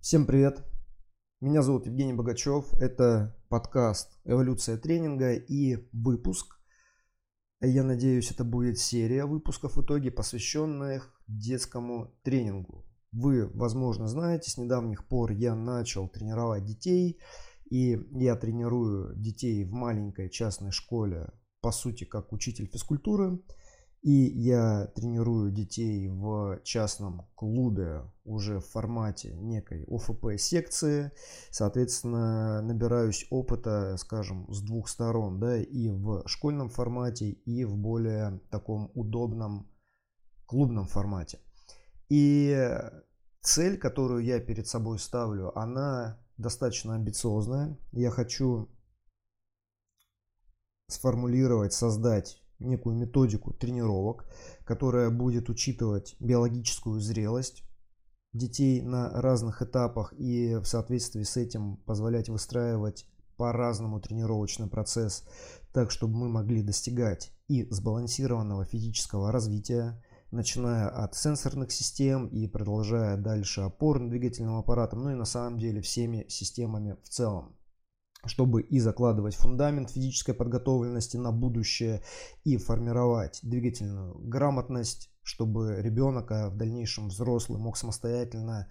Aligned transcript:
Всем 0.00 0.24
привет! 0.24 0.64
Меня 1.42 1.60
зовут 1.60 1.84
Евгений 1.84 2.14
Богачев. 2.14 2.72
Это 2.80 3.36
подкаст 3.50 4.18
«Эволюция 4.24 4.78
тренинга» 4.78 5.34
и 5.34 5.76
выпуск. 5.92 6.58
Я 7.60 7.84
надеюсь, 7.84 8.30
это 8.30 8.42
будет 8.42 8.78
серия 8.78 9.26
выпусков 9.26 9.76
в 9.76 9.82
итоге, 9.82 10.10
посвященных 10.10 11.14
детскому 11.26 12.18
тренингу. 12.22 12.86
Вы, 13.12 13.46
возможно, 13.52 14.08
знаете, 14.08 14.50
с 14.50 14.56
недавних 14.56 15.06
пор 15.06 15.32
я 15.32 15.54
начал 15.54 16.08
тренировать 16.08 16.64
детей. 16.64 17.20
И 17.70 18.00
я 18.12 18.36
тренирую 18.36 19.14
детей 19.16 19.64
в 19.64 19.72
маленькой 19.72 20.30
частной 20.30 20.70
школе, 20.70 21.28
по 21.60 21.72
сути, 21.72 22.04
как 22.04 22.32
учитель 22.32 22.70
физкультуры– 22.72 23.38
и 24.02 24.10
я 24.10 24.86
тренирую 24.94 25.50
детей 25.50 26.08
в 26.08 26.60
частном 26.62 27.26
клубе 27.34 28.10
уже 28.24 28.60
в 28.60 28.66
формате 28.66 29.34
некой 29.34 29.84
ОФП-секции. 29.84 31.12
Соответственно, 31.50 32.62
набираюсь 32.62 33.26
опыта, 33.30 33.96
скажем, 33.98 34.50
с 34.52 34.62
двух 34.62 34.88
сторон, 34.88 35.38
да, 35.38 35.58
и 35.58 35.90
в 35.90 36.26
школьном 36.26 36.70
формате, 36.70 37.30
и 37.30 37.64
в 37.64 37.76
более 37.76 38.40
таком 38.50 38.90
удобном 38.94 39.70
клубном 40.46 40.86
формате. 40.86 41.38
И 42.08 42.56
цель, 43.42 43.78
которую 43.78 44.24
я 44.24 44.40
перед 44.40 44.66
собой 44.66 44.98
ставлю, 44.98 45.56
она 45.56 46.18
достаточно 46.38 46.94
амбициозная. 46.94 47.78
Я 47.92 48.10
хочу 48.10 48.70
сформулировать, 50.88 51.72
создать 51.72 52.39
некую 52.60 52.96
методику 52.96 53.52
тренировок, 53.52 54.26
которая 54.64 55.10
будет 55.10 55.48
учитывать 55.48 56.14
биологическую 56.20 57.00
зрелость 57.00 57.64
детей 58.32 58.80
на 58.82 59.10
разных 59.10 59.62
этапах 59.62 60.12
и 60.16 60.56
в 60.56 60.64
соответствии 60.64 61.22
с 61.22 61.36
этим 61.36 61.78
позволять 61.78 62.28
выстраивать 62.28 63.06
по-разному 63.36 64.00
тренировочный 64.00 64.68
процесс, 64.68 65.24
так 65.72 65.90
чтобы 65.90 66.14
мы 66.16 66.28
могли 66.28 66.62
достигать 66.62 67.32
и 67.48 67.66
сбалансированного 67.70 68.64
физического 68.64 69.32
развития, 69.32 70.02
начиная 70.30 70.88
от 70.88 71.16
сенсорных 71.16 71.72
систем 71.72 72.26
и 72.26 72.46
продолжая 72.46 73.16
дальше 73.16 73.62
опорно-двигательным 73.62 74.58
аппаратом, 74.58 75.02
ну 75.02 75.10
и 75.10 75.14
на 75.14 75.24
самом 75.24 75.58
деле 75.58 75.80
всеми 75.80 76.26
системами 76.28 76.96
в 77.02 77.08
целом 77.08 77.56
чтобы 78.26 78.62
и 78.62 78.78
закладывать 78.78 79.34
фундамент 79.34 79.90
физической 79.90 80.34
подготовленности 80.34 81.16
на 81.16 81.32
будущее, 81.32 82.02
и 82.44 82.56
формировать 82.56 83.40
двигательную 83.42 84.18
грамотность, 84.18 85.10
чтобы 85.22 85.76
ребенок, 85.80 86.30
а 86.32 86.50
в 86.50 86.56
дальнейшем 86.56 87.08
взрослый, 87.08 87.58
мог 87.58 87.76
самостоятельно, 87.76 88.70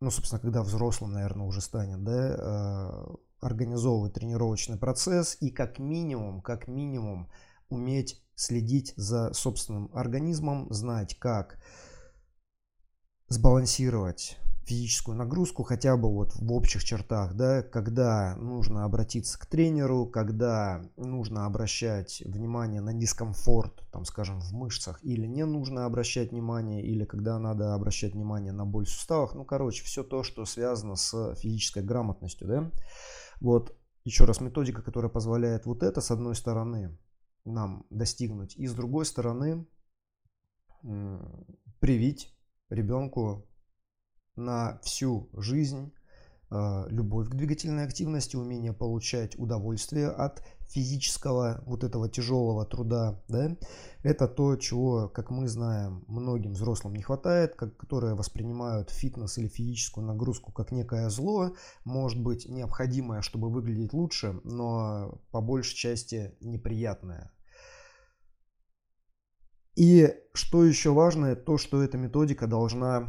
ну, 0.00 0.10
собственно, 0.10 0.40
когда 0.40 0.62
взрослым, 0.62 1.12
наверное, 1.12 1.46
уже 1.46 1.60
станет, 1.60 2.02
да, 2.04 2.36
э, 2.38 3.16
организовывать 3.40 4.14
тренировочный 4.14 4.78
процесс 4.78 5.36
и 5.40 5.50
как 5.50 5.78
минимум, 5.78 6.40
как 6.42 6.68
минимум 6.68 7.30
уметь 7.68 8.22
следить 8.34 8.94
за 8.96 9.32
собственным 9.32 9.90
организмом, 9.94 10.72
знать, 10.72 11.18
как 11.18 11.60
сбалансировать 13.28 14.38
физическую 14.68 15.16
нагрузку 15.16 15.62
хотя 15.62 15.96
бы 15.96 16.12
вот 16.12 16.34
в 16.36 16.52
общих 16.52 16.84
чертах, 16.84 17.34
да, 17.34 17.62
когда 17.62 18.36
нужно 18.36 18.84
обратиться 18.84 19.38
к 19.38 19.46
тренеру, 19.46 20.06
когда 20.06 20.82
нужно 20.96 21.46
обращать 21.46 22.22
внимание 22.24 22.80
на 22.80 22.92
дискомфорт, 22.92 23.82
там, 23.90 24.04
скажем, 24.04 24.40
в 24.40 24.52
мышцах, 24.52 25.02
или 25.02 25.26
не 25.26 25.44
нужно 25.46 25.86
обращать 25.86 26.30
внимание, 26.32 26.84
или 26.84 27.04
когда 27.04 27.38
надо 27.38 27.74
обращать 27.74 28.12
внимание 28.12 28.52
на 28.52 28.66
боль 28.66 28.84
в 28.84 28.90
суставах, 28.90 29.34
ну, 29.34 29.44
короче, 29.44 29.82
все 29.84 30.04
то, 30.04 30.22
что 30.22 30.44
связано 30.44 30.96
с 30.96 31.34
физической 31.36 31.82
грамотностью, 31.82 32.46
да. 32.46 32.70
Вот, 33.40 33.74
еще 34.04 34.24
раз, 34.24 34.40
методика, 34.40 34.82
которая 34.82 35.10
позволяет 35.10 35.64
вот 35.64 35.82
это, 35.82 36.00
с 36.02 36.10
одной 36.10 36.34
стороны, 36.34 36.98
нам 37.44 37.86
достигнуть, 37.88 38.54
и 38.56 38.66
с 38.66 38.74
другой 38.74 39.06
стороны, 39.06 39.66
привить 41.80 42.36
ребенку 42.68 43.47
на 44.38 44.78
всю 44.82 45.28
жизнь 45.34 45.92
э, 46.50 46.84
любовь 46.88 47.28
к 47.28 47.34
двигательной 47.34 47.84
активности, 47.84 48.36
умение 48.36 48.72
получать 48.72 49.38
удовольствие 49.38 50.08
от 50.08 50.42
физического 50.68 51.62
вот 51.66 51.82
этого 51.82 52.08
тяжелого 52.08 52.64
труда, 52.66 53.22
да, 53.28 53.56
это 54.02 54.28
то, 54.28 54.56
чего, 54.56 55.08
как 55.08 55.30
мы 55.30 55.48
знаем, 55.48 56.04
многим 56.06 56.52
взрослым 56.52 56.94
не 56.94 57.02
хватает, 57.02 57.54
как, 57.56 57.76
которые 57.76 58.14
воспринимают 58.14 58.90
фитнес 58.90 59.38
или 59.38 59.48
физическую 59.48 60.06
нагрузку 60.06 60.52
как 60.52 60.70
некое 60.72 61.08
зло, 61.08 61.54
может 61.84 62.22
быть 62.22 62.48
необходимое, 62.48 63.22
чтобы 63.22 63.50
выглядеть 63.50 63.92
лучше, 63.92 64.40
но 64.44 65.20
по 65.30 65.40
большей 65.40 65.74
части 65.74 66.34
неприятное. 66.40 67.32
И 69.74 70.12
что 70.34 70.64
еще 70.64 70.92
важно, 70.92 71.36
то, 71.36 71.56
что 71.56 71.82
эта 71.82 71.96
методика 71.98 72.46
должна 72.48 73.08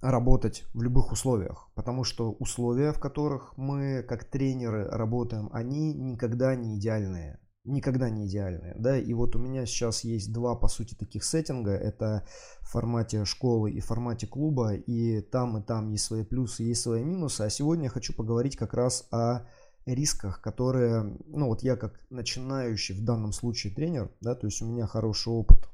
работать 0.00 0.64
в 0.74 0.82
любых 0.82 1.12
условиях, 1.12 1.68
потому 1.74 2.04
что 2.04 2.32
условия, 2.32 2.92
в 2.92 3.00
которых 3.00 3.56
мы 3.56 4.02
как 4.02 4.24
тренеры 4.24 4.84
работаем, 4.84 5.48
они 5.52 5.92
никогда 5.92 6.54
не 6.54 6.78
идеальные. 6.78 7.40
Никогда 7.64 8.08
не 8.08 8.26
идеальные. 8.26 8.76
Да? 8.78 8.96
И 8.96 9.12
вот 9.12 9.36
у 9.36 9.38
меня 9.38 9.66
сейчас 9.66 10.02
есть 10.02 10.32
два, 10.32 10.54
по 10.54 10.68
сути, 10.68 10.94
таких 10.94 11.22
сеттинга. 11.22 11.72
Это 11.72 12.24
в 12.60 12.70
формате 12.70 13.24
школы 13.26 13.70
и 13.70 13.80
в 13.80 13.84
формате 13.84 14.26
клуба. 14.26 14.74
И 14.74 15.20
там, 15.20 15.58
и 15.58 15.62
там 15.62 15.90
есть 15.90 16.04
свои 16.04 16.24
плюсы, 16.24 16.62
есть 16.62 16.80
свои 16.80 17.04
минусы. 17.04 17.42
А 17.42 17.50
сегодня 17.50 17.84
я 17.84 17.90
хочу 17.90 18.14
поговорить 18.14 18.56
как 18.56 18.72
раз 18.72 19.06
о 19.10 19.46
рисках, 19.84 20.40
которые, 20.40 21.18
ну 21.26 21.46
вот 21.46 21.62
я 21.62 21.76
как 21.76 22.00
начинающий 22.10 22.94
в 22.94 23.04
данном 23.04 23.32
случае 23.32 23.74
тренер, 23.74 24.10
да, 24.20 24.34
то 24.34 24.46
есть 24.46 24.62
у 24.62 24.66
меня 24.66 24.86
хороший 24.86 25.32
опыт 25.32 25.68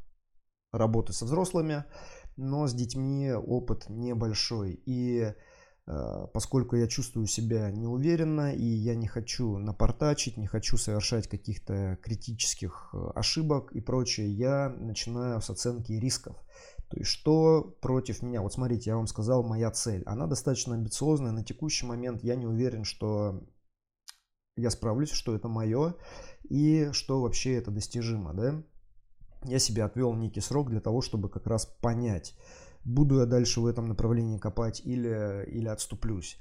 работы 0.73 1.13
со 1.13 1.25
взрослыми, 1.25 1.85
но 2.37 2.67
с 2.67 2.75
детьми 2.75 3.33
опыт 3.33 3.89
небольшой. 3.89 4.81
И 4.87 5.33
э, 5.87 6.27
поскольку 6.33 6.77
я 6.77 6.87
чувствую 6.87 7.27
себя 7.27 7.71
неуверенно, 7.71 8.55
и 8.55 8.65
я 8.65 8.95
не 8.95 9.07
хочу 9.07 9.59
напортачить, 9.59 10.37
не 10.37 10.47
хочу 10.47 10.77
совершать 10.77 11.29
каких-то 11.29 11.99
критических 12.03 12.91
э, 12.93 13.11
ошибок 13.15 13.73
и 13.73 13.81
прочее, 13.81 14.31
я 14.31 14.69
начинаю 14.69 15.41
с 15.41 15.51
оценки 15.51 15.93
рисков. 15.93 16.37
То 16.89 16.99
есть 16.99 17.11
что 17.11 17.77
против 17.81 18.23
меня? 18.23 18.43
Вот 18.43 18.53
смотрите, 18.53 18.91
я 18.91 18.97
вам 18.97 19.07
сказал, 19.07 19.43
моя 19.43 19.71
цель. 19.71 20.03
Она 20.07 20.27
достаточно 20.27 20.75
амбициозная. 20.75 21.33
На 21.33 21.45
текущий 21.45 21.87
момент 21.87 22.23
я 22.23 22.37
не 22.37 22.47
уверен, 22.47 22.85
что 22.85 23.43
я 24.57 24.71
справлюсь, 24.71 25.11
что 25.11 25.35
это 25.35 25.49
мое 25.49 25.97
и 26.49 26.91
что 26.93 27.21
вообще 27.21 27.55
это 27.55 27.71
достижимо. 27.71 28.35
Да? 28.35 28.63
Я 29.45 29.59
себе 29.59 29.85
отвел 29.85 30.15
некий 30.15 30.41
срок 30.41 30.71
для 30.71 30.81
того, 30.81 31.01
чтобы 31.01 31.29
как 31.29 31.47
раз 31.47 31.67
понять, 31.67 32.37
буду 32.85 33.21
я 33.21 33.27
дальше 33.27 33.61
в 33.61 33.67
этом 33.67 33.89
направлении 33.89 34.39
копать 34.39 34.81
или, 34.85 35.45
или 35.47 35.69
отступлюсь. 35.69 36.39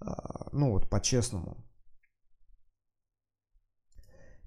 А, 0.00 0.48
ну 0.52 0.70
вот, 0.70 0.88
по-честному. 0.88 1.64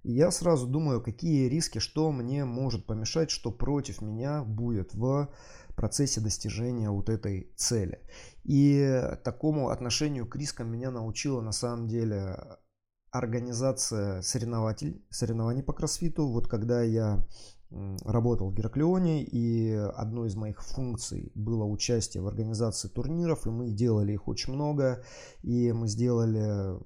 я 0.03 0.31
сразу 0.31 0.67
думаю, 0.67 1.01
какие 1.01 1.49
риски, 1.49 1.79
что 1.79 2.11
мне 2.11 2.45
может 2.45 2.85
помешать, 2.85 3.29
что 3.29 3.51
против 3.51 4.01
меня 4.01 4.41
будет 4.41 4.93
в 4.93 5.29
процессе 5.75 6.21
достижения 6.21 6.89
вот 6.89 7.09
этой 7.09 7.51
цели. 7.57 7.99
И 8.43 9.01
такому 9.25 9.69
отношению 9.69 10.25
к 10.25 10.35
рискам 10.37 10.71
меня 10.71 10.91
научила 10.91 11.41
на 11.41 11.51
самом 11.51 11.87
деле 11.87 12.37
организация 13.11 14.21
соревнователь, 14.21 15.05
соревнований 15.09 15.63
по 15.63 15.73
кроссфиту. 15.73 16.27
Вот 16.27 16.47
когда 16.47 16.81
я 16.83 17.25
работал 18.05 18.49
в 18.49 18.53
Гераклеоне, 18.53 19.23
и 19.23 19.71
одной 19.71 20.29
из 20.29 20.35
моих 20.35 20.63
функций 20.63 21.31
было 21.35 21.65
участие 21.65 22.23
в 22.23 22.27
организации 22.27 22.87
турниров, 22.87 23.45
и 23.45 23.49
мы 23.49 23.71
делали 23.71 24.13
их 24.13 24.27
очень 24.27 24.53
много, 24.53 25.03
и 25.43 25.71
мы 25.73 25.87
сделали 25.87 26.79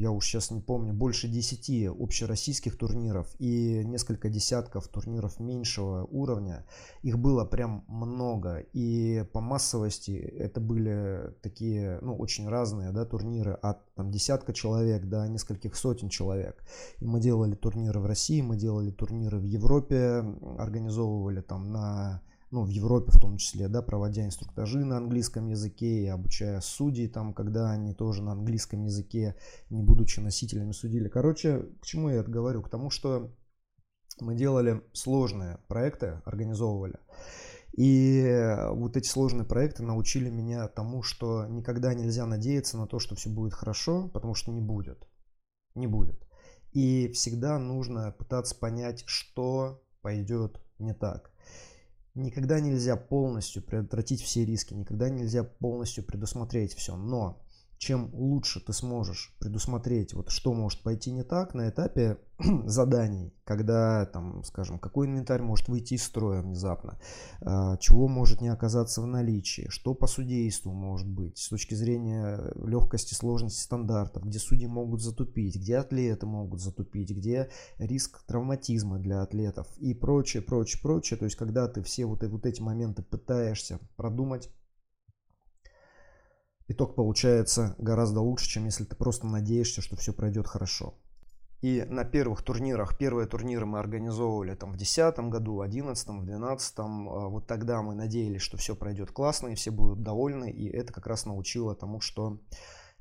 я 0.00 0.10
уж 0.10 0.24
сейчас 0.24 0.50
не 0.50 0.60
помню, 0.60 0.94
больше 0.94 1.28
10 1.28 1.88
общероссийских 1.88 2.78
турниров 2.78 3.28
и 3.38 3.84
несколько 3.84 4.30
десятков 4.30 4.88
турниров 4.88 5.38
меньшего 5.38 6.04
уровня. 6.04 6.64
Их 7.02 7.18
было 7.18 7.44
прям 7.44 7.84
много. 7.86 8.64
И 8.72 9.26
по 9.34 9.42
массовости 9.42 10.12
это 10.12 10.58
были 10.58 11.34
такие, 11.42 11.98
ну, 12.00 12.16
очень 12.16 12.48
разные, 12.48 12.92
да, 12.92 13.04
турниры 13.04 13.52
от 13.52 13.94
там 13.94 14.10
десятка 14.10 14.54
человек 14.54 15.04
до 15.04 15.28
нескольких 15.28 15.76
сотен 15.76 16.08
человек. 16.08 16.64
И 17.00 17.04
мы 17.04 17.20
делали 17.20 17.54
турниры 17.54 18.00
в 18.00 18.06
России, 18.06 18.40
мы 18.40 18.56
делали 18.56 18.90
турниры 18.90 19.38
в 19.38 19.44
Европе, 19.44 20.24
организовывали 20.58 21.42
там 21.42 21.72
на 21.72 22.22
ну, 22.50 22.64
в 22.64 22.68
Европе 22.68 23.12
в 23.12 23.20
том 23.20 23.36
числе, 23.36 23.68
да, 23.68 23.80
проводя 23.80 24.24
инструктажи 24.24 24.84
на 24.84 24.96
английском 24.96 25.48
языке 25.48 26.02
и 26.02 26.06
обучая 26.06 26.60
судей 26.60 27.08
там, 27.08 27.32
когда 27.32 27.70
они 27.70 27.94
тоже 27.94 28.22
на 28.22 28.32
английском 28.32 28.82
языке, 28.84 29.36
не 29.70 29.82
будучи 29.82 30.20
носителями, 30.20 30.72
судили. 30.72 31.08
Короче, 31.08 31.66
к 31.80 31.86
чему 31.86 32.08
я 32.08 32.16
это 32.16 32.30
говорю? 32.30 32.62
К 32.62 32.68
тому, 32.68 32.90
что 32.90 33.32
мы 34.20 34.34
делали 34.34 34.82
сложные 34.92 35.58
проекты, 35.68 36.20
организовывали. 36.24 36.98
И 37.76 38.56
вот 38.72 38.96
эти 38.96 39.06
сложные 39.06 39.46
проекты 39.46 39.84
научили 39.84 40.28
меня 40.28 40.66
тому, 40.66 41.02
что 41.02 41.46
никогда 41.46 41.94
нельзя 41.94 42.26
надеяться 42.26 42.76
на 42.76 42.86
то, 42.86 42.98
что 42.98 43.14
все 43.14 43.30
будет 43.30 43.54
хорошо, 43.54 44.08
потому 44.08 44.34
что 44.34 44.50
не 44.50 44.60
будет. 44.60 45.08
Не 45.76 45.86
будет. 45.86 46.20
И 46.72 47.08
всегда 47.12 47.58
нужно 47.58 48.10
пытаться 48.12 48.56
понять, 48.56 49.04
что 49.06 49.82
пойдет 50.02 50.60
не 50.78 50.94
так. 50.94 51.29
Никогда 52.14 52.58
нельзя 52.58 52.96
полностью 52.96 53.62
предотвратить 53.62 54.20
все 54.20 54.44
риски, 54.44 54.74
никогда 54.74 55.08
нельзя 55.08 55.44
полностью 55.44 56.04
предусмотреть 56.04 56.74
все. 56.74 56.96
Но 56.96 57.40
чем 57.80 58.10
лучше 58.12 58.60
ты 58.60 58.74
сможешь 58.74 59.34
предусмотреть, 59.38 60.12
вот 60.12 60.28
что 60.28 60.52
может 60.52 60.82
пойти 60.82 61.10
не 61.12 61.22
так 61.22 61.54
на 61.54 61.70
этапе 61.70 62.18
заданий, 62.66 63.32
когда, 63.42 64.04
там, 64.04 64.44
скажем, 64.44 64.78
какой 64.78 65.06
инвентарь 65.06 65.40
может 65.40 65.66
выйти 65.68 65.94
из 65.94 66.02
строя 66.02 66.42
внезапно, 66.42 67.00
а, 67.40 67.78
чего 67.78 68.06
может 68.06 68.42
не 68.42 68.48
оказаться 68.48 69.00
в 69.00 69.06
наличии, 69.06 69.66
что 69.70 69.94
по 69.94 70.06
судейству 70.06 70.72
может 70.72 71.08
быть 71.08 71.38
с 71.38 71.48
точки 71.48 71.72
зрения 71.72 72.52
легкости, 72.54 73.14
сложности 73.14 73.62
стандартов, 73.62 74.24
где 74.24 74.38
судьи 74.38 74.66
могут 74.66 75.00
затупить, 75.00 75.56
где 75.56 75.78
атлеты 75.78 76.26
могут 76.26 76.60
затупить, 76.60 77.10
где 77.10 77.48
риск 77.78 78.22
травматизма 78.26 78.98
для 78.98 79.22
атлетов 79.22 79.66
и 79.78 79.94
прочее, 79.94 80.42
прочее, 80.42 80.82
прочее. 80.82 81.18
То 81.18 81.24
есть, 81.24 81.36
когда 81.36 81.66
ты 81.66 81.82
все 81.82 82.04
вот, 82.04 82.22
вот 82.24 82.44
эти 82.44 82.60
моменты 82.60 83.02
пытаешься 83.02 83.80
продумать, 83.96 84.50
итог 86.70 86.94
получается 86.94 87.74
гораздо 87.78 88.20
лучше, 88.20 88.48
чем 88.48 88.64
если 88.64 88.84
ты 88.84 88.94
просто 88.96 89.26
надеешься, 89.26 89.82
что 89.82 89.96
все 89.96 90.12
пройдет 90.12 90.46
хорошо. 90.46 90.94
И 91.62 91.84
на 91.88 92.04
первых 92.04 92.42
турнирах, 92.42 92.96
первые 92.96 93.26
турниры 93.26 93.66
мы 93.66 93.80
организовывали 93.80 94.54
там 94.54 94.70
в 94.70 94.76
2010 94.76 95.18
году, 95.28 95.56
в 95.56 95.68
2011, 95.68 96.06
в 96.08 96.24
2012. 96.24 96.78
А, 96.78 96.82
вот 97.28 97.46
тогда 97.46 97.82
мы 97.82 97.94
надеялись, 97.94 98.40
что 98.40 98.56
все 98.56 98.74
пройдет 98.74 99.10
классно 99.10 99.48
и 99.48 99.54
все 99.54 99.70
будут 99.70 100.02
довольны. 100.02 100.50
И 100.50 100.68
это 100.68 100.92
как 100.92 101.06
раз 101.06 101.26
научило 101.26 101.74
тому, 101.74 102.00
что 102.00 102.38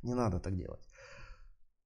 не 0.04 0.14
надо 0.14 0.40
так 0.40 0.58
делать. 0.58 0.82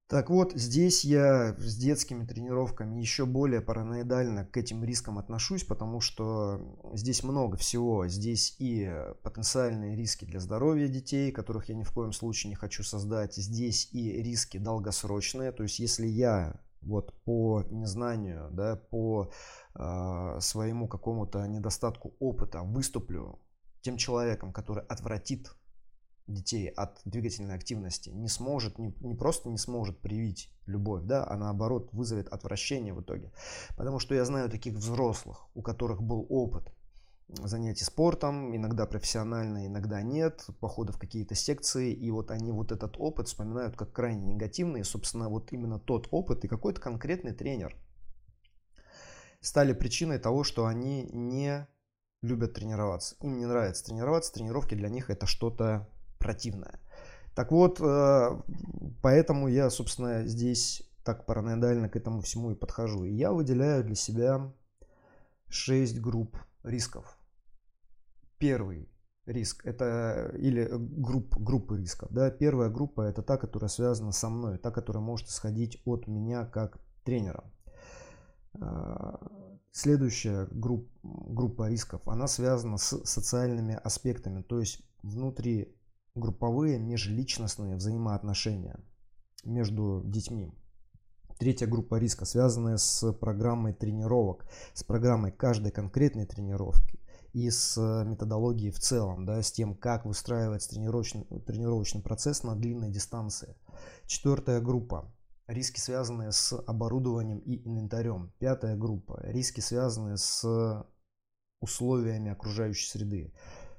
Так 0.06 0.28
вот, 0.28 0.52
здесь 0.52 1.02
я 1.02 1.54
с 1.56 1.76
детскими 1.76 2.26
тренировками 2.26 3.00
еще 3.00 3.24
более 3.24 3.62
параноидально 3.62 4.44
к 4.44 4.58
этим 4.58 4.84
рискам 4.84 5.18
отношусь, 5.18 5.64
потому 5.64 6.00
что 6.00 6.60
здесь 6.92 7.22
много 7.22 7.56
всего. 7.56 8.06
Здесь 8.06 8.54
и 8.58 8.92
потенциальные 9.22 9.96
риски 9.96 10.26
для 10.26 10.40
здоровья 10.40 10.88
детей, 10.88 11.32
которых 11.32 11.70
я 11.70 11.74
ни 11.74 11.84
в 11.84 11.90
коем 11.90 12.12
случае 12.12 12.50
не 12.50 12.54
хочу 12.54 12.82
создать. 12.82 13.36
Здесь 13.36 13.88
и 13.92 14.22
риски 14.22 14.58
долгосрочные. 14.58 15.52
То 15.52 15.62
есть, 15.62 15.78
если 15.78 16.06
я 16.06 16.60
вот 16.82 17.14
по 17.24 17.62
незнанию, 17.70 18.50
да, 18.52 18.76
по 18.76 19.32
э, 19.74 20.36
своему 20.40 20.86
какому-то 20.86 21.46
недостатку 21.46 22.14
опыта 22.20 22.60
выступлю 22.60 23.38
тем 23.80 23.96
человеком, 23.96 24.52
который 24.52 24.84
отвратит 24.84 25.54
детей 26.26 26.68
от 26.68 27.00
двигательной 27.04 27.54
активности 27.54 28.10
не 28.10 28.28
сможет, 28.28 28.78
не, 28.78 28.94
не 29.00 29.14
просто 29.14 29.48
не 29.48 29.58
сможет 29.58 30.00
привить 30.00 30.50
любовь, 30.66 31.02
да, 31.04 31.26
а 31.28 31.36
наоборот 31.36 31.90
вызовет 31.92 32.28
отвращение 32.28 32.94
в 32.94 33.02
итоге. 33.02 33.32
Потому 33.76 33.98
что 33.98 34.14
я 34.14 34.24
знаю 34.24 34.48
таких 34.48 34.74
взрослых, 34.74 35.46
у 35.54 35.62
которых 35.62 36.02
был 36.02 36.26
опыт 36.28 36.72
занятий 37.28 37.84
спортом, 37.84 38.54
иногда 38.54 38.86
профессионально, 38.86 39.66
иногда 39.66 40.02
нет, 40.02 40.46
походы 40.60 40.92
в 40.92 40.98
какие-то 40.98 41.34
секции, 41.34 41.92
и 41.92 42.10
вот 42.10 42.30
они 42.30 42.52
вот 42.52 42.72
этот 42.72 42.96
опыт 42.98 43.28
вспоминают 43.28 43.76
как 43.76 43.92
крайне 43.92 44.34
негативный, 44.34 44.80
и, 44.80 44.84
собственно, 44.84 45.28
вот 45.28 45.52
именно 45.52 45.78
тот 45.78 46.08
опыт 46.10 46.44
и 46.44 46.48
какой-то 46.48 46.80
конкретный 46.80 47.32
тренер 47.32 47.76
стали 49.40 49.72
причиной 49.72 50.18
того, 50.18 50.44
что 50.44 50.66
они 50.66 51.08
не 51.12 51.66
любят 52.22 52.54
тренироваться. 52.54 53.16
Им 53.20 53.38
не 53.38 53.46
нравится 53.46 53.84
тренироваться, 53.84 54.32
тренировки 54.32 54.74
для 54.74 54.88
них 54.88 55.10
это 55.10 55.26
что-то 55.26 55.88
противное. 56.24 56.80
Так 57.34 57.52
вот, 57.52 57.80
э, 57.80 58.40
поэтому 59.02 59.48
я, 59.48 59.68
собственно, 59.68 60.26
здесь 60.26 60.82
так 61.04 61.26
параноидально 61.26 61.88
к 61.90 61.96
этому 61.96 62.22
всему 62.22 62.52
и 62.52 62.54
подхожу. 62.54 63.04
И 63.04 63.12
я 63.12 63.32
выделяю 63.32 63.84
для 63.84 63.94
себя 63.94 64.50
6 65.48 66.00
групп 66.00 66.38
рисков. 66.62 67.18
Первый 68.38 68.88
риск 69.26 69.66
это 69.66 70.32
или 70.38 70.68
групп, 70.72 71.36
группы 71.36 71.76
рисков. 71.78 72.08
Да? 72.10 72.30
Первая 72.30 72.70
группа 72.70 73.02
это 73.02 73.22
та, 73.22 73.36
которая 73.36 73.68
связана 73.68 74.12
со 74.12 74.30
мной, 74.30 74.58
та, 74.58 74.70
которая 74.70 75.04
может 75.04 75.28
исходить 75.28 75.82
от 75.84 76.06
меня 76.06 76.46
как 76.46 76.80
тренера. 77.04 77.44
Э, 78.54 79.16
следующая 79.72 80.46
групп, 80.50 80.88
группа 81.02 81.68
рисков, 81.68 82.06
она 82.06 82.28
связана 82.28 82.78
с 82.78 83.04
социальными 83.04 83.74
аспектами, 83.74 84.42
то 84.42 84.60
есть 84.60 84.82
внутри 85.02 85.74
групповые 86.14 86.78
межличностные 86.78 87.76
взаимоотношения 87.76 88.78
между 89.44 90.02
детьми. 90.04 90.52
Третья 91.38 91.66
группа 91.66 91.96
риска, 91.96 92.24
связанная 92.24 92.76
с 92.76 93.12
программой 93.14 93.74
тренировок, 93.74 94.46
с 94.72 94.84
программой 94.84 95.32
каждой 95.32 95.72
конкретной 95.72 96.26
тренировки 96.26 97.00
и 97.32 97.50
с 97.50 97.76
методологией 98.06 98.70
в 98.70 98.78
целом, 98.78 99.26
да, 99.26 99.42
с 99.42 99.50
тем, 99.50 99.74
как 99.74 100.04
выстраивать 100.04 100.68
тренировочный, 100.68 101.24
тренировочный 101.40 102.00
процесс 102.00 102.44
на 102.44 102.54
длинной 102.54 102.90
дистанции. 102.90 103.56
Четвертая 104.06 104.60
группа 104.60 105.12
риски, 105.48 105.80
связанные 105.80 106.30
с 106.30 106.56
оборудованием 106.56 107.38
и 107.40 107.66
инвентарем. 107.68 108.32
Пятая 108.38 108.76
группа 108.76 109.20
риски, 109.24 109.58
связанные 109.58 110.16
с 110.16 110.86
условиями 111.60 112.30
окружающей 112.30 112.86
среды. 112.86 113.34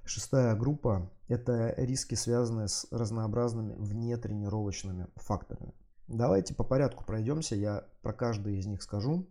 Шестая 0.05 0.55
группа– 0.55 1.11
это 1.27 1.73
риски, 1.77 2.13
связанные 2.15 2.67
с 2.67 2.87
разнообразными 2.91 3.73
внетренировочными 3.73 5.07
факторами. 5.15 5.73
Давайте 6.07 6.53
по 6.53 6.63
порядку 6.63 7.03
пройдемся, 7.03 7.55
я 7.55 7.87
про 8.03 8.13
каждый 8.13 8.59
из 8.59 8.67
них 8.67 8.83
скажу. 8.83 9.27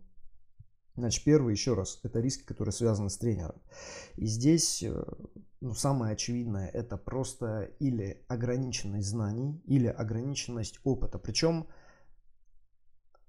Значит, 0.97 1.23
первый, 1.23 1.53
еще 1.53 1.73
раз, 1.73 1.99
это 2.03 2.19
риски, 2.19 2.43
которые 2.43 2.73
связаны 2.73 3.09
с 3.09 3.17
тренером. 3.17 3.61
И 4.15 4.25
здесь 4.27 4.83
э, 4.83 5.03
ну, 5.61 5.73
самое 5.73 6.13
очевидное, 6.13 6.67
это 6.67 6.97
просто 6.97 7.71
или 7.79 8.23
ограниченность 8.27 9.07
знаний, 9.07 9.61
или 9.65 9.87
ограниченность 9.87 10.79
опыта. 10.83 11.19
Причем 11.19 11.67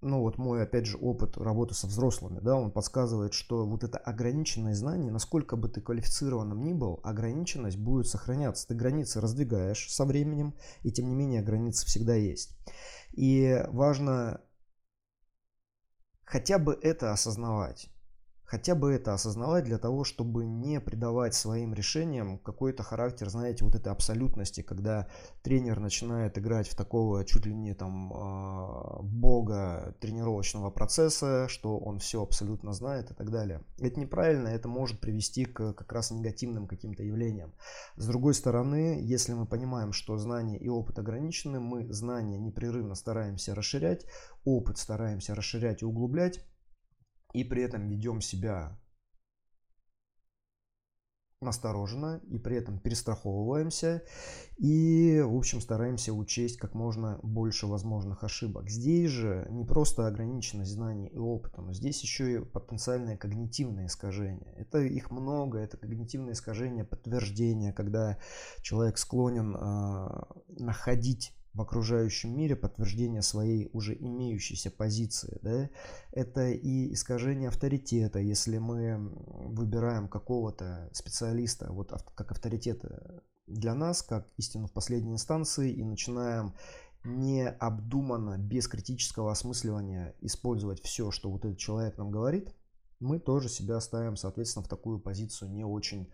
ну 0.01 0.21
вот 0.21 0.39
мой, 0.39 0.63
опять 0.63 0.87
же, 0.87 0.99
опыт 0.99 1.37
работы 1.37 1.75
со 1.75 1.87
взрослыми, 1.87 2.41
да, 2.41 2.57
он 2.57 2.71
подсказывает, 2.71 3.33
что 3.33 3.67
вот 3.67 3.83
это 3.83 3.99
ограниченное 3.99 4.75
знание, 4.75 5.11
насколько 5.11 5.57
бы 5.57 5.69
ты 5.69 5.81
квалифицированным 5.81 6.63
ни 6.63 6.73
был, 6.73 7.01
ограниченность 7.03 7.79
будет 7.79 8.07
сохраняться. 8.07 8.69
Ты 8.69 8.75
границы 8.75 9.21
раздвигаешь 9.21 9.91
со 9.91 10.05
временем, 10.05 10.55
и 10.83 10.93
тем 10.93 11.09
не 11.09 11.15
менее 11.15 11.43
границы 11.43 11.87
всегда 11.87 12.15
есть. 12.15 12.57
И 13.13 13.65
важно 13.69 14.41
хотя 16.25 16.59
бы 16.59 16.79
это 16.81 17.13
осознавать 17.13 17.89
хотя 18.47 18.75
бы 18.75 18.93
это 18.93 19.13
осознавать 19.13 19.65
для 19.65 19.79
того, 19.79 20.05
чтобы 20.05 20.47
не 20.47 20.81
придавать 20.81 21.35
своим 21.35 21.75
решениям 21.75 22.39
какой-то 22.39 22.83
характер, 22.83 23.29
знаете, 23.29 23.65
вот 23.65 23.75
этой 23.75 23.93
абсолютности, 23.93 24.63
когда 24.63 25.09
тренер 25.43 25.81
начинает 25.81 26.39
играть 26.39 26.69
в 26.69 26.77
такого 26.77 27.25
чуть 27.25 27.45
ли 27.47 27.55
не 27.55 27.75
там 27.75 28.13
а, 28.15 29.01
бога 29.03 29.95
тренировочного 30.01 30.71
процесса, 30.71 31.47
что 31.49 31.79
он 31.79 31.99
все 31.99 32.23
абсолютно 32.23 32.73
знает 32.73 33.11
и 33.11 33.15
так 33.15 33.31
далее. 33.31 33.63
Это 33.79 33.99
неправильно, 33.99 34.49
это 34.49 34.69
может 34.69 35.01
привести 35.01 35.45
к 35.45 35.73
как 35.73 35.93
раз 35.93 36.11
негативным 36.11 36.67
каким-то 36.67 37.03
явлениям. 37.03 37.53
С 37.97 38.07
другой 38.07 38.35
стороны, 38.35 39.01
если 39.03 39.33
мы 39.33 39.47
понимаем, 39.47 39.93
что 39.93 40.17
знания 40.19 40.59
и 40.59 40.69
опыт 40.69 40.99
ограничены, 40.99 41.61
мы 41.61 41.93
знания 41.93 42.39
непрерывно 42.39 42.95
стараемся 42.95 43.55
расширять, 43.55 44.07
опыт 44.45 44.79
стараемся 44.79 45.35
расширять 45.35 45.83
и 45.83 45.85
углублять, 45.85 46.45
и 47.37 47.45
при 47.45 47.63
этом 47.63 47.87
ведем 47.87 48.23
себя 48.23 48.81
настороженно 51.43 52.23
и 52.29 52.39
при 52.39 52.57
этом 52.57 52.79
перестраховываемся 52.79 54.03
и, 54.57 55.21
в 55.21 55.37
общем, 55.37 55.61
стараемся 55.61 56.15
учесть 56.15 56.57
как 56.57 56.73
можно 56.73 57.21
больше 57.23 57.67
возможных 57.67 58.25
ошибок. 58.25 58.71
Здесь 58.71 59.11
же 59.11 59.47
не 59.51 59.67
просто 59.67 60.07
ограниченность 60.07 60.71
знаний 60.71 61.09
и 61.09 61.19
опыта, 61.19 61.61
но 61.61 61.75
здесь 61.75 62.03
еще 62.03 62.33
и 62.33 62.39
потенциальное 62.39 63.19
когнитивное 63.19 63.87
искажение. 63.87 64.55
Это 64.57 64.79
их 64.79 65.11
много, 65.11 65.59
это 65.59 65.77
когнитивное 65.77 66.33
искажение, 66.33 66.85
подтверждение, 66.85 67.75
когда 67.75 68.19
человек 68.63 68.97
склонен 68.97 69.55
э, 69.55 70.09
находить 70.49 71.35
в 71.57 71.63
окружающем 71.63 72.37
мире 72.37 72.55
подтверждение 72.55 73.23
своей 73.23 73.71
уже 73.73 73.95
имеющейся 73.95 74.71
позиции. 74.71 75.39
Да? 75.43 75.71
Это 76.13 76.51
и 76.51 76.93
искажение 76.93 77.49
авторитета, 77.49 78.19
если 78.19 78.59
мы 78.59 78.99
выбираем 78.99 80.07
какого-то 80.09 80.91
специалиста 80.93 81.73
вот 81.73 81.91
как 82.15 82.31
авторитета 82.31 83.23
для 83.47 83.75
нас, 83.75 84.03
как 84.03 84.29
истину 84.37 84.67
в 84.67 84.73
последней 84.73 85.13
инстанции, 85.13 85.73
и 85.73 85.83
начинаем 85.83 86.55
необдуманно, 87.05 88.37
без 88.37 88.69
критического 88.69 89.33
осмысливания 89.33 90.15
использовать 90.21 90.83
все, 90.83 91.11
что 91.11 91.31
вот 91.31 91.45
этот 91.45 91.59
человек 91.59 91.97
нам 91.97 92.11
говорит, 92.11 92.55
мы 93.01 93.19
тоже 93.19 93.49
себя 93.49 93.81
ставим, 93.81 94.17
соответственно, 94.17 94.65
в 94.65 94.69
такую 94.69 94.99
позицию 94.99 95.53
не 95.53 95.65
очень 95.65 96.11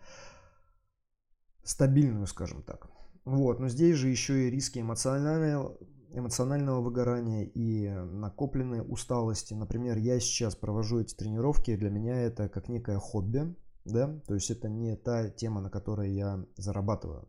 стабильную, 1.63 2.27
скажем 2.27 2.61
так. 2.61 2.87
Вот, 3.25 3.59
но 3.59 3.69
здесь 3.69 3.95
же 3.95 4.09
еще 4.09 4.47
и 4.47 4.49
риски 4.49 4.79
эмоционального, 4.79 5.77
эмоционального 6.11 6.81
выгорания 6.81 7.43
и 7.43 7.89
накопленной 7.89 8.83
усталости. 8.85 9.53
Например, 9.53 9.97
я 9.97 10.19
сейчас 10.19 10.55
провожу 10.55 10.99
эти 10.99 11.15
тренировки, 11.15 11.75
для 11.75 11.89
меня 11.89 12.21
это 12.21 12.49
как 12.49 12.67
некое 12.67 12.97
хобби, 12.97 13.55
да, 13.85 14.19
то 14.27 14.33
есть 14.33 14.51
это 14.51 14.67
не 14.69 14.95
та 14.95 15.29
тема, 15.29 15.61
на 15.61 15.69
которой 15.69 16.11
я 16.13 16.45
зарабатываю. 16.57 17.27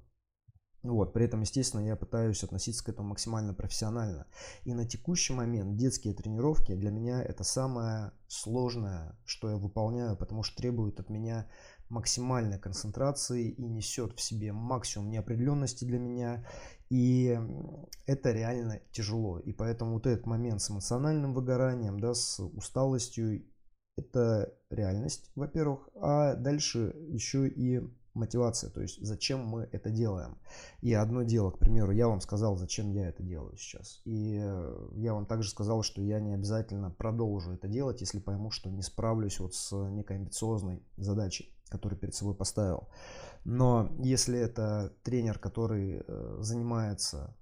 Вот, 0.85 1.15
при 1.15 1.25
этом, 1.25 1.41
естественно, 1.41 1.81
я 1.81 1.97
пытаюсь 1.97 2.45
относиться 2.45 2.85
к 2.85 2.91
этому 2.91 3.09
максимально 3.09 3.55
профессионально. 3.55 4.27
И 4.65 4.75
на 4.75 4.87
текущий 4.87 5.33
момент 5.33 5.77
детские 5.77 6.13
тренировки 6.13 6.75
для 6.75 6.91
меня 6.91 7.23
это 7.23 7.43
самое 7.43 8.13
сложное, 8.29 9.19
что 9.25 9.49
я 9.49 9.57
выполняю, 9.57 10.15
потому 10.15 10.43
что 10.43 10.59
требует 10.59 11.01
от 11.01 11.09
меня 11.09 11.49
максимальной 11.89 12.59
концентрации 12.59 13.51
и 13.51 13.67
несет 13.67 14.13
в 14.15 14.21
себе 14.21 14.53
максимум 14.53 15.11
неопределенности 15.11 15.85
для 15.85 15.99
меня. 15.99 16.47
И 16.91 17.39
это 18.07 18.33
реально 18.33 18.81
тяжело. 18.93 19.39
И 19.41 19.53
поэтому 19.53 19.95
вот 19.95 20.07
этот 20.07 20.27
момент 20.27 20.61
с 20.61 20.71
эмоциональным 20.71 21.35
выгоранием, 21.35 21.99
да, 21.99 22.15
с 22.15 22.41
усталостью, 22.41 23.45
это 23.97 24.53
реальность, 24.71 25.31
во-первых. 25.35 25.89
А 25.95 26.35
дальше 26.35 26.95
еще 27.09 27.49
и 27.49 27.81
мотивация, 28.15 28.71
то 28.71 28.81
есть 28.81 29.05
зачем 29.05 29.45
мы 29.45 29.69
это 29.73 29.91
делаем. 29.91 30.39
И 30.81 30.93
одно 30.95 31.23
дело, 31.23 31.51
к 31.51 31.59
примеру, 31.59 31.93
я 31.93 32.09
вам 32.09 32.21
сказал, 32.21 32.57
зачем 32.57 32.91
я 32.93 33.09
это 33.09 33.23
делаю 33.23 33.57
сейчас. 33.57 34.01
И 34.05 34.39
э, 34.41 34.89
я 34.95 35.15
вам 35.15 35.27
также 35.27 35.51
сказал, 35.51 35.83
что 35.83 36.01
я 36.01 36.21
не 36.21 36.33
обязательно 36.35 36.91
продолжу 36.91 37.53
это 37.53 37.69
делать, 37.69 38.01
если 38.01 38.21
пойму, 38.21 38.51
что 38.51 38.71
не 38.71 38.83
справлюсь 38.83 39.41
вот 39.41 39.55
с 39.55 39.75
некой 39.91 40.17
амбициозной 40.17 40.83
задачей, 40.97 41.54
которую 41.69 41.99
перед 41.99 42.15
собой 42.15 42.35
поставил. 42.35 42.89
Но 43.45 43.91
если 43.99 44.39
это 44.39 44.95
тренер, 45.03 45.39
который 45.39 46.03
э, 46.07 46.37
занимается 46.41 47.37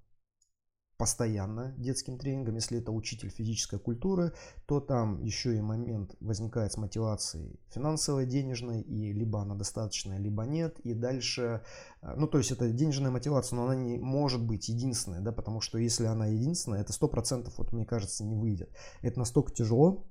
постоянно 0.97 1.73
детским 1.77 2.17
тренингом. 2.17 2.55
Если 2.55 2.79
это 2.79 2.91
учитель 2.91 3.29
физической 3.29 3.79
культуры, 3.79 4.31
то 4.65 4.79
там 4.79 5.21
еще 5.21 5.57
и 5.57 5.61
момент 5.61 6.15
возникает 6.19 6.71
с 6.71 6.77
мотивацией 6.77 7.59
финансовой, 7.67 8.25
денежной, 8.25 8.81
и 8.81 9.11
либо 9.11 9.41
она 9.41 9.55
достаточная, 9.55 10.17
либо 10.17 10.43
нет. 10.43 10.79
И 10.79 10.93
дальше, 10.93 11.61
э, 12.01 12.13
ну 12.15 12.27
то 12.27 12.37
есть 12.37 12.51
это 12.51 12.69
денежная 12.69 13.11
мотивация, 13.11 13.57
но 13.57 13.65
она 13.65 13.75
не 13.75 13.97
может 13.97 14.45
быть 14.45 14.69
единственной, 14.69 15.19
да, 15.19 15.31
потому 15.31 15.61
что 15.61 15.77
если 15.77 16.05
она 16.05 16.27
единственная, 16.27 16.81
это 16.81 16.93
сто 16.93 17.07
процентов, 17.07 17.57
вот 17.57 17.73
мне 17.73 17.85
кажется, 17.85 18.23
не 18.23 18.35
выйдет. 18.35 18.69
Это 19.01 19.19
настолько 19.19 19.51
тяжело, 19.51 20.07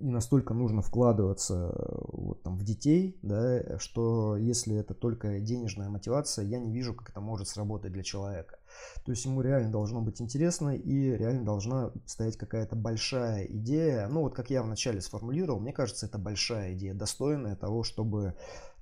и 0.00 0.08
настолько 0.08 0.54
нужно 0.54 0.80
вкладываться 0.80 1.74
э, 1.74 2.15
в 2.56 2.64
детей, 2.64 3.18
да, 3.22 3.78
что 3.78 4.36
если 4.36 4.76
это 4.76 4.94
только 4.94 5.40
денежная 5.40 5.88
мотивация, 5.88 6.44
я 6.44 6.58
не 6.58 6.72
вижу, 6.72 6.94
как 6.94 7.10
это 7.10 7.20
может 7.20 7.48
сработать 7.48 7.92
для 7.92 8.02
человека. 8.02 8.58
То 9.04 9.12
есть 9.12 9.24
ему 9.24 9.40
реально 9.40 9.70
должно 9.70 10.00
быть 10.00 10.20
интересно 10.20 10.76
и 10.76 11.16
реально 11.16 11.44
должна 11.44 11.92
стоять 12.06 12.36
какая-то 12.36 12.76
большая 12.76 13.44
идея. 13.46 14.08
Ну 14.08 14.22
вот 14.22 14.34
как 14.34 14.50
я 14.50 14.62
вначале 14.62 15.00
сформулировал, 15.00 15.60
мне 15.60 15.72
кажется, 15.72 16.06
это 16.06 16.18
большая 16.18 16.74
идея, 16.74 16.94
достойная 16.94 17.56
того, 17.56 17.82
чтобы 17.82 18.34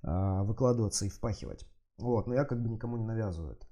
э, 0.02 0.42
выкладываться 0.42 1.04
и 1.04 1.10
впахивать. 1.10 1.66
Вот, 1.98 2.26
но 2.26 2.34
я 2.34 2.44
как 2.44 2.62
бы 2.62 2.68
никому 2.68 2.96
не 2.96 3.04
навязываю 3.04 3.52
это. 3.52 3.66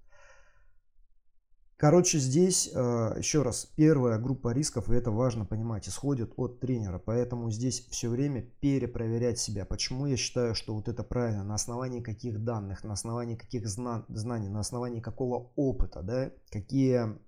Короче, 1.82 2.20
здесь, 2.20 2.70
э, 2.72 3.14
еще 3.18 3.42
раз, 3.42 3.64
первая 3.74 4.16
группа 4.16 4.52
рисков, 4.52 4.88
и 4.88 4.94
это 4.94 5.10
важно 5.10 5.44
понимать, 5.44 5.88
исходит 5.88 6.32
от 6.36 6.60
тренера. 6.60 7.00
Поэтому 7.04 7.50
здесь 7.50 7.88
все 7.90 8.08
время 8.08 8.42
перепроверять 8.60 9.40
себя. 9.40 9.64
Почему 9.64 10.06
я 10.06 10.16
считаю, 10.16 10.54
что 10.54 10.76
вот 10.76 10.86
это 10.86 11.02
правильно? 11.02 11.42
На 11.42 11.56
основании 11.56 12.00
каких 12.00 12.44
данных, 12.44 12.84
на 12.84 12.92
основании 12.92 13.34
каких 13.34 13.66
знаний, 13.66 14.48
на 14.48 14.60
основании 14.60 15.00
какого 15.00 15.50
опыта, 15.56 16.02
да? 16.02 16.30
Какие 16.52 17.18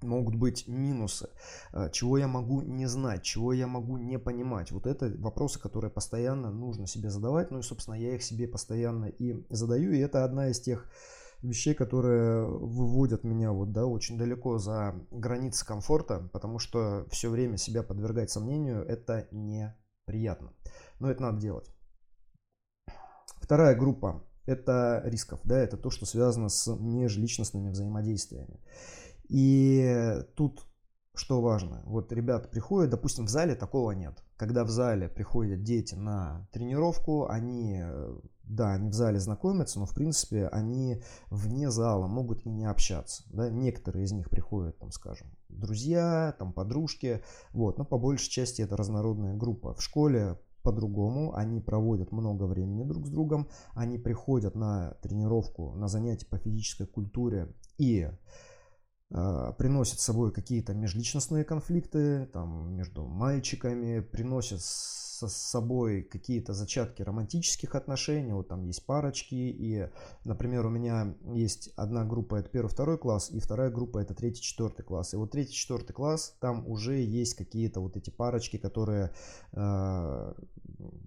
могут 0.00 0.36
быть 0.36 0.68
минусы, 0.68 1.30
э, 1.72 1.90
чего 1.90 2.18
я 2.18 2.28
могу 2.28 2.62
не 2.62 2.86
знать, 2.86 3.24
чего 3.24 3.52
я 3.52 3.66
могу 3.66 3.96
не 3.96 4.16
понимать. 4.16 4.70
Вот 4.70 4.86
это 4.86 5.12
вопросы, 5.18 5.58
которые 5.58 5.90
постоянно 5.90 6.52
нужно 6.52 6.86
себе 6.86 7.10
задавать. 7.10 7.50
Ну 7.50 7.58
и, 7.58 7.62
собственно, 7.62 7.96
я 7.96 8.14
их 8.14 8.22
себе 8.22 8.46
постоянно 8.46 9.06
и 9.06 9.44
задаю. 9.50 9.90
И 9.90 9.98
это 9.98 10.22
одна 10.22 10.50
из 10.50 10.60
тех 10.60 10.88
вещей, 11.42 11.74
которые 11.74 12.46
выводят 12.46 13.24
меня 13.24 13.52
вот, 13.52 13.72
да, 13.72 13.86
очень 13.86 14.16
далеко 14.16 14.58
за 14.58 14.94
границы 15.10 15.66
комфорта, 15.66 16.28
потому 16.32 16.58
что 16.58 17.06
все 17.10 17.28
время 17.30 17.56
себя 17.56 17.82
подвергать 17.82 18.30
сомнению 18.30 18.84
это 18.84 19.28
неприятно. 19.30 20.52
Но 21.00 21.10
это 21.10 21.22
надо 21.22 21.40
делать. 21.40 21.70
Вторая 23.36 23.76
группа 23.76 24.24
это 24.46 25.02
рисков, 25.04 25.40
да, 25.44 25.58
это 25.58 25.76
то, 25.76 25.90
что 25.90 26.06
связано 26.06 26.48
с 26.48 26.74
межличностными 26.74 27.70
взаимодействиями. 27.70 28.60
И 29.28 30.24
тут 30.36 30.66
что 31.14 31.42
важно, 31.42 31.82
вот 31.84 32.10
ребята 32.12 32.48
приходят, 32.48 32.90
допустим, 32.90 33.26
в 33.26 33.28
зале 33.28 33.54
такого 33.54 33.90
нет. 33.92 34.22
Когда 34.36 34.64
в 34.64 34.70
зале 34.70 35.08
приходят 35.08 35.62
дети 35.62 35.94
на 35.94 36.48
тренировку, 36.52 37.28
они 37.28 37.82
да, 38.54 38.74
они 38.74 38.90
в 38.90 38.94
зале 38.94 39.18
знакомятся, 39.18 39.78
но 39.80 39.86
в 39.86 39.94
принципе 39.94 40.46
они 40.48 41.02
вне 41.30 41.70
зала 41.70 42.06
могут 42.06 42.44
и 42.44 42.50
не 42.50 42.64
общаться. 42.64 43.24
Да? 43.32 43.50
Некоторые 43.50 44.04
из 44.04 44.12
них 44.12 44.28
приходят, 44.28 44.78
там, 44.78 44.92
скажем, 44.92 45.28
друзья, 45.48 46.34
там, 46.38 46.52
подружки, 46.52 47.22
вот, 47.52 47.78
но 47.78 47.84
по 47.84 47.98
большей 47.98 48.30
части 48.30 48.62
это 48.62 48.76
разнородная 48.76 49.34
группа. 49.34 49.74
В 49.74 49.82
школе 49.82 50.38
по-другому, 50.62 51.34
они 51.34 51.60
проводят 51.60 52.12
много 52.12 52.44
времени 52.44 52.84
друг 52.84 53.06
с 53.06 53.10
другом, 53.10 53.48
они 53.74 53.98
приходят 53.98 54.54
на 54.54 54.92
тренировку, 55.02 55.74
на 55.74 55.88
занятия 55.88 56.26
по 56.26 56.38
физической 56.38 56.86
культуре 56.86 57.52
и 57.78 58.10
э, 59.10 59.52
приносят 59.58 59.98
с 59.98 60.04
собой 60.04 60.30
какие-то 60.30 60.74
межличностные 60.74 61.44
конфликты 61.44 62.26
там, 62.26 62.74
между 62.76 63.06
мальчиками, 63.06 64.00
приносят 64.00 64.60
с 65.28 65.36
собой 65.36 66.02
какие-то 66.02 66.52
зачатки 66.52 67.02
романтических 67.02 67.74
отношений, 67.74 68.32
вот 68.32 68.48
там 68.48 68.64
есть 68.64 68.84
парочки, 68.84 69.34
и, 69.34 69.88
например, 70.24 70.66
у 70.66 70.70
меня 70.70 71.14
есть 71.34 71.70
одна 71.76 72.04
группа, 72.04 72.36
это 72.36 72.48
первый, 72.48 72.68
второй 72.68 72.98
класс, 72.98 73.30
и 73.30 73.40
вторая 73.40 73.70
группа, 73.70 73.98
это 73.98 74.14
третий, 74.14 74.42
четвертый 74.42 74.82
класс. 74.82 75.14
И 75.14 75.16
вот 75.16 75.30
третий, 75.30 75.54
четвертый 75.54 75.92
класс, 75.92 76.36
там 76.40 76.66
уже 76.66 77.00
есть 77.00 77.34
какие-то 77.34 77.80
вот 77.80 77.96
эти 77.96 78.10
парочки, 78.10 78.56
которые 78.56 79.12
э, 79.52 80.32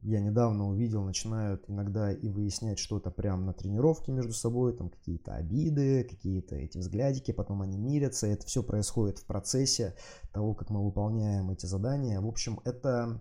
я 0.03 0.19
недавно 0.19 0.69
увидел, 0.69 1.03
начинают 1.03 1.63
иногда 1.67 2.12
и 2.12 2.29
выяснять 2.29 2.79
что-то 2.79 3.12
прямо 3.12 3.45
на 3.45 3.53
тренировке 3.53 4.12
между 4.12 4.34
собой, 4.34 4.74
там 4.74 4.89
какие-то 4.89 5.36
обиды, 5.36 6.03
какие-то 6.03 6.55
эти 6.55 6.77
взглядики, 6.77 7.31
потом 7.31 7.62
они 7.62 7.77
мирятся, 7.77 8.27
это 8.27 8.45
все 8.45 8.63
происходит 8.63 9.19
в 9.19 9.25
процессе 9.25 9.95
того, 10.31 10.53
как 10.53 10.69
мы 10.69 10.84
выполняем 10.84 11.50
эти 11.51 11.65
задания. 11.65 12.22
В 12.22 12.27
общем, 12.27 12.60
это 12.63 13.19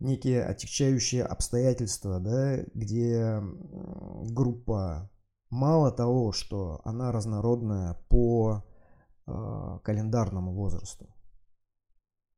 некие 0.00 0.44
отягчающие 0.44 1.22
обстоятельства, 1.22 2.18
да, 2.18 2.58
где 2.74 3.40
группа 4.32 5.10
мало 5.50 5.90
того, 5.90 6.32
что 6.32 6.80
она 6.84 7.12
разнородная 7.12 7.94
по 8.08 8.64
э, 9.26 9.78
календарному 9.84 10.54
возрасту. 10.54 11.14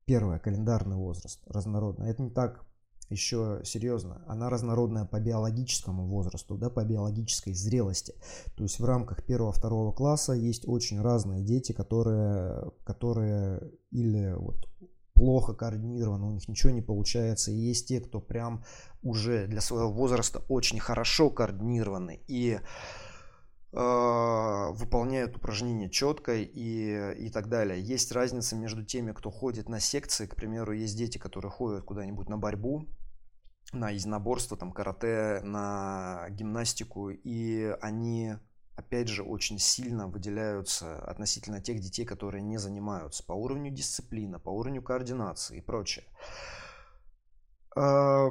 Первое, 0.04 0.38
календарный 0.38 0.96
возраст 0.96 1.40
разнородный. 1.46 2.10
Это 2.10 2.22
не 2.22 2.30
так 2.30 2.66
еще 3.12 3.60
серьезно. 3.64 4.24
Она 4.26 4.50
разнородная 4.50 5.04
по 5.04 5.20
биологическому 5.20 6.08
возрасту, 6.08 6.56
да, 6.56 6.70
по 6.70 6.84
биологической 6.84 7.52
зрелости. 7.52 8.14
То 8.56 8.64
есть 8.64 8.80
в 8.80 8.84
рамках 8.84 9.24
первого-второго 9.24 9.92
класса 9.92 10.32
есть 10.32 10.66
очень 10.66 11.00
разные 11.00 11.44
дети, 11.44 11.72
которые, 11.72 12.72
которые 12.84 13.70
или 13.90 14.32
вот 14.32 14.66
плохо 15.22 15.54
координированы, 15.54 16.26
у 16.26 16.32
них 16.32 16.48
ничего 16.48 16.72
не 16.72 16.82
получается. 16.82 17.52
И 17.52 17.54
есть 17.54 17.86
те, 17.86 18.00
кто 18.00 18.20
прям 18.20 18.64
уже 19.04 19.46
для 19.46 19.60
своего 19.60 19.92
возраста 19.92 20.40
очень 20.48 20.80
хорошо 20.80 21.30
координированы 21.30 22.24
и 22.26 22.58
э, 22.58 22.60
выполняют 23.70 25.36
упражнения 25.36 25.88
четко 25.88 26.34
и, 26.34 27.14
и 27.24 27.30
так 27.30 27.48
далее. 27.48 27.80
Есть 27.80 28.10
разница 28.10 28.56
между 28.56 28.84
теми, 28.84 29.12
кто 29.12 29.30
ходит 29.30 29.68
на 29.68 29.78
секции, 29.78 30.26
к 30.26 30.34
примеру, 30.34 30.72
есть 30.72 30.98
дети, 30.98 31.18
которые 31.18 31.52
ходят 31.52 31.84
куда-нибудь 31.84 32.28
на 32.28 32.36
борьбу, 32.36 32.88
на 33.72 33.90
единоборство, 33.90 34.56
там, 34.56 34.72
карате, 34.72 35.40
на 35.44 36.26
гимнастику, 36.30 37.10
и 37.10 37.76
они 37.80 38.38
опять 38.82 39.08
же, 39.08 39.22
очень 39.22 39.58
сильно 39.58 40.06
выделяются 40.06 40.98
относительно 41.04 41.60
тех 41.60 41.80
детей, 41.80 42.04
которые 42.04 42.42
не 42.42 42.58
занимаются 42.58 43.24
по 43.24 43.32
уровню 43.32 43.70
дисциплины, 43.70 44.38
по 44.38 44.50
уровню 44.50 44.82
координации 44.82 45.58
и 45.58 45.60
прочее. 45.60 46.04
А, 47.76 48.28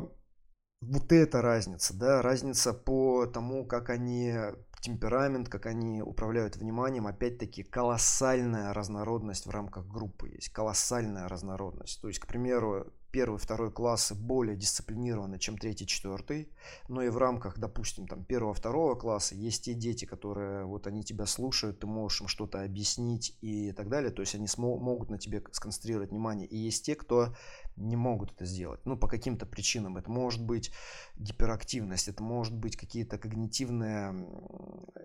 вот 0.82 1.12
эта 1.12 1.42
разница, 1.42 1.98
да, 1.98 2.22
разница 2.22 2.74
по 2.74 3.26
тому, 3.26 3.66
как 3.66 3.90
они 3.90 4.34
темперамент, 4.82 5.48
как 5.48 5.68
они 5.68 6.02
управляют 6.02 6.58
вниманием, 6.58 7.08
опять-таки 7.08 7.64
колоссальная 7.64 8.74
разнородность 8.74 9.46
в 9.46 9.52
рамках 9.52 9.88
группы 9.88 10.30
есть, 10.30 10.50
колоссальная 10.50 11.28
разнородность. 11.28 12.02
То 12.02 12.08
есть, 12.08 12.20
к 12.20 12.28
примеру, 12.28 12.92
первый, 13.12 13.38
второй 13.38 13.72
классы 13.72 14.16
более 14.16 14.56
дисциплинированы, 14.56 15.40
чем 15.40 15.58
третий, 15.58 15.86
четвертый, 15.86 16.50
но 16.88 17.02
и 17.02 17.10
в 17.10 17.18
рамках, 17.18 17.60
допустим, 17.60 18.08
там 18.08 18.24
первого, 18.24 18.54
второго 18.54 18.96
класса 18.96 19.36
есть 19.36 19.66
те 19.66 19.74
дети, 19.74 20.06
которые 20.06 20.66
вот 20.66 20.88
они 20.88 21.04
тебя 21.04 21.26
слушают, 21.26 21.80
ты 21.80 21.88
можешь 21.88 22.22
им 22.22 22.28
что-то 22.28 22.64
объяснить 22.64 23.38
и 23.42 23.72
так 23.72 23.90
далее, 23.90 24.12
то 24.12 24.22
есть 24.22 24.36
они 24.36 24.48
могут 24.58 25.10
на 25.10 25.18
тебе 25.18 25.44
сконцентрировать 25.52 26.12
внимание, 26.12 26.48
и 26.48 26.58
есть 26.58 26.86
те, 26.86 26.96
кто 26.96 27.36
не 27.76 27.96
могут 27.96 28.34
это 28.34 28.46
сделать. 28.46 28.82
Ну, 28.86 28.98
по 28.98 29.08
каким-то 29.08 29.46
причинам. 29.46 29.98
Это 29.98 30.12
может 30.12 30.44
быть 30.46 30.72
гиперактивность, 31.16 32.08
это 32.08 32.22
может 32.24 32.56
быть 32.56 32.76
какие-то 32.76 33.18
когнитивные, 33.18 34.14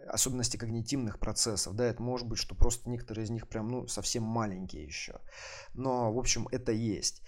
особенности 0.08 0.56
когнитивных 0.56 1.18
процессов, 1.18 1.74
да, 1.74 1.84
это 1.84 2.02
может 2.02 2.26
быть, 2.26 2.38
что 2.38 2.54
просто 2.54 2.88
некоторые 2.90 3.24
из 3.24 3.30
них 3.30 3.48
прям, 3.48 3.68
ну, 3.68 3.86
совсем 3.86 4.22
маленькие 4.22 4.84
еще. 4.84 5.20
Но, 5.74 6.12
в 6.12 6.18
общем, 6.18 6.48
это 6.50 6.72
есть. 6.72 7.22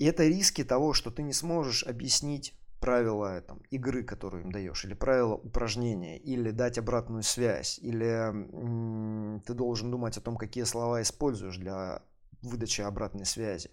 И 0.00 0.06
это 0.06 0.26
риски 0.26 0.64
того, 0.64 0.94
что 0.94 1.10
ты 1.10 1.22
не 1.22 1.34
сможешь 1.34 1.84
объяснить 1.84 2.54
правила 2.80 3.42
там, 3.42 3.58
игры, 3.70 4.02
которую 4.02 4.44
им 4.44 4.50
даешь, 4.50 4.86
или 4.86 4.94
правила 4.94 5.34
упражнения, 5.34 6.16
или 6.16 6.52
дать 6.52 6.78
обратную 6.78 7.22
связь, 7.22 7.78
или 7.78 9.40
ты 9.46 9.52
должен 9.52 9.90
думать 9.90 10.16
о 10.16 10.22
том, 10.22 10.38
какие 10.38 10.64
слова 10.64 11.02
используешь 11.02 11.58
для 11.58 12.02
выдачи 12.40 12.80
обратной 12.80 13.26
связи. 13.26 13.70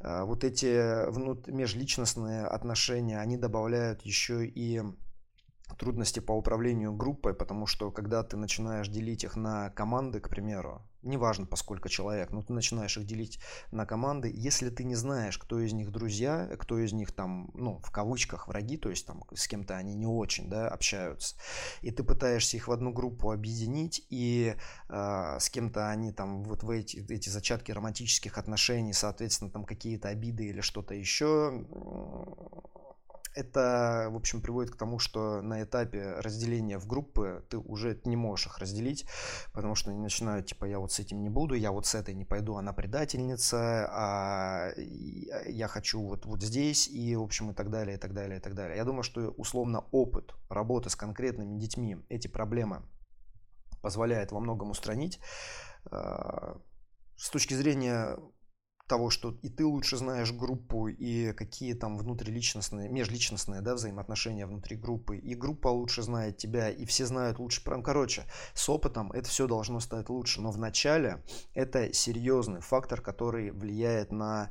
А, 0.00 0.24
вот 0.24 0.42
эти 0.42 1.08
внут... 1.10 1.46
межличностные 1.46 2.44
отношения, 2.46 3.20
они 3.20 3.36
добавляют 3.36 4.02
еще 4.02 4.44
и 4.44 4.82
трудности 5.78 6.18
по 6.18 6.32
управлению 6.32 6.92
группой, 6.92 7.34
потому 7.34 7.66
что 7.66 7.92
когда 7.92 8.24
ты 8.24 8.36
начинаешь 8.36 8.88
делить 8.88 9.22
их 9.22 9.36
на 9.36 9.70
команды, 9.70 10.18
к 10.18 10.28
примеру, 10.28 10.82
неважно 11.02 11.46
поскольку 11.46 11.88
человек, 11.88 12.30
но 12.30 12.42
ты 12.42 12.52
начинаешь 12.52 12.96
их 12.96 13.06
делить 13.06 13.40
на 13.70 13.86
команды, 13.86 14.30
если 14.34 14.70
ты 14.70 14.84
не 14.84 14.94
знаешь, 14.94 15.38
кто 15.38 15.60
из 15.60 15.72
них 15.72 15.90
друзья, 15.92 16.48
кто 16.58 16.78
из 16.78 16.92
них 16.92 17.12
там, 17.12 17.50
ну, 17.54 17.80
в 17.82 17.90
кавычках 17.90 18.48
враги, 18.48 18.76
то 18.76 18.90
есть 18.90 19.06
там 19.06 19.24
с 19.34 19.46
кем-то 19.46 19.76
они 19.76 19.94
не 19.94 20.06
очень, 20.06 20.48
да, 20.48 20.68
общаются, 20.68 21.36
и 21.82 21.90
ты 21.90 22.02
пытаешься 22.02 22.56
их 22.56 22.68
в 22.68 22.72
одну 22.72 22.92
группу 22.92 23.30
объединить, 23.30 24.04
и 24.10 24.56
э, 24.88 25.36
с 25.40 25.50
кем-то 25.50 25.88
они 25.90 26.12
там 26.12 26.42
вот 26.44 26.62
в 26.62 26.70
эти, 26.70 27.04
эти 27.08 27.28
зачатки 27.28 27.72
романтических 27.72 28.38
отношений, 28.38 28.92
соответственно, 28.92 29.50
там 29.50 29.64
какие-то 29.64 30.08
обиды 30.08 30.46
или 30.46 30.60
что-то 30.60 30.94
еще, 30.94 31.64
это, 33.34 34.08
в 34.10 34.16
общем, 34.16 34.40
приводит 34.40 34.72
к 34.72 34.76
тому, 34.76 34.98
что 34.98 35.42
на 35.42 35.62
этапе 35.62 36.14
разделения 36.18 36.78
в 36.78 36.86
группы 36.86 37.44
ты 37.48 37.58
уже 37.58 38.00
не 38.04 38.16
можешь 38.16 38.46
их 38.46 38.58
разделить, 38.58 39.06
потому 39.52 39.74
что 39.74 39.90
они 39.90 40.00
начинают, 40.00 40.46
типа, 40.46 40.64
я 40.64 40.78
вот 40.78 40.92
с 40.92 40.98
этим 40.98 41.22
не 41.22 41.28
буду, 41.28 41.54
я 41.54 41.72
вот 41.72 41.86
с 41.86 41.94
этой 41.94 42.14
не 42.14 42.24
пойду, 42.24 42.56
она 42.56 42.72
предательница, 42.72 43.88
а 43.90 44.72
я 44.76 45.68
хочу 45.68 46.00
вот, 46.00 46.26
вот 46.26 46.42
здесь, 46.42 46.88
и, 46.88 47.16
в 47.16 47.22
общем, 47.22 47.50
и 47.50 47.54
так 47.54 47.70
далее, 47.70 47.96
и 47.96 48.00
так 48.00 48.12
далее, 48.12 48.38
и 48.38 48.40
так 48.40 48.54
далее. 48.54 48.76
Я 48.76 48.84
думаю, 48.84 49.02
что, 49.02 49.30
условно, 49.30 49.84
опыт 49.90 50.34
работы 50.48 50.90
с 50.90 50.96
конкретными 50.96 51.58
детьми 51.58 51.96
эти 52.08 52.28
проблемы 52.28 52.82
позволяет 53.82 54.32
во 54.32 54.40
многом 54.40 54.70
устранить. 54.70 55.20
А, 55.90 56.60
с 57.16 57.30
точки 57.30 57.54
зрения 57.54 58.18
того, 58.88 59.10
что 59.10 59.38
и 59.42 59.48
ты 59.48 59.64
лучше 59.64 59.96
знаешь 59.96 60.32
группу, 60.32 60.88
и 60.88 61.32
какие 61.32 61.74
там 61.74 61.98
внутриличностные, 61.98 62.88
межличностные 62.88 63.60
да, 63.60 63.74
взаимоотношения 63.74 64.46
внутри 64.46 64.76
группы, 64.76 65.18
и 65.18 65.34
группа 65.34 65.68
лучше 65.68 66.02
знает 66.02 66.38
тебя, 66.38 66.70
и 66.70 66.84
все 66.84 67.06
знают 67.06 67.38
лучше. 67.38 67.62
Прям, 67.62 67.82
короче, 67.82 68.24
с 68.54 68.68
опытом 68.68 69.12
это 69.12 69.28
все 69.28 69.46
должно 69.46 69.80
стать 69.80 70.08
лучше. 70.08 70.40
Но 70.40 70.50
в 70.50 70.58
начале 70.58 71.22
это 71.54 71.92
серьезный 71.92 72.60
фактор, 72.60 73.00
который 73.00 73.50
влияет 73.50 74.10
на 74.10 74.50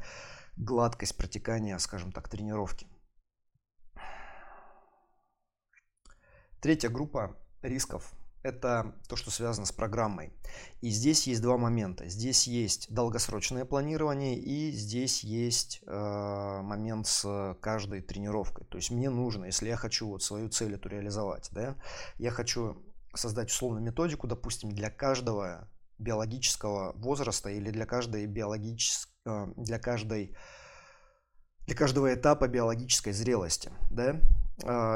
гладкость 0.55 1.17
протекания, 1.17 1.77
скажем 1.79 2.11
так, 2.11 2.29
тренировки. 2.29 2.87
Третья 6.61 6.89
группа 6.89 7.35
рисков 7.61 8.13
это 8.43 8.95
то, 9.07 9.15
что 9.15 9.31
связано 9.31 9.65
с 9.65 9.71
программой. 9.71 10.33
И 10.81 10.89
здесь 10.89 11.27
есть 11.27 11.41
два 11.41 11.57
момента. 11.57 12.07
Здесь 12.07 12.47
есть 12.47 12.91
долгосрочное 12.93 13.65
планирование 13.65 14.37
и 14.37 14.71
здесь 14.71 15.23
есть 15.23 15.81
э, 15.85 16.61
момент 16.63 17.07
с 17.07 17.57
каждой 17.61 18.01
тренировкой. 18.01 18.65
То 18.67 18.77
есть 18.77 18.91
мне 18.91 19.09
нужно, 19.09 19.45
если 19.45 19.67
я 19.67 19.75
хочу 19.75 20.07
вот 20.07 20.23
свою 20.23 20.49
цель 20.49 20.75
эту 20.75 20.89
реализовать, 20.89 21.49
да, 21.51 21.75
я 22.17 22.31
хочу 22.31 22.77
создать 23.13 23.49
условно 23.49 23.79
методику, 23.79 24.27
допустим, 24.27 24.71
для 24.71 24.89
каждого 24.89 25.67
биологического 25.97 26.93
возраста 26.95 27.49
или 27.49 27.71
для 27.71 27.85
каждой 27.85 28.25
биологической, 28.27 29.11
э, 29.25 29.47
для 29.57 29.79
каждой 29.79 30.35
для 31.65 31.75
каждого 31.75 32.13
этапа 32.13 32.47
биологической 32.47 33.11
зрелости, 33.11 33.71
да, 33.91 34.21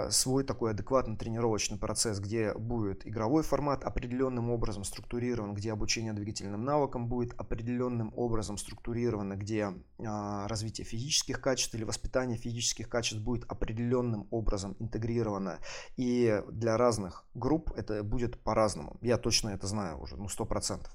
свой 0.09 0.43
такой 0.43 0.71
адекватный 0.71 1.15
тренировочный 1.15 1.77
процесс, 1.77 2.19
где 2.19 2.53
будет 2.53 3.05
игровой 3.05 3.43
формат 3.43 3.83
определенным 3.83 4.49
образом 4.49 4.83
структурирован, 4.83 5.53
где 5.53 5.71
обучение 5.71 6.13
двигательным 6.13 6.65
навыкам 6.65 7.07
будет 7.07 7.39
определенным 7.39 8.11
образом 8.15 8.57
структурировано, 8.57 9.35
где 9.35 9.73
а, 9.99 10.47
развитие 10.47 10.85
физических 10.85 11.39
качеств 11.41 11.75
или 11.75 11.83
воспитание 11.83 12.37
физических 12.37 12.89
качеств 12.89 13.23
будет 13.23 13.43
определенным 13.49 14.27
образом 14.31 14.75
интегрировано. 14.79 15.59
И 15.95 16.41
для 16.51 16.77
разных 16.77 17.25
групп 17.35 17.71
это 17.75 18.03
будет 18.03 18.41
по-разному. 18.41 18.97
Я 19.01 19.17
точно 19.17 19.49
это 19.49 19.67
знаю 19.67 20.01
уже, 20.01 20.17
ну, 20.17 20.27
сто 20.27 20.45
процентов 20.45 20.91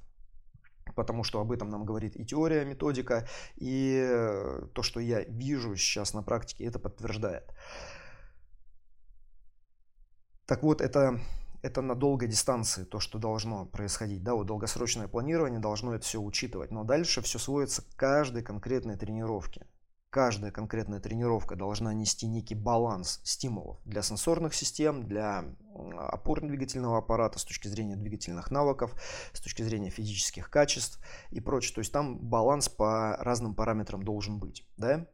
потому 0.94 1.24
что 1.24 1.40
об 1.40 1.52
этом 1.52 1.68
нам 1.68 1.85
говорит 1.85 2.16
и 2.16 2.24
теория, 2.24 2.64
методика, 2.64 3.29
и 3.57 4.00
то, 4.72 4.83
что 4.83 4.98
я 4.98 5.24
вижу 5.24 5.76
сейчас 5.76 6.14
на 6.14 6.22
практике, 6.22 6.64
это 6.64 6.79
подтверждает. 6.79 7.52
Так 10.46 10.62
вот, 10.62 10.80
это, 10.80 11.20
это 11.62 11.82
на 11.82 11.96
долгой 11.96 12.28
дистанции 12.28 12.85
то, 12.85 13.00
что 13.00 13.18
должно 13.18 13.66
происходить. 13.66 14.22
Да, 14.22 14.35
вот 14.35 14.46
долгосрочное 14.46 15.09
планирование 15.09 15.59
должно 15.59 15.94
это 15.94 16.04
все 16.04 16.20
учитывать. 16.20 16.70
Но 16.70 16.85
дальше 16.85 17.20
все 17.20 17.38
сводится 17.38 17.82
к 17.82 17.96
каждой 17.96 18.44
конкретной 18.44 18.96
тренировке. 18.96 19.66
Каждая 20.09 20.52
конкретная 20.52 21.00
тренировка 21.00 21.56
должна 21.56 21.92
нести 21.92 22.28
некий 22.28 22.54
баланс 22.54 23.20
стимулов 23.24 23.78
для 23.85 24.02
сенсорных 24.02 24.54
систем, 24.54 25.06
для 25.06 25.44
опорно-двигательного 25.74 26.98
аппарата 26.98 27.40
с 27.40 27.44
точки 27.44 27.66
зрения 27.66 27.96
двигательных 27.96 28.52
навыков, 28.52 28.94
с 29.32 29.40
точки 29.40 29.62
зрения 29.62 29.90
физических 29.90 30.48
качеств 30.48 31.04
и 31.32 31.40
прочее. 31.40 31.74
То 31.74 31.80
есть 31.80 31.92
там 31.92 32.18
баланс 32.18 32.68
по 32.68 33.16
разным 33.16 33.56
параметрам 33.56 34.02
должен 34.02 34.38
быть 34.38 34.64
да, 34.76 35.06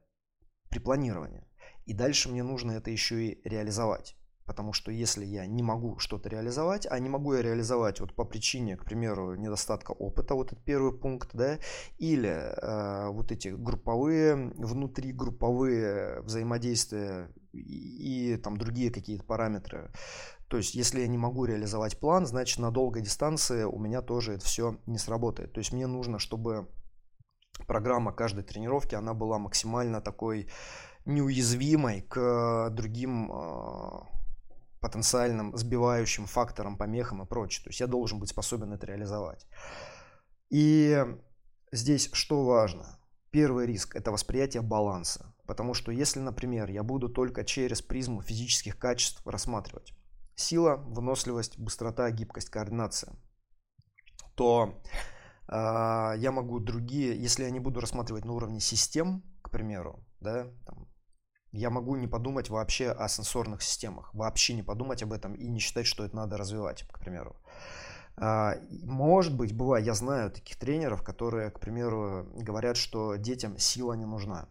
при 0.68 0.78
планировании. 0.78 1.48
И 1.86 1.94
дальше 1.94 2.28
мне 2.28 2.42
нужно 2.42 2.72
это 2.72 2.90
еще 2.90 3.26
и 3.26 3.48
реализовать. 3.48 4.16
Потому 4.46 4.72
что 4.72 4.90
если 4.90 5.24
я 5.24 5.46
не 5.46 5.62
могу 5.62 5.98
что-то 5.98 6.28
реализовать, 6.28 6.86
а 6.90 6.98
не 6.98 7.08
могу 7.08 7.34
я 7.34 7.42
реализовать 7.42 8.00
вот 8.00 8.14
по 8.14 8.24
причине, 8.24 8.76
к 8.76 8.84
примеру, 8.84 9.34
недостатка 9.36 9.92
опыта, 9.92 10.34
вот 10.34 10.52
этот 10.52 10.64
первый 10.64 10.92
пункт, 10.92 11.30
да, 11.32 11.58
или 11.98 12.28
э, 12.28 13.08
вот 13.10 13.30
эти 13.30 13.48
групповые, 13.48 14.52
внутригрупповые 14.56 16.22
взаимодействия 16.22 17.30
и, 17.52 18.32
и 18.32 18.36
там 18.36 18.56
другие 18.56 18.90
какие-то 18.90 19.24
параметры. 19.24 19.92
То 20.48 20.58
есть, 20.58 20.74
если 20.74 21.00
я 21.00 21.06
не 21.06 21.18
могу 21.18 21.44
реализовать 21.46 21.98
план, 21.98 22.26
значит 22.26 22.58
на 22.58 22.70
долгой 22.70 23.02
дистанции 23.02 23.64
у 23.64 23.78
меня 23.78 24.02
тоже 24.02 24.34
это 24.34 24.44
все 24.44 24.76
не 24.86 24.98
сработает. 24.98 25.52
То 25.52 25.60
есть, 25.60 25.72
мне 25.72 25.86
нужно, 25.86 26.18
чтобы 26.18 26.68
программа 27.66 28.12
каждой 28.12 28.44
тренировки, 28.44 28.94
она 28.94 29.14
была 29.14 29.38
максимально 29.38 30.00
такой 30.00 30.48
неуязвимой 31.04 32.02
к 32.02 32.70
другим 32.70 33.32
э, 33.32 34.11
потенциальным 34.82 35.56
сбивающим 35.56 36.26
фактором, 36.26 36.76
помехам 36.76 37.22
и 37.22 37.26
прочее. 37.26 37.64
То 37.64 37.70
есть 37.70 37.80
я 37.80 37.86
должен 37.86 38.18
быть 38.18 38.30
способен 38.30 38.72
это 38.72 38.86
реализовать. 38.86 39.46
И 40.50 41.02
здесь 41.70 42.10
что 42.12 42.44
важно? 42.44 42.98
Первый 43.30 43.66
риск– 43.66 43.96
это 43.96 44.10
восприятие 44.10 44.60
баланса. 44.60 45.34
Потому 45.46 45.72
что 45.72 45.92
если, 45.92 46.20
например, 46.20 46.68
я 46.70 46.82
буду 46.82 47.08
только 47.08 47.44
через 47.44 47.80
призму 47.80 48.22
физических 48.22 48.78
качеств 48.78 49.26
рассматривать 49.26 49.94
сила, 50.34 50.76
выносливость, 50.76 51.58
быстрота, 51.58 52.10
гибкость, 52.10 52.50
координация, 52.50 53.14
то 54.34 54.82
э, 55.48 55.52
я 56.18 56.32
могу 56.32 56.58
другие, 56.58 57.16
если 57.20 57.44
я 57.44 57.50
не 57.50 57.60
буду 57.60 57.80
рассматривать 57.80 58.24
на 58.24 58.32
уровне 58.32 58.60
систем, 58.60 59.22
к 59.42 59.50
примеру, 59.50 60.04
да, 60.20 60.50
там, 60.66 60.91
я 61.52 61.70
могу 61.70 61.96
не 61.96 62.08
подумать 62.08 62.50
вообще 62.50 62.90
о 62.90 63.08
сенсорных 63.08 63.62
системах, 63.62 64.14
вообще 64.14 64.54
не 64.54 64.62
подумать 64.62 65.02
об 65.02 65.12
этом 65.12 65.34
и 65.34 65.48
не 65.48 65.60
считать, 65.60 65.86
что 65.86 66.04
это 66.04 66.16
надо 66.16 66.36
развивать, 66.36 66.84
к 66.90 66.98
примеру. 66.98 67.36
А, 68.16 68.56
может 68.84 69.36
быть, 69.36 69.54
бывает, 69.56 69.86
я 69.86 69.94
знаю 69.94 70.30
таких 70.30 70.56
тренеров, 70.56 71.02
которые, 71.02 71.50
к 71.50 71.60
примеру, 71.60 72.26
говорят, 72.34 72.76
что 72.76 73.16
детям 73.16 73.58
сила 73.58 73.94
не 73.94 74.06
нужна. 74.06 74.48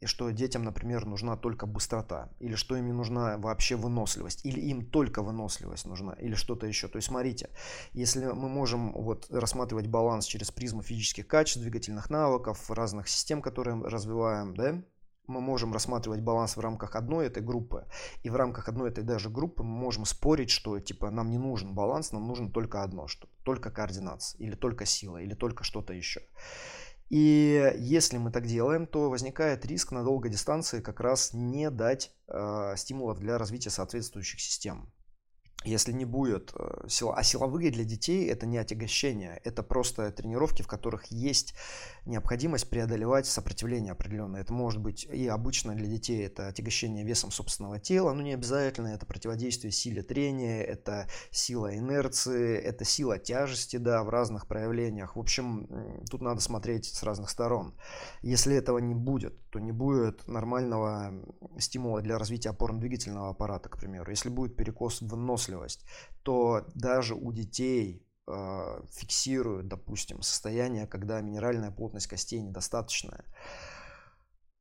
и 0.00 0.06
что 0.06 0.30
детям, 0.30 0.62
например, 0.62 1.06
нужна 1.06 1.36
только 1.36 1.66
быстрота, 1.66 2.30
или 2.38 2.54
что 2.54 2.76
им 2.76 2.86
не 2.86 2.92
нужна 2.92 3.36
вообще 3.36 3.74
выносливость, 3.74 4.44
или 4.44 4.60
им 4.60 4.86
только 4.86 5.22
выносливость 5.22 5.86
нужна, 5.86 6.12
или 6.12 6.34
что-то 6.34 6.66
еще. 6.66 6.86
То 6.86 6.98
есть 6.98 7.08
смотрите, 7.08 7.50
если 7.92 8.26
мы 8.26 8.48
можем 8.48 8.92
вот 8.92 9.26
рассматривать 9.30 9.88
баланс 9.88 10.26
через 10.26 10.52
призму 10.52 10.82
физических 10.82 11.26
качеств, 11.26 11.60
двигательных 11.60 12.10
навыков, 12.10 12.70
разных 12.70 13.08
систем, 13.08 13.42
которые 13.42 13.82
развиваем, 13.82 14.54
да, 14.54 14.80
мы 15.28 15.40
можем 15.40 15.72
рассматривать 15.72 16.20
баланс 16.20 16.56
в 16.56 16.60
рамках 16.60 16.96
одной 16.96 17.26
этой 17.26 17.42
группы, 17.42 17.86
и 18.22 18.30
в 18.30 18.36
рамках 18.36 18.68
одной 18.68 18.90
этой 18.90 19.04
даже 19.04 19.30
группы 19.30 19.62
мы 19.62 19.76
можем 19.76 20.04
спорить, 20.04 20.50
что 20.50 20.78
типа 20.80 21.10
нам 21.10 21.30
не 21.30 21.38
нужен 21.38 21.74
баланс, 21.74 22.12
нам 22.12 22.26
нужно 22.26 22.50
только 22.50 22.82
одно, 22.82 23.06
что 23.06 23.28
только 23.44 23.70
координация, 23.70 24.38
или 24.40 24.54
только 24.54 24.86
сила, 24.86 25.18
или 25.18 25.34
только 25.34 25.64
что-то 25.64 25.92
еще. 25.92 26.22
И 27.10 27.74
если 27.78 28.18
мы 28.18 28.30
так 28.30 28.46
делаем, 28.46 28.86
то 28.86 29.08
возникает 29.08 29.64
риск 29.64 29.92
на 29.92 30.04
долгой 30.04 30.30
дистанции 30.30 30.80
как 30.80 31.00
раз 31.00 31.32
не 31.32 31.70
дать 31.70 32.12
э, 32.26 32.74
стимулов 32.76 33.18
для 33.18 33.38
развития 33.38 33.70
соответствующих 33.70 34.40
систем 34.40 34.92
если 35.64 35.92
не 35.92 36.04
будет 36.04 36.52
э, 36.54 36.86
сила. 36.88 37.14
А 37.16 37.22
силовые 37.22 37.70
для 37.70 37.84
детей 37.84 38.28
это 38.28 38.46
не 38.46 38.58
отягощение, 38.58 39.40
это 39.44 39.62
просто 39.62 40.10
тренировки, 40.12 40.62
в 40.62 40.68
которых 40.68 41.06
есть 41.06 41.54
необходимость 42.06 42.70
преодолевать 42.70 43.26
сопротивление 43.26 43.92
определенное. 43.92 44.40
Это 44.40 44.52
может 44.52 44.80
быть 44.80 45.04
и 45.04 45.26
обычно 45.26 45.74
для 45.74 45.86
детей 45.86 46.24
это 46.24 46.48
отягощение 46.48 47.04
весом 47.04 47.32
собственного 47.32 47.80
тела, 47.80 48.12
но 48.12 48.22
не 48.22 48.34
обязательно 48.34 48.88
это 48.88 49.04
противодействие 49.04 49.72
силе 49.72 50.02
трения, 50.02 50.62
это 50.62 51.08
сила 51.30 51.76
инерции, 51.76 52.56
это 52.56 52.84
сила 52.84 53.18
тяжести, 53.18 53.78
да, 53.78 54.04
в 54.04 54.10
разных 54.10 54.46
проявлениях. 54.46 55.16
В 55.16 55.20
общем, 55.20 56.04
тут 56.08 56.22
надо 56.22 56.40
смотреть 56.40 56.86
с 56.86 57.02
разных 57.02 57.30
сторон. 57.30 57.74
Если 58.22 58.56
этого 58.56 58.78
не 58.78 58.94
будет, 58.94 59.34
то 59.50 59.58
не 59.58 59.72
будет 59.72 60.26
нормального 60.28 61.12
стимула 61.58 62.00
для 62.00 62.18
развития 62.18 62.50
опорно-двигательного 62.50 63.30
аппарата, 63.30 63.68
к 63.68 63.78
примеру. 63.78 64.10
Если 64.10 64.28
будет 64.28 64.56
перекос 64.56 65.00
в 65.00 65.16
нос 65.16 65.48
выносливость, 65.48 65.84
то 66.22 66.64
даже 66.74 67.14
у 67.14 67.32
детей 67.32 68.06
э, 68.26 68.82
фиксируют, 68.90 69.68
допустим, 69.68 70.22
состояние, 70.22 70.86
когда 70.86 71.20
минеральная 71.20 71.70
плотность 71.70 72.06
костей 72.06 72.40
недостаточная. 72.40 73.24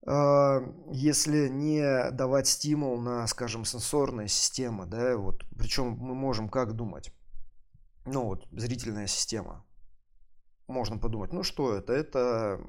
Э, 0.06 0.60
если 0.92 1.48
не 1.48 2.12
давать 2.12 2.48
стимул 2.48 3.00
на, 3.00 3.28
скажем, 3.28 3.66
сенсорные 3.66 4.28
системы, 4.28 4.86
да, 4.86 5.18
вот, 5.18 5.46
причем 5.58 5.98
мы 6.00 6.16
можем 6.16 6.50
как 6.50 6.74
думать, 6.74 7.12
ну 8.06 8.26
вот, 8.26 8.48
зрительная 8.52 9.08
система, 9.08 9.66
можно 10.68 10.98
подумать, 10.98 11.34
ну 11.34 11.44
что 11.44 11.74
это? 11.74 11.94
Это, 11.94 12.60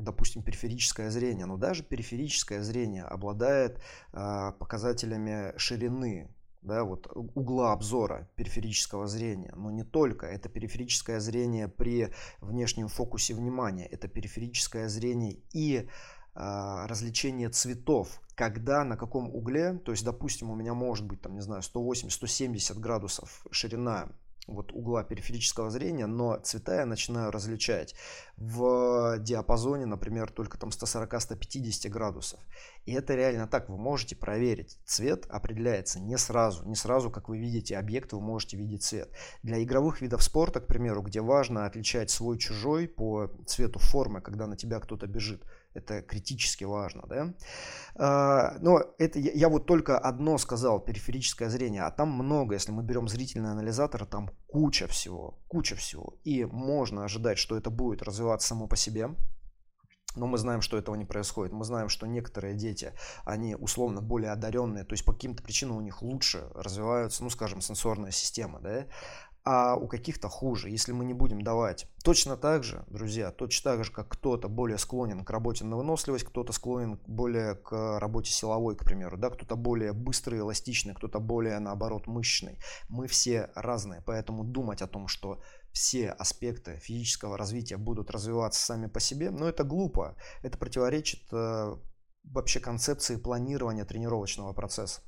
допустим, 0.00 0.42
периферическое 0.42 1.10
зрение. 1.10 1.46
Но 1.46 1.56
даже 1.56 1.82
периферическое 1.82 2.62
зрение 2.62 3.04
обладает 3.04 3.80
э, 4.12 4.52
показателями 4.58 5.56
ширины 5.56 6.28
да, 6.66 6.84
вот 6.84 7.08
угла 7.14 7.72
обзора 7.72 8.28
периферического 8.34 9.06
зрения, 9.06 9.52
но 9.56 9.70
не 9.70 9.84
только. 9.84 10.26
Это 10.26 10.48
периферическое 10.48 11.20
зрение 11.20 11.68
при 11.68 12.12
внешнем 12.40 12.88
фокусе 12.88 13.34
внимания, 13.34 13.86
это 13.86 14.08
периферическое 14.08 14.88
зрение 14.88 15.38
и 15.52 15.76
э, 15.76 15.86
развлечение 16.34 17.50
цветов, 17.50 18.20
когда, 18.34 18.84
на 18.84 18.96
каком 18.96 19.32
угле, 19.34 19.78
то 19.78 19.92
есть, 19.92 20.04
допустим, 20.04 20.50
у 20.50 20.56
меня 20.56 20.74
может 20.74 21.06
быть, 21.06 21.22
там, 21.22 21.34
не 21.34 21.40
знаю, 21.40 21.62
180-170 21.62 22.78
градусов 22.80 23.46
ширина 23.52 24.08
вот 24.46 24.72
угла 24.72 25.02
периферического 25.04 25.70
зрения, 25.70 26.06
но 26.06 26.38
цвета 26.42 26.76
я 26.76 26.86
начинаю 26.86 27.30
различать 27.30 27.94
в 28.36 29.18
диапазоне, 29.18 29.86
например, 29.86 30.30
только 30.30 30.58
там 30.58 30.70
140-150 30.70 31.88
градусов. 31.88 32.40
И 32.84 32.92
это 32.92 33.14
реально 33.14 33.48
так, 33.48 33.68
вы 33.68 33.76
можете 33.76 34.14
проверить. 34.14 34.78
Цвет 34.84 35.26
определяется 35.28 35.98
не 36.00 36.16
сразу, 36.18 36.64
не 36.64 36.76
сразу, 36.76 37.10
как 37.10 37.28
вы 37.28 37.38
видите 37.38 37.76
объект, 37.76 38.12
вы 38.12 38.20
можете 38.20 38.56
видеть 38.56 38.84
цвет. 38.84 39.10
Для 39.42 39.62
игровых 39.62 40.00
видов 40.00 40.22
спорта, 40.22 40.60
к 40.60 40.66
примеру, 40.66 41.02
где 41.02 41.20
важно 41.20 41.66
отличать 41.66 42.10
свой-чужой 42.10 42.88
по 42.88 43.30
цвету 43.46 43.78
формы, 43.78 44.20
когда 44.20 44.46
на 44.46 44.56
тебя 44.56 44.78
кто-то 44.80 45.06
бежит, 45.06 45.42
это 45.76 46.02
критически 46.02 46.64
важно, 46.64 47.04
да. 47.06 47.34
А, 47.94 48.56
но 48.60 48.82
это 48.98 49.18
я, 49.18 49.48
вот 49.48 49.66
только 49.66 49.98
одно 49.98 50.38
сказал, 50.38 50.80
периферическое 50.80 51.48
зрение, 51.48 51.82
а 51.82 51.90
там 51.90 52.10
много, 52.10 52.54
если 52.54 52.72
мы 52.72 52.82
берем 52.82 53.08
зрительный 53.08 53.50
анализатор, 53.50 54.04
там 54.06 54.30
куча 54.46 54.86
всего, 54.86 55.38
куча 55.48 55.76
всего. 55.76 56.18
И 56.24 56.44
можно 56.44 57.04
ожидать, 57.04 57.38
что 57.38 57.56
это 57.56 57.70
будет 57.70 58.02
развиваться 58.02 58.48
само 58.48 58.66
по 58.66 58.76
себе, 58.76 59.10
но 60.16 60.26
мы 60.26 60.38
знаем, 60.38 60.62
что 60.62 60.78
этого 60.78 60.94
не 60.96 61.04
происходит. 61.04 61.52
Мы 61.52 61.64
знаем, 61.64 61.88
что 61.88 62.06
некоторые 62.06 62.54
дети, 62.54 62.92
они 63.24 63.54
условно 63.54 64.00
более 64.00 64.32
одаренные, 64.32 64.84
то 64.84 64.94
есть 64.94 65.04
по 65.04 65.12
каким-то 65.12 65.42
причинам 65.42 65.76
у 65.76 65.80
них 65.82 66.02
лучше 66.02 66.48
развиваются, 66.54 67.22
ну, 67.22 67.30
скажем, 67.30 67.60
сенсорная 67.60 68.10
система, 68.10 68.60
да, 68.60 68.86
а 69.46 69.76
у 69.76 69.86
каких-то 69.86 70.28
хуже, 70.28 70.70
если 70.70 70.90
мы 70.90 71.04
не 71.04 71.14
будем 71.14 71.40
давать. 71.40 71.86
Точно 72.02 72.36
так 72.36 72.64
же, 72.64 72.84
друзья, 72.88 73.30
точно 73.30 73.70
так 73.70 73.84
же, 73.84 73.92
как 73.92 74.08
кто-то 74.08 74.48
более 74.48 74.76
склонен 74.76 75.24
к 75.24 75.30
работе 75.30 75.64
на 75.64 75.76
выносливость, 75.76 76.24
кто-то 76.24 76.52
склонен 76.52 76.98
более 77.06 77.54
к 77.54 78.00
работе 78.00 78.32
силовой, 78.32 78.74
к 78.74 78.84
примеру, 78.84 79.16
да, 79.16 79.30
кто-то 79.30 79.54
более 79.54 79.92
быстрый, 79.92 80.40
эластичный, 80.40 80.94
кто-то 80.94 81.20
более, 81.20 81.60
наоборот, 81.60 82.08
мышечный. 82.08 82.58
Мы 82.88 83.06
все 83.06 83.50
разные, 83.54 84.02
поэтому 84.04 84.42
думать 84.42 84.82
о 84.82 84.88
том, 84.88 85.06
что 85.06 85.40
все 85.70 86.10
аспекты 86.10 86.80
физического 86.80 87.38
развития 87.38 87.76
будут 87.76 88.10
развиваться 88.10 88.60
сами 88.60 88.88
по 88.88 88.98
себе, 88.98 89.30
но 89.30 89.48
это 89.48 89.62
глупо. 89.62 90.16
Это 90.42 90.58
противоречит 90.58 91.22
э, 91.30 91.76
вообще 92.24 92.58
концепции 92.58 93.14
планирования 93.14 93.84
тренировочного 93.84 94.52
процесса. 94.54 95.02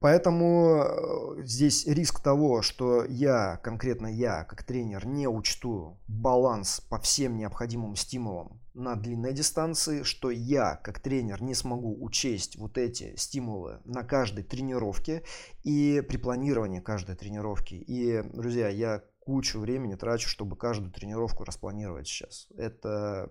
Поэтому 0.00 0.82
э, 0.82 1.44
здесь 1.44 1.86
риск 1.86 2.22
того, 2.22 2.62
что 2.62 3.04
я, 3.04 3.58
конкретно 3.58 4.06
я, 4.06 4.44
как 4.44 4.64
тренер, 4.64 5.06
не 5.06 5.28
учту 5.28 5.98
баланс 6.08 6.80
по 6.80 6.98
всем 6.98 7.36
необходимым 7.36 7.96
стимулам 7.96 8.60
на 8.72 8.96
длинной 8.96 9.34
дистанции, 9.34 10.02
что 10.02 10.30
я, 10.30 10.76
как 10.76 11.00
тренер, 11.00 11.42
не 11.42 11.54
смогу 11.54 12.02
учесть 12.02 12.56
вот 12.56 12.78
эти 12.78 13.14
стимулы 13.16 13.80
на 13.84 14.02
каждой 14.02 14.42
тренировке 14.42 15.22
и 15.64 16.02
при 16.08 16.16
планировании 16.16 16.80
каждой 16.80 17.14
тренировки. 17.14 17.74
И, 17.74 18.22
друзья, 18.32 18.68
я 18.68 19.02
кучу 19.18 19.60
времени 19.60 19.96
трачу, 19.96 20.30
чтобы 20.30 20.56
каждую 20.56 20.92
тренировку 20.92 21.44
распланировать 21.44 22.08
сейчас. 22.08 22.48
Это 22.56 23.30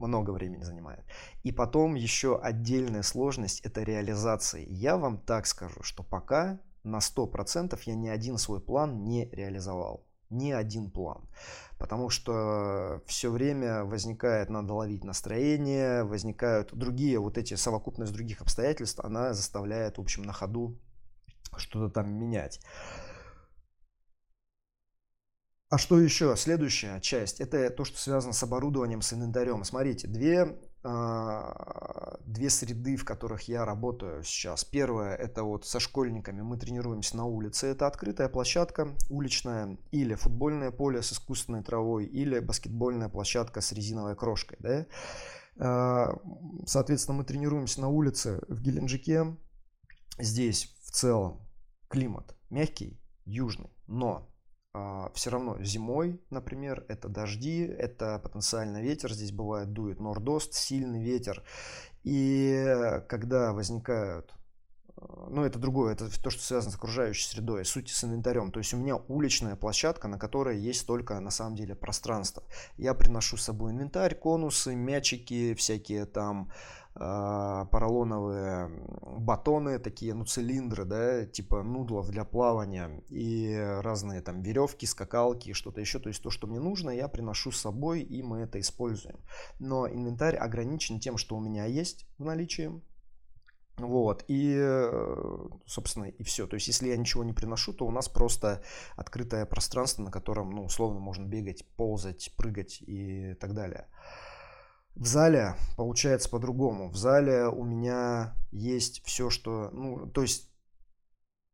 много 0.00 0.30
времени 0.30 0.62
занимает. 0.62 1.04
И 1.42 1.52
потом 1.52 1.94
еще 1.94 2.38
отдельная 2.40 3.02
сложность– 3.02 3.60
это 3.64 3.82
реализация. 3.82 4.64
Я 4.66 4.96
вам 4.96 5.18
так 5.18 5.46
скажу, 5.46 5.82
что 5.82 6.02
пока 6.02 6.60
на 6.82 6.98
100% 6.98 7.78
я 7.86 7.94
ни 7.94 8.08
один 8.08 8.38
свой 8.38 8.60
план 8.60 9.04
не 9.04 9.28
реализовал. 9.30 10.06
Ни 10.30 10.52
один 10.52 10.90
план. 10.90 11.28
Потому 11.78 12.08
что 12.08 13.02
все 13.06 13.30
время 13.30 13.84
возникает, 13.84 14.48
надо 14.48 14.74
ловить 14.74 15.02
настроение, 15.02 16.04
возникают 16.04 16.72
другие, 16.72 17.18
вот 17.18 17.36
эти 17.36 17.54
совокупность 17.54 18.12
других 18.12 18.40
обстоятельств, 18.40 19.00
она 19.00 19.32
заставляет, 19.32 19.98
в 19.98 20.00
общем, 20.00 20.22
на 20.22 20.32
ходу 20.32 20.78
что-то 21.56 21.92
там 21.92 22.12
менять. 22.12 22.60
А 25.70 25.78
что 25.78 26.00
еще? 26.00 26.34
Следующая 26.36 27.00
часть, 27.00 27.40
это 27.40 27.70
то, 27.70 27.84
что 27.84 27.96
связано 27.96 28.32
с 28.32 28.42
оборудованием, 28.42 29.02
с 29.02 29.12
инвентарем. 29.12 29.62
Смотрите, 29.62 30.08
две, 30.08 30.58
э, 30.82 32.16
две 32.26 32.50
среды, 32.50 32.96
в 32.96 33.04
которых 33.04 33.42
я 33.42 33.64
работаю 33.64 34.24
сейчас. 34.24 34.64
Первое, 34.64 35.14
это 35.14 35.44
вот 35.44 35.64
со 35.64 35.78
школьниками 35.78 36.40
мы 36.40 36.58
тренируемся 36.58 37.16
на 37.16 37.24
улице. 37.24 37.68
Это 37.68 37.86
открытая 37.86 38.28
площадка 38.28 38.88
уличная 39.08 39.78
или 39.92 40.16
футбольное 40.16 40.72
поле 40.72 41.02
с 41.02 41.12
искусственной 41.12 41.62
травой, 41.62 42.04
или 42.04 42.40
баскетбольная 42.40 43.08
площадка 43.08 43.60
с 43.60 43.70
резиновой 43.70 44.16
крошкой. 44.16 44.58
Да? 44.58 44.86
Э, 45.54 46.16
соответственно, 46.66 47.18
мы 47.18 47.24
тренируемся 47.24 47.80
на 47.80 47.86
улице 47.90 48.42
в 48.48 48.60
Геленджике. 48.60 49.36
Здесь 50.18 50.76
в 50.82 50.90
целом 50.90 51.48
климат 51.86 52.34
мягкий, 52.50 53.00
южный, 53.24 53.70
но 53.86 54.26
а, 54.26 54.29
все 55.14 55.30
равно 55.30 55.62
зимой, 55.62 56.20
например, 56.30 56.84
это 56.88 57.08
дожди, 57.08 57.62
это 57.62 58.18
потенциально 58.20 58.80
ветер, 58.80 59.12
здесь 59.12 59.32
бывает 59.32 59.72
дует 59.72 60.00
нордост, 60.00 60.54
сильный 60.54 61.02
ветер. 61.02 61.42
И 62.04 63.02
когда 63.08 63.52
возникают 63.52 64.32
а, 64.96 65.28
ну, 65.30 65.44
это 65.44 65.58
другое, 65.58 65.94
это 65.94 66.08
то, 66.22 66.30
что 66.30 66.42
связано 66.42 66.72
с 66.72 66.76
окружающей 66.76 67.26
средой, 67.26 67.64
суть 67.64 67.90
с 67.90 68.04
инвентарем. 68.04 68.52
То 68.52 68.58
есть 68.60 68.74
у 68.74 68.76
меня 68.76 68.96
уличная 68.96 69.56
площадка, 69.56 70.08
на 70.08 70.18
которой 70.18 70.58
есть 70.58 70.86
только 70.86 71.18
на 71.20 71.30
самом 71.30 71.56
деле 71.56 71.74
пространство. 71.74 72.42
Я 72.76 72.94
приношу 72.94 73.36
с 73.36 73.44
собой 73.44 73.72
инвентарь, 73.72 74.14
конусы, 74.14 74.74
мячики, 74.74 75.54
всякие 75.54 76.06
там 76.06 76.50
э, 76.50 76.79
поролоновые 76.94 78.68
батоны, 79.18 79.78
такие, 79.78 80.12
ну, 80.14 80.24
цилиндры, 80.24 80.84
да, 80.84 81.24
типа 81.24 81.62
нудлов 81.62 82.10
для 82.10 82.24
плавания 82.24 83.02
и 83.08 83.54
разные 83.80 84.20
там 84.22 84.42
веревки, 84.42 84.86
скакалки, 84.86 85.52
что-то 85.52 85.80
еще. 85.80 85.98
То 86.00 86.08
есть 86.08 86.22
то, 86.22 86.30
что 86.30 86.46
мне 86.46 86.58
нужно, 86.58 86.90
я 86.90 87.08
приношу 87.08 87.52
с 87.52 87.60
собой, 87.60 88.02
и 88.02 88.22
мы 88.22 88.40
это 88.40 88.58
используем. 88.60 89.20
Но 89.58 89.88
инвентарь 89.88 90.36
ограничен 90.36 90.98
тем, 91.00 91.16
что 91.16 91.36
у 91.36 91.40
меня 91.40 91.64
есть 91.66 92.06
в 92.18 92.24
наличии. 92.24 92.72
Вот, 93.78 94.24
и, 94.28 94.54
э, 94.58 95.48
собственно, 95.66 96.04
и 96.04 96.22
все. 96.22 96.46
То 96.46 96.54
есть, 96.54 96.68
если 96.68 96.88
я 96.88 96.96
ничего 96.96 97.24
не 97.24 97.32
приношу, 97.32 97.72
то 97.72 97.86
у 97.86 97.90
нас 97.90 98.08
просто 98.08 98.62
открытое 98.96 99.46
пространство, 99.46 100.02
на 100.02 100.10
котором, 100.10 100.50
ну, 100.50 100.64
условно, 100.64 101.00
можно 101.00 101.24
бегать, 101.24 101.64
ползать, 101.76 102.32
прыгать 102.36 102.82
и 102.82 103.34
так 103.40 103.54
далее. 103.54 103.86
В 104.94 105.06
зале 105.06 105.54
получается 105.76 106.28
по-другому. 106.28 106.90
В 106.90 106.96
зале 106.96 107.46
у 107.46 107.64
меня 107.64 108.34
есть 108.50 109.02
все, 109.04 109.30
что... 109.30 109.70
Ну, 109.72 110.06
то 110.10 110.22
есть 110.22 110.50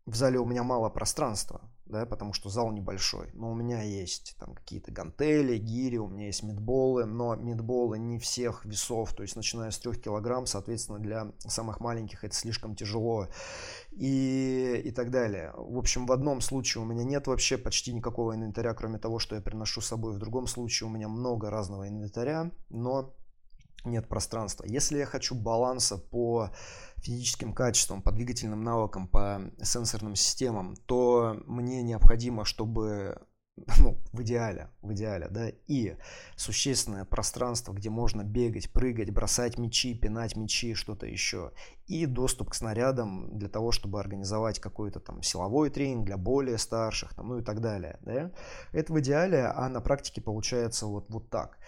в 0.06 0.14
зале 0.14 0.38
у 0.38 0.46
меня 0.46 0.62
мало 0.62 0.88
пространства, 0.88 1.60
да, 1.84 2.06
потому 2.06 2.32
что 2.32 2.48
зал 2.48 2.70
небольшой. 2.70 3.30
Но 3.34 3.50
у 3.50 3.54
меня 3.54 3.82
есть 3.82 4.36
там 4.38 4.54
какие-то 4.54 4.92
гантели, 4.92 5.58
гири, 5.58 5.96
у 5.96 6.06
меня 6.06 6.26
есть 6.26 6.44
мидболы, 6.44 7.06
но 7.06 7.34
мидболы 7.34 7.98
не 7.98 8.20
всех 8.20 8.64
весов, 8.64 9.12
то 9.14 9.22
есть 9.22 9.34
начиная 9.34 9.72
с 9.72 9.78
3 9.78 10.00
килограмм, 10.00 10.46
соответственно, 10.46 11.00
для 11.00 11.32
самых 11.38 11.80
маленьких 11.80 12.22
это 12.22 12.34
слишком 12.34 12.76
тяжело 12.76 13.26
и, 13.90 14.80
и 14.84 14.90
так 14.92 15.10
далее. 15.10 15.52
В 15.56 15.76
общем, 15.76 16.06
в 16.06 16.12
одном 16.12 16.40
случае 16.40 16.82
у 16.82 16.86
меня 16.86 17.02
нет 17.02 17.26
вообще 17.26 17.58
почти 17.58 17.92
никакого 17.92 18.36
инвентаря, 18.36 18.74
кроме 18.74 18.98
того, 18.98 19.18
что 19.18 19.34
я 19.34 19.40
приношу 19.40 19.80
с 19.80 19.86
собой. 19.86 20.14
В 20.14 20.18
другом 20.18 20.46
случае 20.46 20.88
у 20.88 20.90
меня 20.90 21.08
много 21.08 21.50
разного 21.50 21.88
инвентаря, 21.88 22.52
но 22.68 23.12
нет 23.86 24.08
пространства. 24.08 24.64
Если 24.66 24.98
я 24.98 25.06
хочу 25.06 25.34
баланса 25.34 25.98
по 25.98 26.50
физическим 26.96 27.52
качествам, 27.52 28.02
по 28.02 28.12
двигательным 28.12 28.62
навыкам, 28.62 29.08
по 29.08 29.40
сенсорным 29.62 30.16
системам, 30.16 30.76
то 30.86 31.36
мне 31.46 31.82
необходимо, 31.82 32.44
чтобы 32.44 33.26
ну, 33.80 33.98
в 34.12 34.22
идеале, 34.22 34.68
в 34.82 34.92
идеале, 34.92 35.28
да, 35.30 35.48
и 35.66 35.96
существенное 36.36 37.04
пространство, 37.04 37.72
где 37.72 37.88
можно 37.88 38.22
бегать, 38.22 38.70
прыгать, 38.70 39.10
бросать 39.10 39.58
мячи, 39.58 39.94
пинать 39.94 40.36
мячи, 40.36 40.74
что-то 40.74 41.06
еще, 41.06 41.52
и 41.86 42.04
доступ 42.06 42.50
к 42.50 42.54
снарядам 42.54 43.38
для 43.38 43.48
того, 43.48 43.72
чтобы 43.72 43.98
организовать 43.98 44.58
какой-то 44.58 45.00
там 45.00 45.22
силовой 45.22 45.70
тренинг 45.70 46.04
для 46.04 46.18
более 46.18 46.58
старших, 46.58 47.14
там, 47.14 47.28
ну 47.28 47.38
и 47.38 47.42
так 47.42 47.60
далее, 47.60 47.98
да, 48.02 48.30
это 48.72 48.92
в 48.92 49.00
идеале, 49.00 49.46
а 49.46 49.68
на 49.68 49.80
практике 49.80 50.20
получается 50.20 50.86
вот, 50.86 51.06
вот 51.08 51.30
так. 51.30 51.58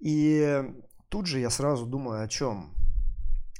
И 0.00 0.64
тут 1.14 1.26
же 1.26 1.38
я 1.38 1.48
сразу 1.48 1.86
думаю 1.86 2.24
о 2.24 2.26
чем? 2.26 2.70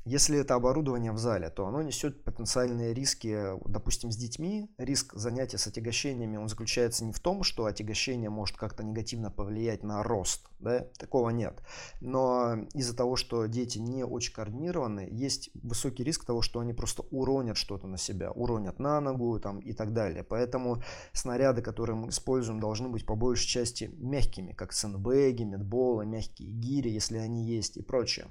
Если 0.07 0.39
это 0.39 0.55
оборудование 0.55 1.13
в 1.13 1.19
зале, 1.19 1.49
то 1.49 1.67
оно 1.67 1.81
несет 1.81 2.25
потенциальные 2.25 2.93
риски, 2.93 3.59
допустим, 3.67 4.13
с 4.13 4.17
детьми. 4.17 4.71
Риск 4.77 5.15
занятия 5.15 5.57
с 5.57 5.67
отягощениями, 5.67 6.37
он 6.37 6.49
заключается 6.49 7.07
не 7.07 7.13
в 7.13 7.21
том, 7.21 7.43
что 7.43 7.65
отягощение 7.65 8.29
может 8.29 8.59
как-то 8.59 8.83
негативно 8.85 9.31
повлиять 9.31 9.83
на 9.83 10.03
рост. 10.03 10.47
Да? 10.61 10.81
Такого 10.99 11.31
нет. 11.31 11.63
Но 12.03 12.55
из-за 12.75 12.95
того, 12.95 13.17
что 13.17 13.47
дети 13.47 13.79
не 13.79 14.05
очень 14.05 14.35
координированы, 14.35 15.09
есть 15.11 15.49
высокий 15.55 16.05
риск 16.05 16.27
того, 16.27 16.43
что 16.43 16.61
они 16.61 16.75
просто 16.75 17.05
уронят 17.11 17.57
что-то 17.57 17.87
на 17.87 17.97
себя, 17.97 18.31
уронят 18.31 18.79
на 18.79 19.01
ногу 19.01 19.41
там, 19.41 19.59
и 19.61 19.73
так 19.73 19.95
далее. 19.95 20.23
Поэтому 20.23 20.83
снаряды, 21.15 21.63
которые 21.63 21.97
мы 21.97 22.11
используем, 22.11 22.61
должны 22.61 22.91
быть 22.91 23.07
по 23.07 23.17
большей 23.17 23.49
части 23.49 23.91
мягкими, 23.97 24.53
как 24.53 24.75
сэндбэги, 24.75 25.45
медболы, 25.45 26.05
мягкие 26.05 26.51
гири, 26.51 26.91
если 26.91 27.17
они 27.17 27.47
есть 27.47 27.79
и 27.79 27.83
прочее 27.83 28.27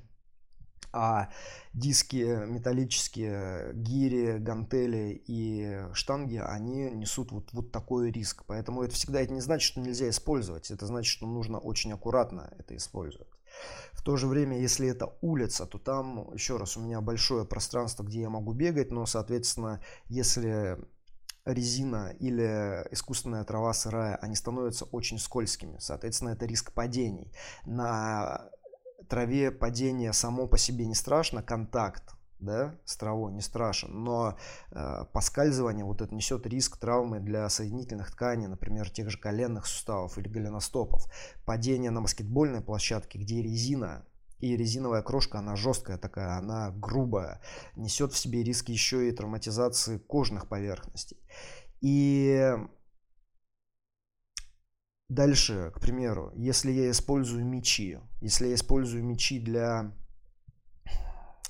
а 0.94 1.30
диски 1.74 2.46
металлические, 2.46 3.74
гири, 3.74 4.38
гантели 4.38 5.22
и 5.28 5.82
штанги, 5.94 6.38
они 6.38 6.92
несут 6.92 7.32
вот, 7.32 7.52
вот 7.52 7.72
такой 7.72 8.12
риск. 8.12 8.44
Поэтому 8.46 8.84
это 8.84 8.94
всегда 8.94 9.22
это 9.22 9.34
не 9.34 9.42
значит, 9.42 9.66
что 9.66 9.82
нельзя 9.82 10.08
использовать. 10.10 10.72
Это 10.72 10.86
значит, 10.86 11.12
что 11.12 11.26
нужно 11.26 11.58
очень 11.58 11.92
аккуратно 11.92 12.54
это 12.58 12.76
использовать. 12.78 13.28
В 13.94 14.02
то 14.04 14.18
же 14.18 14.28
время, 14.28 14.60
если 14.60 14.88
это 14.88 15.16
улица, 15.22 15.66
то 15.66 15.78
там, 15.78 16.34
еще 16.34 16.58
раз, 16.58 16.78
у 16.78 16.82
меня 16.82 17.02
большое 17.02 17.46
пространство, 17.46 18.04
где 18.04 18.22
я 18.22 18.30
могу 18.30 18.54
бегать, 18.54 18.92
но, 18.92 19.06
соответственно, 19.06 19.82
если 20.06 20.78
резина 21.46 22.14
или 22.20 22.88
искусственная 22.92 23.44
трава 23.44 23.74
сырая, 23.74 24.16
они 24.18 24.36
становятся 24.36 24.86
очень 24.86 25.20
скользкими. 25.20 25.78
Соответственно, 25.80 26.30
это 26.30 26.46
риск 26.46 26.74
падений. 26.74 27.32
На 27.66 28.50
траве 29.10 29.52
падение 29.52 30.14
само 30.14 30.48
по 30.48 30.58
себе 30.58 30.86
не 30.86 30.96
страшно, 30.96 31.42
контакт 31.42 32.16
да, 32.44 32.76
с 32.86 32.98
травой 32.98 33.32
не 33.32 33.42
страшен, 33.42 34.04
но 34.04 34.38
э, 34.72 35.06
поскальзывание 35.14 35.86
вот 35.86 36.02
это 36.02 36.14
несет 36.14 36.46
риск 36.46 36.78
травмы 36.78 37.20
для 37.20 37.48
соединительных 37.50 38.12
тканей, 38.12 38.48
например, 38.48 38.90
тех 38.90 39.10
же 39.10 39.18
коленных 39.18 39.66
суставов 39.66 40.18
или 40.18 40.28
голеностопов. 40.28 41.06
Падение 41.46 41.92
на 41.92 42.02
баскетбольной 42.02 42.62
площадке, 42.62 43.18
где 43.18 43.42
резина 43.42 44.06
и 44.40 44.58
резиновая 44.58 45.02
крошка, 45.02 45.40
она 45.40 45.56
жесткая 45.56 45.98
такая, 45.98 46.38
она 46.38 46.72
грубая, 46.72 47.40
несет 47.76 48.12
в 48.12 48.18
себе 48.18 48.44
риски 48.44 48.72
еще 48.72 49.08
и 49.08 49.12
травматизации 49.14 49.98
кожных 49.98 50.50
поверхностей. 50.50 51.18
И 51.80 52.54
Дальше, 55.14 55.72
к 55.76 55.80
примеру, 55.80 56.32
если 56.36 56.72
я 56.72 56.90
использую 56.90 57.46
мечи, 57.46 58.00
если 58.20 58.48
я 58.48 58.56
использую 58.56 59.04
мечи 59.04 59.40
для 59.40 59.94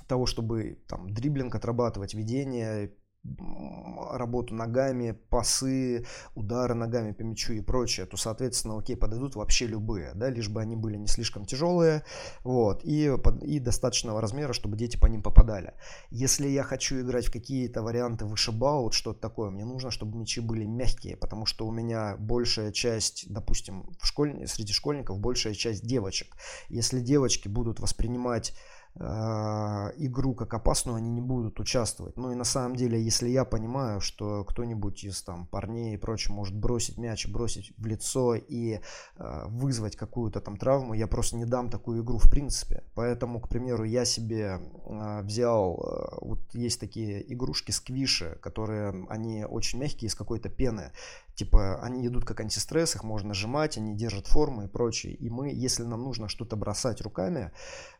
того, 0.06 0.26
чтобы 0.26 0.84
там 0.86 1.10
дриблинг 1.10 1.56
отрабатывать, 1.56 2.14
ведение, 2.14 2.94
работу 3.24 4.54
ногами, 4.54 5.18
пасы, 5.30 6.06
удары 6.36 6.74
ногами 6.74 7.14
по 7.14 7.22
мячу 7.22 7.54
и 7.54 7.62
прочее, 7.62 8.06
то, 8.06 8.18
соответственно, 8.18 8.78
окей, 8.78 8.96
подойдут 8.98 9.36
вообще 9.36 9.66
любые, 9.66 10.12
да, 10.14 10.30
лишь 10.30 10.50
бы 10.50 10.62
они 10.62 10.76
были 10.76 10.98
не 10.98 11.08
слишком 11.08 11.46
тяжелые, 11.46 12.04
вот, 12.44 12.84
и, 12.84 13.12
и 13.42 13.60
достаточного 13.60 14.20
размера, 14.22 14.54
чтобы 14.54 14.78
дети 14.78 14.98
по 14.98 15.08
ним 15.08 15.24
попадали. 15.24 15.74
Если 16.10 16.48
я 16.48 16.64
хочу 16.64 17.00
играть 17.00 17.28
в 17.28 17.32
какие-то 17.32 17.82
варианты 17.82 18.26
вышибал, 18.26 18.84
вот 18.84 18.94
что-то 18.94 19.20
такое, 19.20 19.50
мне 19.50 19.66
нужно, 19.66 19.90
чтобы 19.90 20.18
мячи 20.18 20.42
были 20.42 20.66
мягкие, 20.66 21.16
потому 21.16 21.46
что 21.46 21.66
у 21.66 21.72
меня 21.72 22.18
большая 22.18 22.72
часть, 22.72 23.32
допустим, 23.32 23.90
в 24.00 24.06
школе, 24.06 24.48
среди 24.48 24.74
школьников 24.74 25.20
большая 25.20 25.54
часть 25.54 25.86
девочек. 25.86 26.36
Если 26.68 27.00
девочки 27.00 27.48
будут 27.48 27.80
воспринимать 27.80 28.54
игру 28.96 30.36
как 30.36 30.54
опасную, 30.54 30.98
они 30.98 31.10
не 31.10 31.22
будут 31.22 31.60
участвовать. 31.60 32.16
Ну 32.16 32.32
и 32.32 32.36
на 32.36 32.44
самом 32.44 32.76
деле, 32.76 33.02
если 33.02 33.28
я 33.30 33.44
понимаю, 33.44 34.00
что 34.02 34.44
кто-нибудь 34.44 35.04
из 35.04 35.22
там 35.24 35.48
парней 35.48 35.96
и 35.96 35.98
прочее 35.98 36.36
может 36.36 36.56
бросить 36.56 36.98
мяч, 36.98 37.28
бросить 37.28 37.74
в 37.78 37.86
лицо 37.86 38.36
и 38.36 38.80
э, 39.18 39.46
вызвать 39.48 39.96
какую-то 39.96 40.42
там 40.42 40.58
травму, 40.58 40.94
я 40.94 41.08
просто 41.08 41.38
не 41.38 41.46
дам 41.46 41.70
такую 41.70 42.04
игру 42.04 42.18
в 42.18 42.30
принципе. 42.30 42.84
Поэтому, 42.94 43.40
к 43.40 43.50
примеру, 43.50 43.84
я 43.84 44.06
себе 44.06 44.60
э, 44.86 45.22
взял, 45.24 45.76
э, 45.76 46.18
вот 46.22 46.40
есть 46.54 46.80
такие 46.80 47.34
игрушки 47.34 47.72
сквиши, 47.72 48.38
которые, 48.42 49.06
они 49.10 49.46
очень 49.46 49.80
мягкие, 49.80 50.08
из 50.08 50.16
какой-то 50.16 50.50
пены. 50.50 50.92
Типа 51.36 51.82
они 51.82 52.06
идут 52.06 52.26
как 52.26 52.42
антистресс, 52.42 52.96
их 52.96 53.04
можно 53.04 53.30
нажимать, 53.30 53.78
они 53.78 53.96
держат 53.96 54.28
форму 54.28 54.64
и 54.64 54.68
прочее. 54.68 55.16
И 55.16 55.30
мы, 55.30 55.50
если 55.50 55.84
нам 55.84 56.04
нужно 56.04 56.28
что-то 56.28 56.56
бросать 56.56 57.02
руками, 57.02 57.52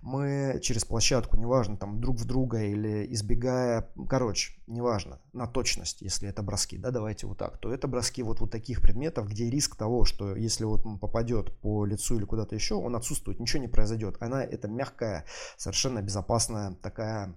мы 0.02 0.60
через 0.62 0.83
площадку, 0.86 1.38
неважно, 1.38 1.78
там 1.78 2.00
друг 2.02 2.18
в 2.18 2.26
друга 2.26 2.64
или 2.64 3.12
избегая, 3.14 3.90
короче, 4.10 4.54
неважно, 4.68 5.20
на 5.34 5.48
точность, 5.48 6.02
если 6.02 6.30
это 6.30 6.44
броски, 6.44 6.78
да, 6.78 6.92
давайте 6.92 7.28
вот 7.28 7.38
так, 7.38 7.58
то 7.58 7.74
это 7.74 7.88
броски 7.88 8.24
вот, 8.24 8.40
вот 8.40 8.52
таких 8.52 8.82
предметов, 8.82 9.30
где 9.30 9.50
риск 9.50 9.76
того, 9.76 10.06
что 10.06 10.36
если 10.36 10.66
вот 10.66 10.86
он 10.86 11.00
попадет 11.00 11.60
по 11.62 11.86
лицу 11.86 12.18
или 12.18 12.26
куда-то 12.26 12.56
еще, 12.56 12.76
он 12.76 12.96
отсутствует, 12.96 13.40
ничего 13.40 13.62
не 13.62 13.68
произойдет. 13.68 14.18
Она 14.20 14.44
это 14.44 14.68
мягкая, 14.68 15.26
совершенно 15.58 16.02
безопасная 16.02 16.76
такая 16.82 17.36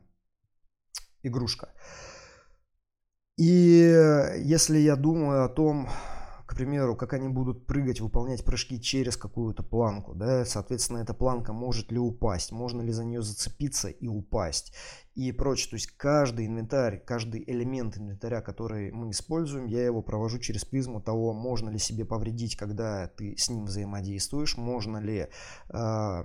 игрушка. 1.22 1.70
И 3.36 3.44
если 4.38 4.78
я 4.78 4.96
думаю 4.96 5.44
о 5.44 5.48
том, 5.48 5.88
к 6.46 6.54
примеру, 6.54 6.96
как 6.96 7.12
они 7.12 7.28
будут 7.28 7.66
прыгать, 7.66 8.00
выполнять 8.00 8.44
прыжки 8.44 8.80
через 8.80 9.16
какую-то 9.16 9.62
планку, 9.62 10.14
да, 10.14 10.44
соответственно, 10.44 10.98
эта 10.98 11.12
планка 11.12 11.52
может 11.52 11.90
ли 11.90 11.98
упасть, 11.98 12.52
можно 12.52 12.80
ли 12.80 12.92
за 12.92 13.04
нее 13.04 13.20
зацепиться 13.20 13.88
и 13.88 14.06
упасть. 14.06 14.72
И 15.16 15.32
прочее. 15.32 15.70
То 15.70 15.76
есть 15.76 15.86
каждый 15.96 16.46
инвентарь, 16.46 17.02
каждый 17.04 17.42
элемент 17.46 17.96
инвентаря, 17.96 18.42
который 18.42 18.92
мы 18.92 19.10
используем, 19.10 19.64
я 19.64 19.84
его 19.84 20.02
провожу 20.02 20.38
через 20.38 20.64
призму 20.64 21.00
того, 21.00 21.32
можно 21.32 21.70
ли 21.70 21.78
себе 21.78 22.04
повредить, 22.04 22.56
когда 22.56 23.08
ты 23.08 23.34
с 23.36 23.48
ним 23.48 23.64
взаимодействуешь, 23.64 24.58
можно 24.58 24.98
ли 24.98 25.28
э, 25.70 26.24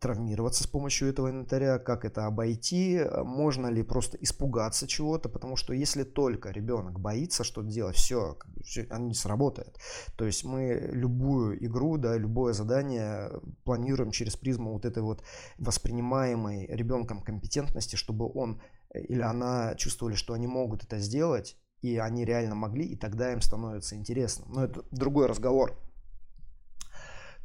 травмироваться 0.00 0.64
с 0.64 0.66
помощью 0.66 1.08
этого 1.08 1.30
инвентаря, 1.30 1.78
как 1.78 2.04
это 2.04 2.26
обойти, 2.26 3.00
можно 3.24 3.68
ли 3.68 3.82
просто 3.82 4.18
испугаться 4.20 4.86
чего-то, 4.86 5.30
потому 5.30 5.56
что 5.56 5.72
если 5.72 6.02
только 6.02 6.50
ребенок 6.50 7.00
боится 7.00 7.42
что-то 7.42 7.68
делать, 7.68 7.96
все, 7.96 8.36
все 8.62 8.86
оно 8.90 9.06
не 9.06 9.14
сработает. 9.14 9.78
То 10.16 10.26
есть 10.26 10.44
мы 10.44 10.90
любую 10.92 11.64
игру, 11.64 11.96
да, 11.96 12.18
любое 12.18 12.52
задание 12.52 13.30
планируем 13.64 14.10
через 14.10 14.36
призму 14.36 14.74
вот 14.74 14.84
этой 14.84 15.02
вот 15.02 15.22
воспринимаемой 15.56 16.66
ребенком 16.66 17.22
компетентности, 17.22 17.96
чтобы 18.10 18.30
он 18.34 18.60
э, 18.92 19.00
или 19.00 19.22
она 19.22 19.74
чувствовали, 19.76 20.14
что 20.14 20.34
они 20.34 20.46
могут 20.46 20.84
это 20.84 20.98
сделать, 20.98 21.56
и 21.82 21.96
они 21.96 22.24
реально 22.24 22.54
могли, 22.54 22.84
и 22.84 22.96
тогда 22.96 23.32
им 23.32 23.40
становится 23.40 23.96
интересно. 23.96 24.46
Но 24.48 24.64
это 24.64 24.84
другой 24.90 25.26
разговор. 25.26 25.78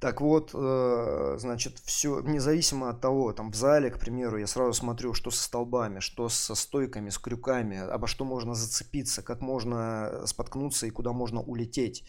Так 0.01 0.21
вот, 0.21 0.51
э, 0.53 1.35
значит, 1.39 1.79
все, 1.79 2.19
независимо 2.19 2.89
от 2.89 2.99
того, 2.99 3.31
там 3.31 3.51
в 3.51 3.55
зале, 3.55 3.89
к 3.89 3.97
примеру, 3.97 4.37
я 4.37 4.47
сразу 4.47 4.73
смотрю, 4.73 5.13
что 5.13 5.31
со 5.31 5.43
столбами, 5.43 5.99
что 5.99 6.27
со 6.29 6.53
стойками, 6.53 7.09
с 7.09 7.17
крюками, 7.17 7.77
обо 7.77 8.07
что 8.07 8.25
можно 8.25 8.55
зацепиться, 8.55 9.21
как 9.21 9.41
можно 9.41 10.23
споткнуться 10.25 10.85
и 10.85 10.91
куда 10.91 11.13
можно 11.13 11.41
улететь. 11.41 12.03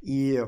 И 0.00 0.44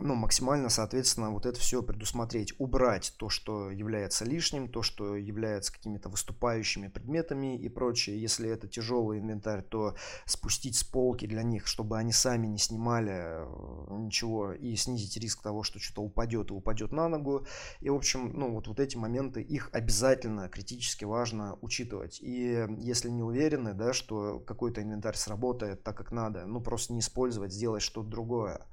ну, 0.00 0.14
максимально, 0.14 0.68
соответственно, 0.68 1.30
вот 1.30 1.46
это 1.46 1.58
все 1.58 1.82
предусмотреть, 1.82 2.54
убрать 2.58 3.14
то, 3.16 3.28
что 3.28 3.70
является 3.70 4.24
лишним, 4.24 4.68
то, 4.68 4.82
что 4.82 5.16
является 5.16 5.72
какими-то 5.72 6.08
выступающими 6.08 6.88
предметами 6.88 7.56
и 7.56 7.68
прочее. 7.68 8.20
Если 8.20 8.48
это 8.48 8.68
тяжелый 8.68 9.18
инвентарь, 9.18 9.62
то 9.62 9.96
спустить 10.26 10.76
с 10.76 10.84
полки 10.84 11.26
для 11.26 11.42
них, 11.42 11.66
чтобы 11.66 11.98
они 11.98 12.12
сами 12.12 12.46
не 12.46 12.58
снимали 12.58 13.12
э, 13.14 13.96
ничего 13.98 14.52
и 14.52 14.74
снизить 14.76 15.16
риск 15.16 15.42
того, 15.42 15.62
что 15.62 15.78
что-то 15.78 16.02
упадет 16.02 16.50
и 16.50 16.54
упадет 16.54 16.92
на 16.92 17.08
ногу. 17.08 17.46
И, 17.80 17.90
в 17.90 17.94
общем, 17.94 18.32
ну, 18.34 18.52
вот, 18.52 18.68
вот 18.68 18.80
эти 18.80 18.96
моменты, 18.96 19.42
их 19.42 19.70
обязательно 19.72 20.48
критически 20.48 21.04
важно 21.04 21.58
учитывать. 21.60 22.18
И 22.20 22.66
если 22.78 23.10
не 23.10 23.22
уверены, 23.22 23.74
да, 23.74 23.92
что 23.92 24.40
какой-то 24.40 24.82
инвентарь 24.82 25.16
сработает 25.16 25.82
так, 25.82 25.96
как 25.96 26.12
надо, 26.12 26.46
ну, 26.46 26.60
просто 26.60 26.92
не 26.92 27.00
использовать, 27.00 27.52
сделать 27.52 27.82
что-то 27.82 28.08
другое. 28.08 28.66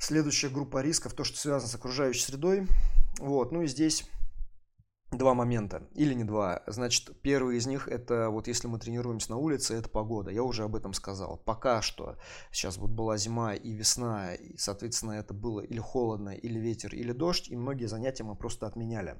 Следующая 0.00 0.48
группа 0.48 0.80
рисков, 0.80 1.12
то, 1.12 1.24
что 1.24 1.36
связано 1.36 1.70
с 1.70 1.74
окружающей 1.74 2.22
средой. 2.22 2.66
Вот, 3.18 3.52
ну 3.52 3.60
и 3.62 3.66
здесь 3.66 4.08
два 5.12 5.34
момента, 5.34 5.86
или 5.94 6.14
не 6.14 6.24
два. 6.24 6.62
Значит, 6.66 7.20
первый 7.20 7.58
из 7.58 7.66
них 7.66 7.86
это 7.86 8.30
вот 8.30 8.48
если 8.48 8.66
мы 8.66 8.78
тренируемся 8.78 9.32
на 9.32 9.36
улице, 9.36 9.74
это 9.74 9.90
погода. 9.90 10.30
Я 10.30 10.42
уже 10.42 10.64
об 10.64 10.74
этом 10.74 10.94
сказал. 10.94 11.36
Пока 11.44 11.82
что 11.82 12.16
сейчас 12.50 12.78
вот 12.78 12.90
была 12.90 13.18
зима 13.18 13.54
и 13.54 13.72
весна, 13.72 14.34
и, 14.34 14.56
соответственно, 14.56 15.12
это 15.12 15.34
было 15.34 15.60
или 15.60 15.78
холодно, 15.78 16.30
или 16.30 16.58
ветер, 16.58 16.94
или 16.94 17.12
дождь, 17.12 17.50
и 17.50 17.56
многие 17.56 17.86
занятия 17.86 18.24
мы 18.24 18.36
просто 18.36 18.66
отменяли 18.66 19.16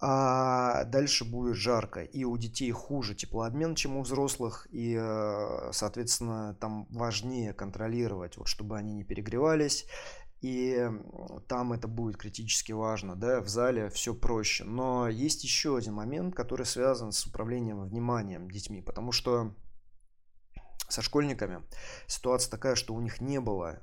а 0.00 0.84
дальше 0.84 1.24
будет 1.24 1.56
жарко. 1.56 2.02
И 2.02 2.24
у 2.24 2.36
детей 2.36 2.70
хуже 2.70 3.14
теплообмен, 3.14 3.74
чем 3.74 3.96
у 3.96 4.02
взрослых, 4.02 4.66
и, 4.70 4.94
э, 4.98 5.70
соответственно, 5.72 6.54
там 6.60 6.86
важнее 6.90 7.54
контролировать, 7.54 8.36
вот, 8.36 8.46
чтобы 8.48 8.76
они 8.76 8.92
не 8.92 9.04
перегревались. 9.04 9.86
И 10.42 10.88
там 11.48 11.72
это 11.72 11.88
будет 11.88 12.18
критически 12.18 12.72
важно, 12.72 13.16
да, 13.16 13.40
в 13.40 13.48
зале 13.48 13.88
все 13.88 14.14
проще. 14.14 14.64
Но 14.64 15.08
есть 15.08 15.44
еще 15.44 15.78
один 15.78 15.94
момент, 15.94 16.34
который 16.34 16.66
связан 16.66 17.10
с 17.12 17.24
управлением 17.26 17.82
вниманием 17.82 18.50
детьми, 18.50 18.82
потому 18.82 19.12
что 19.12 19.54
со 20.88 21.00
школьниками 21.00 21.62
ситуация 22.06 22.50
такая, 22.50 22.74
что 22.74 22.94
у 22.94 23.00
них 23.00 23.20
не 23.22 23.40
было 23.40 23.82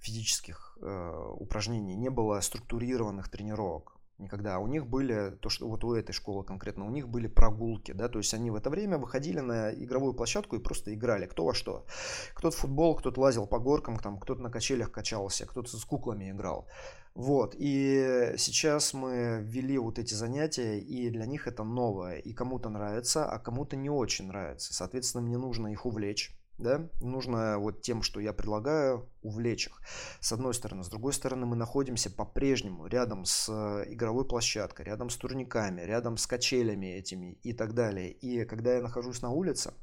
физических 0.00 0.76
э, 0.82 1.32
упражнений, 1.38 1.96
не 1.96 2.10
было 2.10 2.40
структурированных 2.40 3.30
тренировок 3.30 3.95
никогда. 4.18 4.56
А 4.56 4.58
у 4.58 4.66
них 4.66 4.86
были, 4.86 5.36
то, 5.40 5.48
что 5.48 5.68
вот 5.68 5.84
у 5.84 5.94
этой 5.94 6.12
школы 6.12 6.44
конкретно, 6.44 6.86
у 6.86 6.90
них 6.90 7.08
были 7.08 7.26
прогулки, 7.26 7.92
да, 7.92 8.08
то 8.08 8.18
есть 8.18 8.34
они 8.34 8.50
в 8.50 8.54
это 8.54 8.70
время 8.70 8.98
выходили 8.98 9.40
на 9.40 9.72
игровую 9.72 10.14
площадку 10.14 10.56
и 10.56 10.62
просто 10.62 10.94
играли, 10.94 11.26
кто 11.26 11.44
во 11.44 11.54
что. 11.54 11.86
Кто-то 12.34 12.56
в 12.56 12.60
футбол, 12.60 12.96
кто-то 12.96 13.20
лазил 13.20 13.46
по 13.46 13.58
горкам, 13.58 13.98
там, 13.98 14.18
кто-то 14.18 14.42
на 14.42 14.50
качелях 14.50 14.90
качался, 14.90 15.46
кто-то 15.46 15.76
с 15.76 15.84
куклами 15.84 16.30
играл. 16.30 16.66
Вот, 17.14 17.54
и 17.56 18.34
сейчас 18.36 18.92
мы 18.92 19.40
ввели 19.42 19.78
вот 19.78 19.98
эти 19.98 20.12
занятия, 20.12 20.78
и 20.78 21.08
для 21.08 21.24
них 21.26 21.46
это 21.46 21.64
новое, 21.64 22.18
и 22.18 22.34
кому-то 22.34 22.68
нравится, 22.68 23.24
а 23.24 23.38
кому-то 23.38 23.76
не 23.76 23.88
очень 23.88 24.26
нравится. 24.26 24.74
Соответственно, 24.74 25.24
мне 25.24 25.38
нужно 25.38 25.68
их 25.68 25.86
увлечь 25.86 26.36
да, 26.58 26.88
нужно 27.00 27.58
вот 27.58 27.82
тем, 27.82 28.02
что 28.02 28.20
я 28.20 28.32
предлагаю, 28.32 29.08
увлечь 29.22 29.66
их. 29.66 29.80
С 30.20 30.32
одной 30.32 30.54
стороны. 30.54 30.84
С 30.84 30.88
другой 30.88 31.12
стороны, 31.12 31.46
мы 31.46 31.56
находимся 31.56 32.10
по-прежнему 32.10 32.86
рядом 32.86 33.24
с 33.24 33.48
э, 33.48 33.92
игровой 33.92 34.26
площадкой, 34.26 34.86
рядом 34.86 35.10
с 35.10 35.16
турниками, 35.16 35.82
рядом 35.82 36.16
с 36.16 36.26
качелями 36.26 36.86
этими 36.86 37.38
и 37.42 37.52
так 37.52 37.74
далее. 37.74 38.12
И 38.12 38.44
когда 38.44 38.74
я 38.74 38.82
нахожусь 38.82 39.22
на 39.22 39.30
улице, 39.30 39.74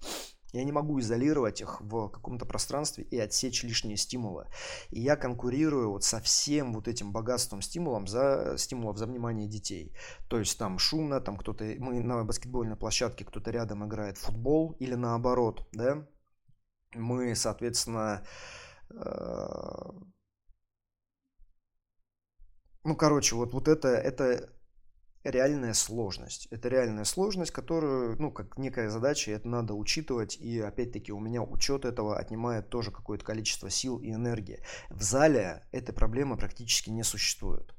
я 0.53 0.63
не 0.63 0.71
могу 0.71 0.99
изолировать 0.99 1.62
их 1.62 1.81
в 1.81 2.09
каком-то 2.09 2.45
пространстве 2.45 3.03
и 3.03 3.17
отсечь 3.17 3.63
лишние 3.63 3.97
стимулы. 3.97 4.45
И 4.91 5.01
я 5.01 5.15
конкурирую 5.15 5.91
вот 5.91 6.03
со 6.03 6.21
всем 6.21 6.73
вот 6.73 6.88
этим 6.88 7.12
богатством 7.12 7.62
стимулом 7.62 8.07
за, 8.07 8.55
стимулов 8.57 8.97
за 8.97 9.07
внимание 9.07 9.47
детей. 9.47 9.93
То 10.29 10.38
есть 10.38 10.57
там 10.59 10.77
шумно, 10.77 11.19
там 11.21 11.38
кто-то, 11.38 11.65
мы 11.79 11.99
на 12.01 12.23
баскетбольной 12.23 12.75
площадке, 12.75 13.25
кто-то 13.25 13.49
рядом 13.49 13.86
играет 13.86 14.17
в 14.17 14.21
футбол 14.21 14.75
или 14.79 14.93
наоборот, 14.93 15.67
да, 15.71 16.07
мы, 16.95 17.36
соответственно, 17.36 18.25
э, 18.89 18.95
ну, 22.84 22.95
короче, 22.95 23.36
вот, 23.36 23.53
вот 23.53 23.67
это, 23.67 23.89
это 23.89 24.49
реальная 25.23 25.73
сложность. 25.73 26.47
Это 26.51 26.67
реальная 26.69 27.06
сложность, 27.06 27.51
которую, 27.51 28.19
ну, 28.19 28.32
как 28.32 28.58
некая 28.58 28.89
задача, 28.89 29.32
это 29.32 29.47
надо 29.47 29.73
учитывать. 29.73 30.38
И 30.38 30.60
опять-таки 30.60 31.12
у 31.12 31.19
меня 31.19 31.41
учет 31.41 31.86
этого 31.86 32.17
отнимает 32.17 32.69
тоже 32.69 32.91
какое-то 32.91 33.23
количество 33.23 33.69
сил 33.69 33.99
и 33.99 34.12
энергии. 34.12 34.63
В 34.89 35.01
зале 35.01 35.65
этой 35.71 35.93
проблемы 35.93 36.38
практически 36.38 36.89
не 36.89 37.03
существует 37.03 37.73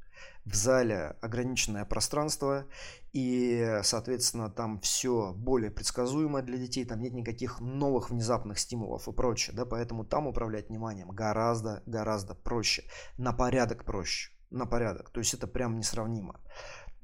в 0.44 0.54
зале 0.54 1.16
ограниченное 1.20 1.84
пространство, 1.84 2.66
и, 3.12 3.80
соответственно, 3.82 4.50
там 4.50 4.80
все 4.80 5.32
более 5.32 5.70
предсказуемо 5.70 6.42
для 6.42 6.58
детей, 6.58 6.84
там 6.84 7.00
нет 7.00 7.14
никаких 7.14 7.60
новых 7.60 8.10
внезапных 8.10 8.58
стимулов 8.58 9.08
и 9.08 9.12
прочее, 9.12 9.56
да, 9.56 9.64
поэтому 9.64 10.04
там 10.04 10.26
управлять 10.26 10.68
вниманием 10.68 11.08
гораздо-гораздо 11.08 12.34
проще, 12.34 12.84
на 13.16 13.32
порядок 13.32 13.84
проще, 13.84 14.32
на 14.50 14.66
порядок, 14.66 15.10
то 15.10 15.20
есть 15.20 15.34
это 15.34 15.46
прям 15.46 15.78
несравнимо. 15.78 16.40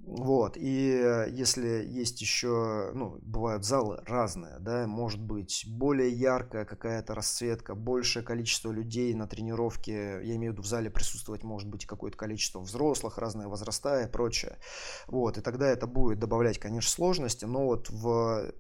Вот, 0.03 0.57
и 0.57 1.27
если 1.31 1.85
есть 1.87 2.21
еще, 2.21 2.91
ну, 2.95 3.19
бывают 3.23 3.65
залы 3.65 4.03
разные, 4.07 4.59
да, 4.59 4.87
может 4.87 5.21
быть 5.21 5.65
более 5.69 6.11
яркая 6.11 6.65
какая-то 6.65 7.15
расцветка, 7.15 7.75
большее 7.75 8.25
количество 8.25 8.73
людей 8.73 9.15
на 9.15 9.29
тренировке, 9.29 10.21
я 10.25 10.37
имею 10.37 10.53
в 10.53 10.55
виду 10.55 10.63
в 10.63 10.67
зале 10.67 10.91
присутствовать 10.91 11.45
может 11.45 11.69
быть 11.69 11.87
какое-то 11.87 12.17
количество 12.17 12.61
взрослых, 12.61 13.19
разные 13.19 13.47
возраста 13.47 14.03
и 14.03 14.11
прочее. 14.11 14.59
Вот, 15.07 15.39
и 15.39 15.43
тогда 15.43 15.69
это 15.69 15.87
будет 15.87 16.19
добавлять, 16.19 16.59
конечно, 16.59 16.91
сложности, 16.91 17.45
но 17.45 17.67
вот 17.67 17.89
в 17.91 18.53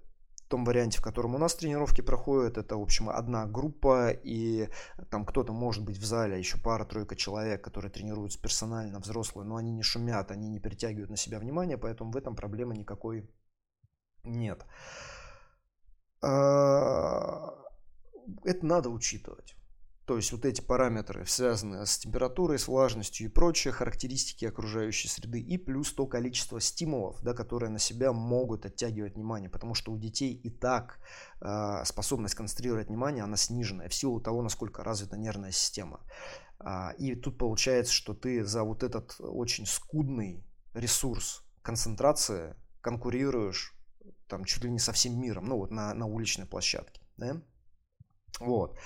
том 0.50 0.64
варианте, 0.64 0.98
в 0.98 1.02
котором 1.02 1.34
у 1.36 1.38
нас 1.38 1.54
тренировки 1.54 2.00
проходят, 2.00 2.58
это, 2.58 2.76
в 2.76 2.82
общем, 2.82 3.08
одна 3.08 3.46
группа, 3.46 4.10
и 4.10 4.68
там 5.08 5.24
кто-то 5.24 5.52
может 5.52 5.84
быть 5.84 5.96
в 5.96 6.04
зале, 6.04 6.38
еще 6.38 6.58
пара-тройка 6.58 7.14
человек, 7.14 7.62
которые 7.62 7.90
тренируются 7.90 8.42
персонально, 8.42 8.98
взрослые, 8.98 9.46
но 9.46 9.56
они 9.56 9.70
не 9.70 9.82
шумят, 9.82 10.32
они 10.32 10.48
не 10.48 10.58
перетягивают 10.58 11.08
на 11.08 11.16
себя 11.16 11.38
внимание, 11.38 11.78
поэтому 11.78 12.10
в 12.10 12.16
этом 12.16 12.34
проблемы 12.34 12.76
никакой 12.76 13.30
нет. 14.24 14.66
А, 16.20 17.54
это 18.44 18.66
надо 18.66 18.90
учитывать. 18.90 19.54
То 20.11 20.16
есть 20.16 20.33
вот 20.33 20.44
эти 20.44 20.61
параметры 20.61 21.25
связаны 21.25 21.87
с 21.87 21.96
температурой, 21.99 22.59
с 22.59 22.66
влажностью 22.66 23.29
и 23.29 23.31
прочие 23.31 23.73
характеристики 23.73 24.44
окружающей 24.44 25.07
среды. 25.07 25.38
И 25.38 25.57
плюс 25.57 25.92
то 25.92 26.05
количество 26.05 26.61
стимулов, 26.61 27.23
да, 27.23 27.33
которые 27.33 27.70
на 27.70 27.79
себя 27.79 28.12
могут 28.12 28.66
оттягивать 28.66 29.14
внимание. 29.14 29.49
Потому 29.49 29.75
что 29.75 29.92
у 29.92 29.96
детей 29.96 30.33
и 30.33 30.51
так 30.51 30.99
э, 31.40 31.85
способность 31.85 32.35
концентрировать 32.35 32.88
внимание, 32.88 33.23
она 33.23 33.37
сниженная 33.37 33.88
в 33.88 33.94
силу 33.94 34.20
того, 34.20 34.42
насколько 34.42 34.83
развита 34.83 35.16
нервная 35.16 35.53
система. 35.53 36.01
А, 36.59 36.90
и 36.99 37.14
тут 37.14 37.38
получается, 37.38 37.92
что 37.92 38.12
ты 38.12 38.44
за 38.44 38.64
вот 38.64 38.83
этот 38.83 39.14
очень 39.20 39.64
скудный 39.64 40.44
ресурс 40.75 41.44
концентрации 41.62 42.57
конкурируешь 42.81 43.77
там 44.27 44.44
чуть 44.44 44.64
ли 44.64 44.73
не 44.73 44.81
со 44.81 44.90
всем 44.90 45.20
миром, 45.20 45.44
ну 45.44 45.59
вот 45.59 45.70
на, 45.70 45.94
на 45.94 46.07
уличной 46.07 46.46
площадке. 46.46 47.01
Да? 47.16 47.40
Вот. 48.40 48.77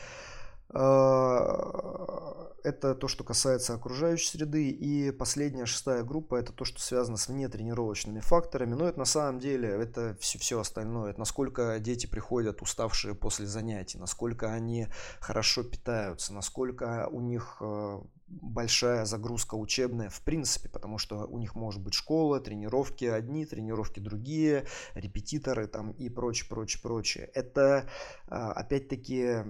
А, 0.74 2.50
это 2.64 2.94
то, 2.94 3.08
что 3.08 3.24
касается 3.24 3.74
окружающей 3.74 4.26
среды. 4.26 4.70
И 4.70 5.10
последняя, 5.12 5.66
шестая 5.66 6.02
группа, 6.02 6.36
это 6.36 6.52
то, 6.52 6.64
что 6.64 6.80
связано 6.80 7.16
с 7.16 7.28
внетренировочными 7.28 8.20
факторами. 8.20 8.74
Но 8.74 8.88
это 8.88 8.98
на 8.98 9.04
самом 9.04 9.38
деле, 9.38 9.68
это 9.68 10.16
все, 10.18 10.38
все 10.38 10.58
остальное. 10.58 11.10
Это 11.10 11.20
насколько 11.20 11.78
дети 11.78 12.06
приходят 12.06 12.62
уставшие 12.62 13.14
после 13.14 13.46
занятий, 13.46 13.98
насколько 13.98 14.52
они 14.52 14.88
хорошо 15.20 15.62
питаются, 15.62 16.32
насколько 16.32 17.06
у 17.12 17.20
них 17.20 17.58
а, 17.60 18.02
большая 18.40 19.04
загрузка 19.04 19.54
учебная 19.54 20.08
в 20.08 20.20
принципе, 20.22 20.68
потому 20.68 20.98
что 20.98 21.26
у 21.26 21.38
них 21.38 21.54
может 21.54 21.82
быть 21.82 21.94
школа, 21.94 22.40
тренировки 22.40 23.04
одни, 23.04 23.46
тренировки 23.46 24.00
другие, 24.00 24.66
репетиторы 24.94 25.66
там 25.66 25.92
и 25.92 26.08
прочее, 26.08 26.48
прочее, 26.48 26.80
прочее. 26.82 27.30
Это 27.34 27.88
а, 28.28 28.52
опять-таки 28.52 29.44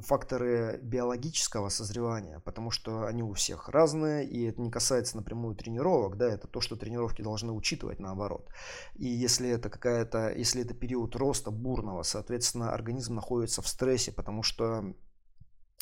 факторы 0.00 0.78
биологического 0.82 1.68
созревания, 1.68 2.40
потому 2.40 2.70
что 2.70 3.06
они 3.06 3.22
у 3.22 3.32
всех 3.32 3.68
разные, 3.68 4.26
и 4.26 4.44
это 4.44 4.60
не 4.60 4.70
касается 4.70 5.16
напрямую 5.16 5.54
тренировок, 5.54 6.16
да, 6.16 6.26
это 6.32 6.46
то, 6.46 6.60
что 6.60 6.76
тренировки 6.76 7.22
должны 7.22 7.52
учитывать 7.52 7.98
наоборот. 7.98 8.48
И 8.94 9.06
если 9.06 9.48
это 9.48 9.70
какая-то, 9.70 10.32
если 10.32 10.62
это 10.62 10.74
период 10.74 11.16
роста 11.16 11.50
бурного, 11.50 12.02
соответственно, 12.02 12.72
организм 12.72 13.14
находится 13.14 13.62
в 13.62 13.68
стрессе, 13.68 14.12
потому 14.12 14.42
что 14.42 14.94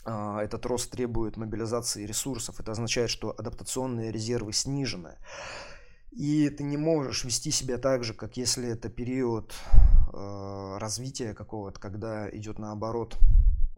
этот 0.04 0.64
рост 0.64 0.90
требует 0.90 1.36
мобилизации 1.36 2.06
ресурсов. 2.06 2.60
Это 2.60 2.72
означает, 2.72 3.10
что 3.10 3.34
адаптационные 3.36 4.10
резервы 4.10 4.52
снижены. 4.52 5.16
И 6.12 6.48
ты 6.50 6.64
не 6.64 6.76
можешь 6.76 7.24
вести 7.24 7.50
себя 7.50 7.78
так 7.78 8.04
же, 8.04 8.14
как 8.14 8.36
если 8.36 8.68
это 8.68 8.88
период 8.88 9.54
э, 10.12 10.76
развития 10.78 11.34
какого-то, 11.34 11.78
когда 11.78 12.28
идет 12.30 12.58
наоборот 12.58 13.18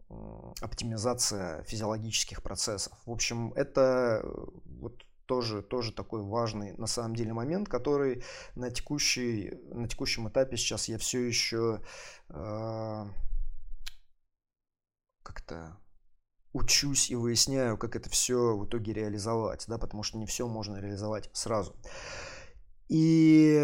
э, 0.09 0.13
оптимизация 0.61 1.63
физиологических 1.63 2.41
процессов. 2.41 2.93
В 3.05 3.11
общем, 3.11 3.53
это 3.53 4.25
вот 4.65 5.05
тоже, 5.25 5.61
тоже 5.61 5.91
такой 5.91 6.23
важный 6.23 6.73
на 6.77 6.87
самом 6.87 7.15
деле 7.15 7.33
момент, 7.33 7.69
который 7.69 8.23
на, 8.55 8.71
текущий, 8.71 9.59
на 9.71 9.87
текущем 9.87 10.27
этапе 10.27 10.57
сейчас 10.57 10.87
я 10.87 10.97
все 10.97 11.19
еще 11.19 11.81
э, 12.29 13.05
как-то 15.21 15.77
учусь 16.53 17.09
и 17.09 17.15
выясняю, 17.15 17.77
как 17.77 17.95
это 17.95 18.09
все 18.09 18.55
в 18.57 18.65
итоге 18.65 18.93
реализовать, 18.93 19.65
да, 19.67 19.77
потому 19.77 20.03
что 20.03 20.17
не 20.17 20.25
все 20.25 20.47
можно 20.47 20.77
реализовать 20.77 21.29
сразу. 21.33 21.75
И, 22.93 23.57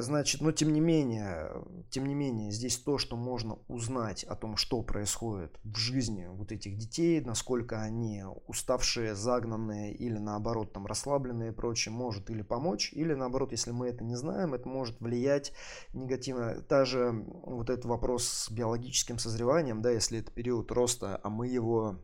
значит, 0.00 0.40
но 0.40 0.50
тем 0.50 0.72
не 0.72 0.80
менее, 0.80 1.52
тем 1.90 2.04
не 2.04 2.14
менее, 2.14 2.50
здесь 2.50 2.78
то, 2.78 2.98
что 2.98 3.16
можно 3.16 3.60
узнать 3.68 4.24
о 4.24 4.34
том, 4.34 4.56
что 4.56 4.82
происходит 4.82 5.56
в 5.62 5.76
жизни 5.76 6.26
вот 6.28 6.50
этих 6.50 6.76
детей, 6.76 7.20
насколько 7.20 7.80
они 7.80 8.24
уставшие, 8.48 9.14
загнанные 9.14 9.94
или 9.94 10.18
наоборот 10.18 10.72
там 10.72 10.84
расслабленные 10.84 11.52
и 11.52 11.54
прочее, 11.54 11.94
может 11.94 12.28
или 12.28 12.42
помочь, 12.42 12.92
или 12.92 13.14
наоборот, 13.14 13.52
если 13.52 13.70
мы 13.70 13.86
это 13.86 14.02
не 14.02 14.16
знаем, 14.16 14.52
это 14.52 14.68
может 14.68 14.98
влиять 14.98 15.52
негативно. 15.92 16.56
Даже 16.68 17.24
вот 17.44 17.70
этот 17.70 17.84
вопрос 17.84 18.26
с 18.26 18.50
биологическим 18.50 19.20
созреванием, 19.20 19.80
да, 19.80 19.92
если 19.92 20.18
это 20.18 20.32
период 20.32 20.72
роста, 20.72 21.20
а 21.22 21.30
мы 21.30 21.46
его 21.46 22.00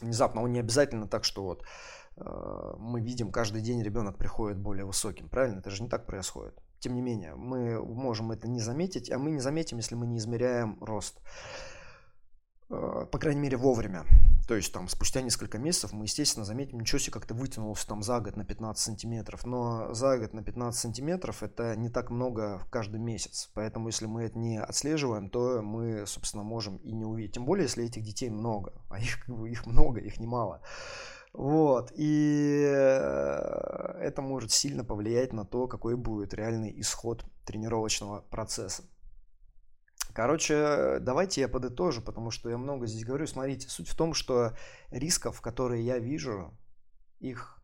внезапно, 0.00 0.42
он 0.42 0.52
не 0.52 0.60
обязательно 0.60 1.06
так, 1.06 1.24
что 1.24 1.42
вот 1.42 1.64
э, 2.16 2.74
мы 2.78 3.00
видим 3.00 3.30
каждый 3.30 3.62
день 3.62 3.82
ребенок 3.82 4.16
приходит 4.16 4.58
более 4.58 4.84
высоким, 4.84 5.28
правильно? 5.28 5.58
Это 5.58 5.70
же 5.70 5.82
не 5.82 5.88
так 5.88 6.06
происходит. 6.06 6.54
Тем 6.80 6.94
не 6.94 7.02
менее, 7.02 7.34
мы 7.34 7.84
можем 7.84 8.30
это 8.30 8.48
не 8.48 8.60
заметить, 8.60 9.10
а 9.10 9.18
мы 9.18 9.30
не 9.30 9.40
заметим, 9.40 9.78
если 9.78 9.94
мы 9.94 10.06
не 10.06 10.18
измеряем 10.18 10.78
рост. 10.80 11.20
Э, 12.70 13.06
по 13.10 13.18
крайней 13.18 13.40
мере, 13.40 13.56
вовремя. 13.56 14.04
То 14.46 14.54
есть 14.54 14.72
там 14.72 14.88
спустя 14.88 15.20
несколько 15.20 15.58
месяцев 15.58 15.92
мы, 15.92 16.04
естественно, 16.04 16.44
заметим, 16.44 16.80
ничего 16.80 16.98
себе, 16.98 17.12
как 17.12 17.26
то 17.26 17.34
вытянулся 17.34 17.86
там 17.86 18.02
за 18.02 18.20
год 18.20 18.36
на 18.36 18.44
15 18.44 18.82
сантиметров. 18.82 19.44
Но 19.46 19.92
за 19.94 20.18
год 20.18 20.34
на 20.34 20.42
15 20.42 20.80
сантиметров 20.80 21.42
это 21.42 21.76
не 21.76 21.88
так 21.88 22.10
много 22.10 22.58
в 22.58 22.70
каждый 22.70 23.00
месяц. 23.00 23.50
Поэтому 23.54 23.88
если 23.88 24.06
мы 24.06 24.24
это 24.24 24.38
не 24.38 24.60
отслеживаем, 24.60 25.30
то 25.30 25.62
мы, 25.62 26.06
собственно, 26.06 26.42
можем 26.42 26.76
и 26.78 26.92
не 26.92 27.04
увидеть. 27.04 27.34
Тем 27.34 27.44
более, 27.44 27.64
если 27.64 27.84
этих 27.84 28.02
детей 28.02 28.30
много. 28.30 28.72
А 28.90 28.98
их, 28.98 29.28
их 29.28 29.66
много, 29.66 30.00
их 30.00 30.18
немало. 30.18 30.60
Вот, 31.34 31.92
и 31.94 32.64
э, 32.66 33.98
это 34.00 34.22
может 34.22 34.50
сильно 34.50 34.82
повлиять 34.82 35.32
на 35.32 35.44
то, 35.44 35.68
какой 35.68 35.94
будет 35.94 36.32
реальный 36.32 36.72
исход 36.80 37.24
тренировочного 37.44 38.22
процесса. 38.22 38.82
Короче, 40.18 40.98
давайте 41.00 41.42
я 41.42 41.48
подытожу, 41.48 42.02
потому 42.02 42.32
что 42.32 42.50
я 42.50 42.58
много 42.58 42.88
здесь 42.88 43.04
говорю. 43.04 43.28
Смотрите, 43.28 43.68
суть 43.68 43.86
в 43.86 43.96
том, 43.96 44.14
что 44.14 44.56
рисков, 44.90 45.40
которые 45.40 45.86
я 45.86 46.00
вижу, 46.00 46.58
их 47.20 47.62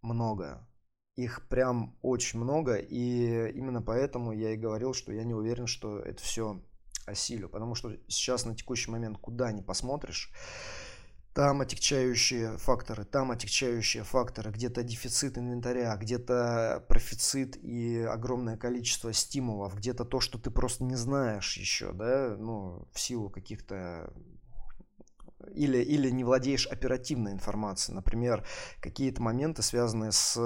много. 0.00 0.68
Их 1.14 1.46
прям 1.46 1.96
очень 2.02 2.40
много, 2.40 2.74
и 2.74 3.52
именно 3.52 3.80
поэтому 3.80 4.32
я 4.32 4.54
и 4.54 4.56
говорил, 4.56 4.92
что 4.92 5.12
я 5.12 5.22
не 5.22 5.34
уверен, 5.34 5.68
что 5.68 6.00
это 6.00 6.20
все 6.20 6.60
осилю. 7.06 7.48
Потому 7.48 7.76
что 7.76 7.92
сейчас 8.08 8.44
на 8.44 8.56
текущий 8.56 8.90
момент 8.90 9.18
куда 9.18 9.52
ни 9.52 9.60
посмотришь, 9.60 10.32
там 11.34 11.62
отягчающие 11.62 12.58
факторы, 12.58 13.04
там 13.04 13.30
отягчающие 13.30 14.04
факторы, 14.04 14.50
где-то 14.50 14.82
дефицит 14.82 15.38
инвентаря, 15.38 15.96
где-то 15.96 16.84
профицит 16.88 17.56
и 17.62 18.00
огромное 18.00 18.56
количество 18.56 19.12
стимулов, 19.12 19.76
где-то 19.76 20.04
то, 20.04 20.20
что 20.20 20.38
ты 20.38 20.50
просто 20.50 20.84
не 20.84 20.96
знаешь 20.96 21.56
еще, 21.56 21.92
да, 21.92 22.36
ну, 22.38 22.86
в 22.92 23.00
силу 23.00 23.30
каких-то 23.30 24.12
или, 25.54 25.78
или 25.78 26.10
не 26.10 26.22
владеешь 26.22 26.66
оперативной 26.66 27.32
информацией. 27.32 27.96
Например, 27.96 28.46
какие-то 28.80 29.22
моменты, 29.22 29.62
связанные 29.62 30.12
с 30.12 30.38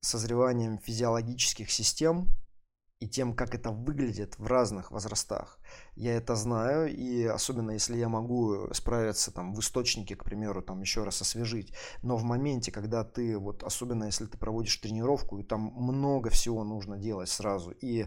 созреванием 0.00 0.78
физиологических 0.78 1.70
систем, 1.70 2.28
и 3.00 3.08
тем, 3.08 3.34
как 3.34 3.54
это 3.54 3.70
выглядит 3.70 4.38
в 4.38 4.46
разных 4.46 4.90
возрастах. 4.90 5.58
Я 5.94 6.14
это 6.16 6.34
знаю, 6.34 6.92
и 6.92 7.24
особенно 7.24 7.72
если 7.72 7.96
я 7.96 8.08
могу 8.08 8.72
справиться 8.72 9.32
там 9.32 9.54
в 9.54 9.60
источнике, 9.60 10.16
к 10.16 10.24
примеру, 10.24 10.62
там 10.62 10.80
еще 10.80 11.04
раз 11.04 11.22
освежить. 11.22 11.72
Но 12.02 12.16
в 12.16 12.24
моменте, 12.24 12.72
когда 12.72 13.04
ты, 13.04 13.38
вот 13.38 13.62
особенно 13.62 14.04
если 14.04 14.26
ты 14.26 14.36
проводишь 14.36 14.76
тренировку, 14.78 15.38
и 15.38 15.44
там 15.44 15.72
много 15.76 16.30
всего 16.30 16.64
нужно 16.64 16.98
делать 16.98 17.28
сразу, 17.28 17.70
и 17.70 18.06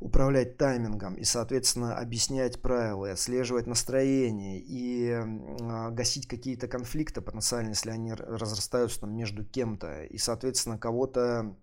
управлять 0.00 0.56
таймингом 0.56 1.14
и, 1.14 1.24
соответственно, 1.24 1.96
объяснять 1.96 2.60
правила, 2.62 3.06
и 3.06 3.10
отслеживать 3.10 3.66
настроение 3.66 4.58
и 4.58 5.10
э, 5.10 5.90
гасить 5.90 6.26
какие-то 6.26 6.68
конфликты 6.68 7.20
потенциально, 7.20 7.68
если 7.70 7.90
они 7.90 8.14
разрастаются 8.14 9.00
там 9.00 9.14
между 9.14 9.44
кем-то, 9.44 10.04
и, 10.04 10.16
соответственно, 10.16 10.78
кого-то 10.78 11.54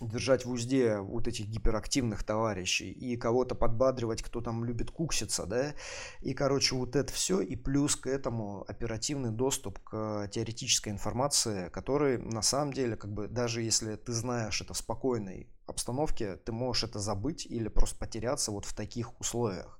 держать 0.00 0.44
в 0.44 0.50
узде 0.50 0.98
вот 0.98 1.28
этих 1.28 1.46
гиперактивных 1.46 2.24
товарищей 2.24 2.90
и 2.90 3.16
кого-то 3.16 3.54
подбадривать, 3.54 4.22
кто 4.22 4.40
там 4.40 4.64
любит 4.64 4.90
кукситься, 4.90 5.46
да, 5.46 5.74
и, 6.20 6.34
короче, 6.34 6.74
вот 6.74 6.96
это 6.96 7.12
все, 7.12 7.40
и 7.40 7.56
плюс 7.56 7.96
к 7.96 8.06
этому 8.06 8.64
оперативный 8.68 9.30
доступ 9.30 9.78
к 9.80 10.28
теоретической 10.32 10.92
информации, 10.92 11.68
который 11.70 12.18
на 12.18 12.42
самом 12.42 12.72
деле, 12.72 12.96
как 12.96 13.12
бы, 13.12 13.28
даже 13.28 13.62
если 13.62 13.96
ты 13.96 14.12
знаешь 14.12 14.60
это 14.60 14.74
в 14.74 14.78
спокойной 14.78 15.48
обстановке, 15.66 16.36
ты 16.36 16.52
можешь 16.52 16.84
это 16.84 16.98
забыть 16.98 17.46
или 17.46 17.68
просто 17.68 17.98
потеряться 17.98 18.50
вот 18.50 18.64
в 18.64 18.74
таких 18.74 19.18
условиях. 19.20 19.77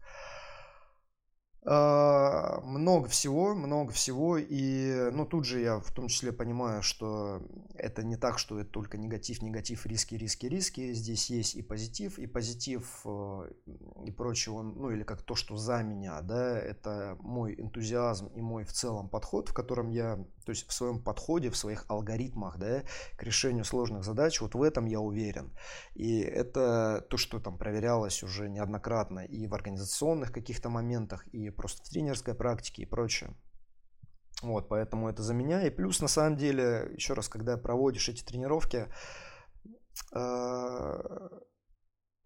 А, 1.70 2.62
много 2.62 3.08
всего, 3.08 3.54
много 3.54 3.92
всего, 3.92 4.38
и, 4.38 5.10
ну, 5.12 5.26
тут 5.26 5.44
же 5.44 5.60
я 5.60 5.80
в 5.80 5.92
том 5.92 6.08
числе 6.08 6.32
понимаю, 6.32 6.82
что 6.82 7.42
это 7.74 8.02
не 8.02 8.16
так, 8.16 8.38
что 8.38 8.58
это 8.58 8.70
только 8.70 8.96
негатив, 8.96 9.42
негатив, 9.42 9.84
риски, 9.84 10.14
риски, 10.14 10.46
риски, 10.46 10.94
здесь 10.94 11.28
есть 11.28 11.56
и 11.56 11.60
позитив, 11.62 12.18
и 12.18 12.26
позитив, 12.26 13.02
э, 13.04 13.50
и 14.06 14.10
прочее, 14.10 14.54
он, 14.54 14.76
ну, 14.78 14.90
или 14.90 15.02
как 15.02 15.20
то, 15.20 15.34
что 15.34 15.58
за 15.58 15.82
меня, 15.82 16.22
да, 16.22 16.58
это 16.58 17.18
мой 17.20 17.54
энтузиазм 17.60 18.28
и 18.28 18.40
мой 18.40 18.64
в 18.64 18.72
целом 18.72 19.10
подход, 19.10 19.50
в 19.50 19.52
котором 19.52 19.90
я, 19.90 20.24
то 20.48 20.52
есть 20.52 20.66
в 20.66 20.72
своем 20.72 21.02
подходе, 21.02 21.50
в 21.50 21.58
своих 21.58 21.84
алгоритмах, 21.88 22.56
да, 22.56 22.82
к 23.18 23.22
решению 23.22 23.66
сложных 23.66 24.02
задач, 24.02 24.40
вот 24.40 24.54
в 24.54 24.62
этом 24.62 24.86
я 24.86 24.98
уверен, 24.98 25.54
и 25.94 26.20
это 26.20 27.04
то, 27.10 27.18
что 27.18 27.38
там 27.38 27.58
проверялось 27.58 28.22
уже 28.22 28.48
неоднократно 28.48 29.26
и 29.26 29.46
в 29.46 29.52
организационных 29.52 30.32
каких-то 30.32 30.70
моментах, 30.70 31.26
и 31.34 31.50
просто 31.50 31.82
в 31.84 31.90
тренерской 31.90 32.34
практике 32.34 32.80
и 32.80 32.86
прочее. 32.86 33.36
Вот, 34.40 34.70
поэтому 34.70 35.10
это 35.10 35.22
за 35.22 35.34
меня. 35.34 35.66
И 35.66 35.70
плюс, 35.70 36.00
на 36.00 36.08
самом 36.08 36.38
деле, 36.38 36.92
еще 36.94 37.12
раз, 37.12 37.28
когда 37.28 37.58
проводишь 37.58 38.08
эти 38.08 38.24
тренировки, 38.24 38.86
э, 40.14 41.28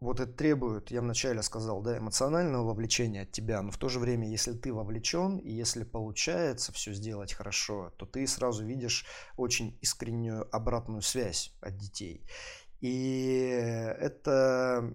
вот 0.03 0.19
это 0.19 0.33
требует, 0.33 0.91
я 0.91 1.01
вначале 1.01 1.43
сказал, 1.43 1.81
да, 1.81 1.97
эмоционального 1.97 2.65
вовлечения 2.67 3.23
от 3.23 3.31
тебя, 3.31 3.63
но 3.63 3.71
в 3.71 3.79
то 3.79 3.89
же 3.89 4.01
время, 4.01 4.29
если 4.29 4.53
ты 4.53 4.73
вовлечен 4.73 5.39
и 5.39 5.53
если 5.53 5.85
получается 5.85 6.73
все 6.73 6.93
сделать 6.93 7.33
хорошо, 7.33 7.93
то 7.97 8.05
ты 8.05 8.27
сразу 8.27 8.65
видишь 8.65 9.07
очень 9.37 9.79
искреннюю 9.81 10.49
обратную 10.55 11.03
связь 11.03 11.57
от 11.61 11.77
детей. 11.77 12.27
И 12.81 13.47
это, 14.01 14.93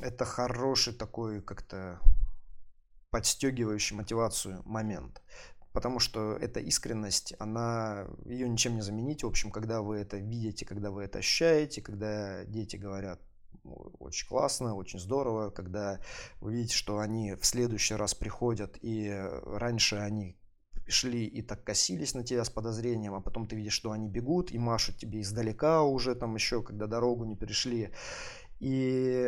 это 0.00 0.24
хороший 0.26 0.92
такой 0.92 1.40
как-то 1.40 2.00
подстегивающий 3.10 3.96
мотивацию 3.96 4.60
момент. 4.66 5.22
Потому 5.74 5.98
что 5.98 6.36
эта 6.36 6.60
искренность, 6.60 7.34
она, 7.40 8.06
ее 8.24 8.48
ничем 8.48 8.76
не 8.76 8.80
заменить. 8.80 9.24
В 9.24 9.26
общем, 9.26 9.50
когда 9.50 9.82
вы 9.82 9.96
это 9.96 10.18
видите, 10.18 10.64
когда 10.64 10.92
вы 10.92 11.02
это 11.02 11.18
ощущаете, 11.18 11.82
когда 11.82 12.44
дети 12.44 12.76
говорят, 12.76 13.20
очень 13.98 14.28
классно, 14.28 14.76
очень 14.76 15.00
здорово, 15.00 15.50
когда 15.50 15.98
вы 16.40 16.54
видите, 16.54 16.76
что 16.76 17.00
они 17.00 17.34
в 17.34 17.44
следующий 17.44 17.94
раз 17.96 18.14
приходят, 18.14 18.78
и 18.82 19.10
раньше 19.46 19.96
они 19.96 20.38
шли 20.86 21.26
и 21.26 21.42
так 21.42 21.64
косились 21.64 22.14
на 22.14 22.22
тебя 22.22 22.44
с 22.44 22.50
подозрением, 22.50 23.14
а 23.14 23.20
потом 23.20 23.48
ты 23.48 23.56
видишь, 23.56 23.72
что 23.72 23.90
они 23.90 24.08
бегут 24.08 24.52
и 24.52 24.58
машут 24.58 24.98
тебе 24.98 25.22
издалека 25.22 25.82
уже 25.82 26.14
там 26.14 26.36
еще, 26.36 26.62
когда 26.62 26.86
дорогу 26.86 27.24
не 27.24 27.34
перешли. 27.34 27.90
И 28.60 29.24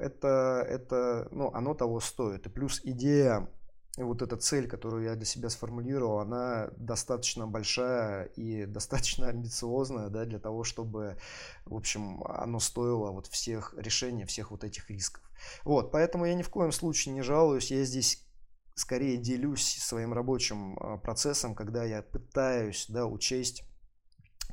это, 0.00 0.66
это, 0.68 1.28
ну, 1.30 1.52
оно 1.54 1.74
того 1.74 2.00
стоит. 2.00 2.46
И 2.46 2.50
плюс 2.50 2.80
идея 2.82 3.48
и 3.96 4.02
вот 4.02 4.20
эта 4.20 4.36
цель, 4.36 4.68
которую 4.68 5.04
я 5.04 5.14
для 5.14 5.24
себя 5.24 5.48
сформулировал, 5.48 6.18
она 6.18 6.68
достаточно 6.76 7.46
большая 7.46 8.24
и 8.36 8.66
достаточно 8.66 9.28
амбициозная, 9.28 10.08
да, 10.08 10.24
для 10.24 10.38
того, 10.38 10.64
чтобы, 10.64 11.16
в 11.64 11.74
общем, 11.74 12.22
оно 12.24 12.60
стоило 12.60 13.10
вот 13.10 13.26
всех 13.26 13.74
решения, 13.76 14.26
всех 14.26 14.50
вот 14.50 14.64
этих 14.64 14.90
рисков. 14.90 15.22
Вот, 15.64 15.92
поэтому 15.92 16.26
я 16.26 16.34
ни 16.34 16.42
в 16.42 16.50
коем 16.50 16.72
случае 16.72 17.14
не 17.14 17.22
жалуюсь, 17.22 17.70
я 17.70 17.84
здесь 17.84 18.26
скорее 18.74 19.16
делюсь 19.16 19.78
своим 19.80 20.12
рабочим 20.12 20.76
а, 20.78 20.98
процессом, 20.98 21.54
когда 21.54 21.84
я 21.84 22.02
пытаюсь, 22.02 22.86
да, 22.88 23.06
учесть 23.06 23.64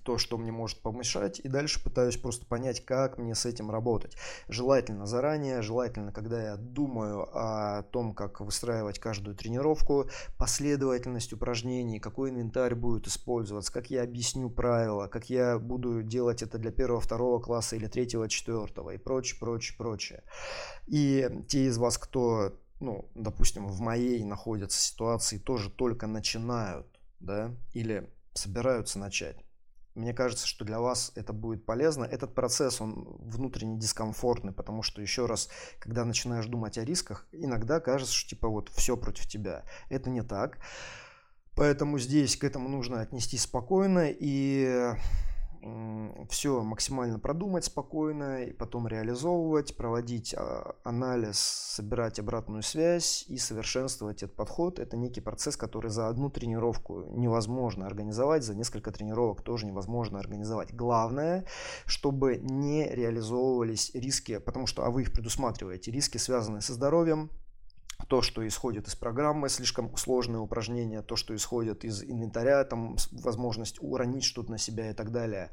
то, 0.03 0.17
что 0.17 0.37
мне 0.37 0.51
может 0.51 0.81
помешать, 0.81 1.39
и 1.39 1.47
дальше 1.47 1.83
пытаюсь 1.83 2.17
просто 2.17 2.45
понять, 2.45 2.85
как 2.85 3.17
мне 3.17 3.35
с 3.35 3.45
этим 3.45 3.71
работать. 3.71 4.15
Желательно 4.47 5.05
заранее, 5.05 5.61
желательно, 5.61 6.11
когда 6.11 6.41
я 6.41 6.55
думаю 6.57 7.29
о 7.33 7.83
том, 7.83 8.13
как 8.13 8.41
выстраивать 8.41 8.99
каждую 8.99 9.35
тренировку, 9.35 10.09
последовательность 10.37 11.33
упражнений, 11.33 11.99
какой 11.99 12.29
инвентарь 12.29 12.75
будет 12.75 13.07
использоваться, 13.07 13.71
как 13.71 13.89
я 13.89 14.03
объясню 14.03 14.49
правила, 14.49 15.07
как 15.07 15.29
я 15.29 15.59
буду 15.59 16.03
делать 16.03 16.41
это 16.41 16.57
для 16.57 16.71
первого, 16.71 17.01
второго 17.01 17.39
класса 17.39 17.75
или 17.75 17.87
третьего, 17.87 18.29
четвертого 18.29 18.91
и 18.91 18.97
прочее, 18.97 19.39
прочее, 19.39 19.77
прочее. 19.77 20.23
И 20.87 21.29
те 21.47 21.65
из 21.65 21.77
вас, 21.77 21.97
кто 21.97 22.53
ну, 22.83 23.09
допустим, 23.15 23.67
в 23.67 23.79
моей 23.79 24.23
находятся 24.23 24.79
ситуации, 24.79 25.37
тоже 25.37 25.69
только 25.69 26.05
начинают, 26.05 26.87
да, 27.19 27.55
или 27.73 28.09
собираются 28.33 28.99
начать. 28.99 29.37
Мне 29.95 30.13
кажется, 30.13 30.47
что 30.47 30.65
для 30.65 30.79
вас 30.79 31.11
это 31.15 31.33
будет 31.33 31.65
полезно. 31.65 32.03
Этот 32.03 32.33
процесс, 32.33 32.81
он 32.81 33.15
внутренне 33.19 33.77
дискомфортный, 33.77 34.51
потому 34.51 34.81
что, 34.81 35.01
еще 35.01 35.27
раз, 35.27 35.49
когда 35.79 36.03
начинаешь 36.03 36.47
думать 36.47 36.77
о 36.79 36.85
рисках, 36.85 37.27
иногда 37.31 37.79
кажется, 37.79 38.13
что 38.13 38.29
типа 38.29 38.47
вот 38.47 38.69
все 38.69 38.97
против 38.97 39.27
тебя. 39.27 39.63
Это 39.89 40.09
не 40.09 40.23
так. 40.23 40.57
Поэтому 41.55 41.99
здесь 41.99 42.35
к 42.35 42.43
этому 42.43 42.69
нужно 42.69 43.01
отнестись 43.01 43.43
спокойно 43.43 44.09
и 44.09 44.95
все 46.29 46.61
максимально 46.61 47.19
продумать 47.19 47.65
спокойно, 47.65 48.43
и 48.43 48.53
потом 48.53 48.87
реализовывать, 48.87 49.75
проводить 49.75 50.33
а, 50.33 50.75
анализ, 50.83 51.37
собирать 51.39 52.19
обратную 52.19 52.63
связь 52.63 53.25
и 53.27 53.37
совершенствовать 53.37 54.23
этот 54.23 54.35
подход. 54.35 54.79
Это 54.79 54.97
некий 54.97 55.21
процесс, 55.21 55.55
который 55.55 55.89
за 55.91 56.07
одну 56.07 56.29
тренировку 56.29 57.05
невозможно 57.11 57.85
организовать, 57.85 58.43
за 58.43 58.55
несколько 58.55 58.91
тренировок 58.91 59.41
тоже 59.41 59.65
невозможно 59.65 60.19
организовать. 60.19 60.73
Главное, 60.73 61.45
чтобы 61.85 62.37
не 62.37 62.87
реализовывались 62.87 63.91
риски, 63.93 64.39
потому 64.39 64.67
что, 64.67 64.85
а 64.85 64.89
вы 64.89 65.03
их 65.03 65.13
предусматриваете, 65.13 65.91
риски, 65.91 66.17
связанные 66.17 66.61
со 66.61 66.73
здоровьем, 66.73 67.29
то, 68.07 68.21
что 68.21 68.45
исходит 68.47 68.87
из 68.87 68.95
программы, 68.95 69.49
слишком 69.49 69.95
сложные 69.97 70.39
упражнения, 70.39 71.01
то, 71.01 71.15
что 71.15 71.35
исходит 71.35 71.83
из 71.85 72.03
инвентаря, 72.03 72.63
там 72.63 72.97
возможность 73.11 73.77
уронить 73.81 74.23
что-то 74.23 74.51
на 74.51 74.57
себя 74.57 74.91
и 74.91 74.93
так 74.93 75.11
далее. 75.11 75.51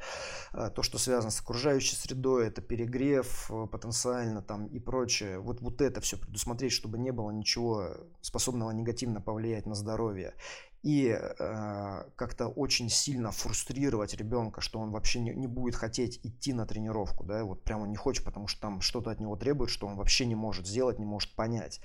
А, 0.53 0.71
то, 0.71 0.83
что 0.83 0.99
связано 0.99 1.31
с 1.31 1.41
окружающей 1.41 1.97
средой, 1.97 2.49
это 2.49 2.63
перегрев 2.63 3.51
э, 3.51 3.67
потенциально 3.67 4.43
там 4.43 4.67
и 4.67 4.79
прочее. 4.79 5.39
Вот, 5.39 5.61
вот 5.61 5.81
это 5.81 6.01
все 6.01 6.17
предусмотреть, 6.17 6.73
чтобы 6.73 6.99
не 6.99 7.11
было 7.11 7.31
ничего 7.31 7.97
способного 8.21 8.71
негативно 8.71 9.21
повлиять 9.21 9.67
на 9.67 9.75
здоровье 9.75 10.35
и 10.83 11.09
э, 11.09 12.05
как-то 12.17 12.49
очень 12.49 12.89
сильно 12.89 13.33
фрустрировать 13.33 14.15
ребенка, 14.15 14.61
что 14.61 14.79
он 14.79 14.91
вообще 14.91 15.21
не, 15.21 15.35
не 15.35 15.47
будет 15.47 15.75
хотеть 15.75 16.21
идти 16.25 16.53
на 16.53 16.67
тренировку, 16.67 17.25
да, 17.25 17.45
вот 17.45 17.63
прямо 17.63 17.87
не 17.87 17.97
хочет, 17.97 18.25
потому 18.25 18.47
что 18.47 18.61
там 18.63 18.81
что-то 18.81 19.11
от 19.11 19.21
него 19.21 19.37
требует, 19.37 19.71
что 19.71 19.87
он 19.87 19.97
вообще 19.97 20.25
не 20.27 20.35
может 20.35 20.67
сделать, 20.67 20.99
не 20.99 21.05
может 21.05 21.35
понять. 21.35 21.81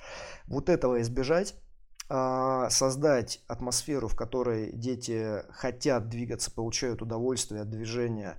Вот 0.48 0.70
этого 0.70 1.02
избежать 1.02 1.56
а, 2.08 2.70
создать 2.70 3.42
атмосферу, 3.48 4.08
в 4.08 4.16
которой 4.16 4.72
дети 4.72 5.44
хотят 5.50 6.08
двигаться, 6.08 6.52
получают 6.52 7.02
удовольствие 7.02 7.62
от 7.62 7.70
движения 7.70 8.38